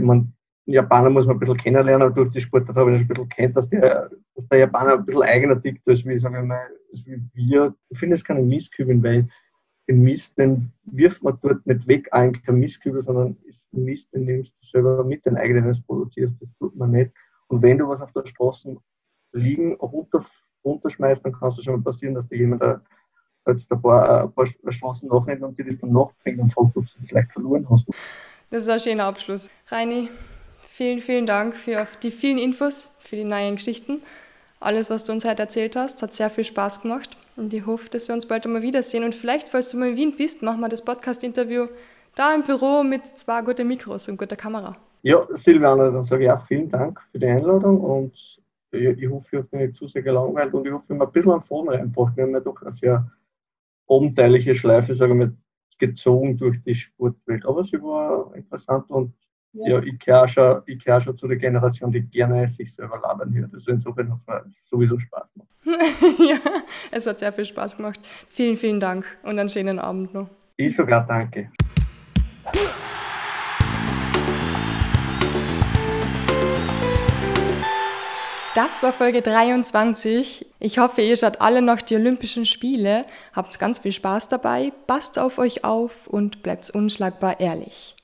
Man, 0.00 0.32
Japaner 0.66 1.10
muss 1.10 1.26
man 1.26 1.36
ein 1.36 1.40
bisschen 1.40 1.56
kennenlernen, 1.56 2.06
aber 2.06 2.14
durch 2.14 2.30
die 2.30 2.40
Sportart 2.40 2.76
habe 2.76 2.94
ich 2.94 3.00
ein 3.00 3.08
bisschen 3.08 3.28
kennt, 3.28 3.56
dass 3.56 3.68
der, 3.68 4.10
dass 4.34 4.48
der 4.48 4.58
Japaner 4.58 4.94
ein 4.94 5.06
bisschen 5.06 5.22
eigener 5.22 5.60
tickt 5.60 5.86
als 5.88 6.04
wie, 6.04 6.18
sagen 6.18 6.34
wir 6.34 6.42
mal, 6.42 6.68
wie 6.92 7.22
wir. 7.34 7.74
Ich 7.88 7.98
finde 7.98 8.16
es 8.16 8.24
keine 8.24 8.42
Misskübeln, 8.42 9.02
weil 9.02 9.28
den 9.88 10.02
Mist, 10.02 10.36
den 10.36 10.72
wirft 10.84 11.22
man 11.22 11.38
dort 11.42 11.64
nicht 11.66 11.86
weg, 11.86 12.08
eigentlich 12.10 12.44
kein 12.44 12.56
Mistkübel, 12.56 13.02
sondern 13.02 13.36
ist 13.44 13.72
ein 13.72 13.84
Mist, 13.84 14.12
den 14.12 14.24
nimmst 14.24 14.52
du 14.60 14.66
selber 14.66 15.04
mit, 15.04 15.24
den 15.24 15.36
eigenen 15.36 15.84
produzierst, 15.86 16.34
das 16.40 16.52
tut 16.58 16.74
man 16.76 16.90
nicht. 16.90 17.12
Und 17.48 17.62
wenn 17.62 17.78
du 17.78 17.88
was 17.88 18.00
auf 18.00 18.12
der 18.12 18.26
Straße 18.26 18.76
liegen 19.32 19.74
runter, 19.76 20.24
runterschmeißt, 20.64 21.24
dann 21.24 21.32
kann 21.32 21.50
es 21.50 21.62
schon 21.62 21.76
mal 21.76 21.82
passieren, 21.82 22.14
dass 22.14 22.28
dir 22.28 22.38
jemand 22.38 22.62
ein, 22.62 22.80
jetzt 23.46 23.70
ein 23.70 23.80
paar, 23.80 24.24
ein 24.24 24.32
paar 24.32 24.46
Straßen 24.72 25.08
nachrennt 25.08 25.42
und 25.42 25.56
dir 25.58 25.64
das 25.64 25.78
dann 25.78 25.92
nachbringt 25.92 26.40
und 26.40 26.52
fragt, 26.52 26.76
ob 26.76 26.84
du 26.86 27.00
das 27.00 27.10
leicht 27.12 27.32
verloren 27.32 27.66
hast. 27.70 27.86
Das 28.50 28.62
ist 28.62 28.68
ein 28.68 28.80
schöner 28.80 29.04
Abschluss. 29.04 29.50
Reini, 29.68 30.08
vielen, 30.58 31.00
vielen 31.00 31.26
Dank 31.26 31.54
für 31.54 31.86
die 32.02 32.10
vielen 32.10 32.38
Infos, 32.38 32.90
für 32.98 33.16
die 33.16 33.24
neuen 33.24 33.56
Geschichten. 33.56 34.02
Alles, 34.60 34.88
was 34.88 35.04
du 35.04 35.12
uns 35.12 35.24
heute 35.24 35.42
erzählt 35.42 35.76
hast, 35.76 36.02
hat 36.02 36.12
sehr 36.12 36.30
viel 36.30 36.44
Spaß 36.44 36.82
gemacht. 36.82 37.16
Und 37.36 37.52
ich 37.52 37.66
hoffe, 37.66 37.90
dass 37.90 38.08
wir 38.08 38.14
uns 38.14 38.26
bald 38.26 38.46
einmal 38.46 38.62
wiedersehen. 38.62 39.04
Und 39.04 39.14
vielleicht, 39.14 39.50
falls 39.50 39.70
du 39.70 39.76
mal 39.76 39.90
in 39.90 39.96
Wien 39.96 40.14
bist, 40.16 40.42
machen 40.42 40.60
wir 40.60 40.68
das 40.68 40.84
Podcast-Interview 40.84 41.66
da 42.14 42.34
im 42.34 42.42
Büro 42.42 42.82
mit 42.82 43.06
zwei 43.06 43.42
guten 43.42 43.68
Mikros 43.68 44.08
und 44.08 44.16
guter 44.16 44.36
Kamera. 44.36 44.76
Ja, 45.02 45.26
Silvana, 45.34 45.90
dann 45.90 46.02
sage 46.02 46.24
ich 46.24 46.30
auch 46.30 46.44
vielen 46.46 46.70
Dank 46.70 47.00
für 47.12 47.18
die 47.18 47.26
Einladung 47.26 47.80
und 47.80 48.14
ich, 48.72 48.82
ich 48.82 49.10
hoffe, 49.10 49.36
ich 49.36 49.42
habe 49.42 49.56
nicht 49.56 49.76
zu 49.76 49.86
sehr 49.86 50.02
gelangweilt 50.02 50.52
und 50.54 50.66
ich 50.66 50.72
hoffe, 50.72 50.84
wir 50.88 50.96
haben 50.96 51.06
ein 51.06 51.12
bisschen 51.12 51.32
an 51.32 51.42
Faden 51.42 51.68
reingebracht. 51.68 52.16
Wir 52.16 52.24
haben 52.24 52.32
ja 52.32 52.40
doch 52.40 52.60
eine 52.62 52.72
sehr 52.72 53.10
abenteuerliche 53.88 54.54
Schleife, 54.54 54.94
sagen 54.94 55.20
wir, 55.20 55.32
gezogen 55.78 56.38
durch 56.38 56.62
die 56.64 56.74
Sportwelt. 56.74 57.44
Aber 57.46 57.64
sie 57.64 57.80
war 57.82 58.34
interessant 58.34 58.90
und 58.90 59.12
ja, 59.64 59.80
ich 59.80 59.98
gehöre 59.98 60.28
schon, 60.28 60.62
gehör 60.66 61.00
schon 61.00 61.16
zu 61.16 61.26
der 61.28 61.36
Generation, 61.36 61.92
die 61.92 62.02
gerne 62.02 62.48
sich 62.48 62.74
selber 62.74 62.98
labern 63.00 63.32
hört. 63.34 63.54
Also 63.54 63.70
insofern 63.70 64.20
hat 64.26 64.46
es 64.46 64.68
sowieso 64.68 64.98
Spaß 64.98 65.32
gemacht. 65.32 65.48
ja, 66.18 66.38
es 66.90 67.06
hat 67.06 67.18
sehr 67.18 67.32
viel 67.32 67.44
Spaß 67.44 67.76
gemacht. 67.76 68.00
Vielen, 68.28 68.56
vielen 68.56 68.80
Dank 68.80 69.04
und 69.22 69.38
einen 69.38 69.48
schönen 69.48 69.78
Abend 69.78 70.12
noch. 70.14 70.28
Ich 70.56 70.74
sogar 70.74 71.06
danke. 71.06 71.50
Das 78.54 78.82
war 78.82 78.94
Folge 78.94 79.20
23. 79.20 80.46
Ich 80.60 80.78
hoffe, 80.78 81.02
ihr 81.02 81.16
schaut 81.18 81.42
alle 81.42 81.60
noch 81.60 81.82
die 81.82 81.94
Olympischen 81.94 82.46
Spiele, 82.46 83.04
habt 83.34 83.58
ganz 83.58 83.80
viel 83.80 83.92
Spaß 83.92 84.28
dabei, 84.30 84.72
passt 84.86 85.18
auf 85.18 85.36
euch 85.36 85.62
auf 85.62 86.06
und 86.06 86.42
bleibt 86.42 86.70
unschlagbar 86.70 87.38
ehrlich. 87.38 87.95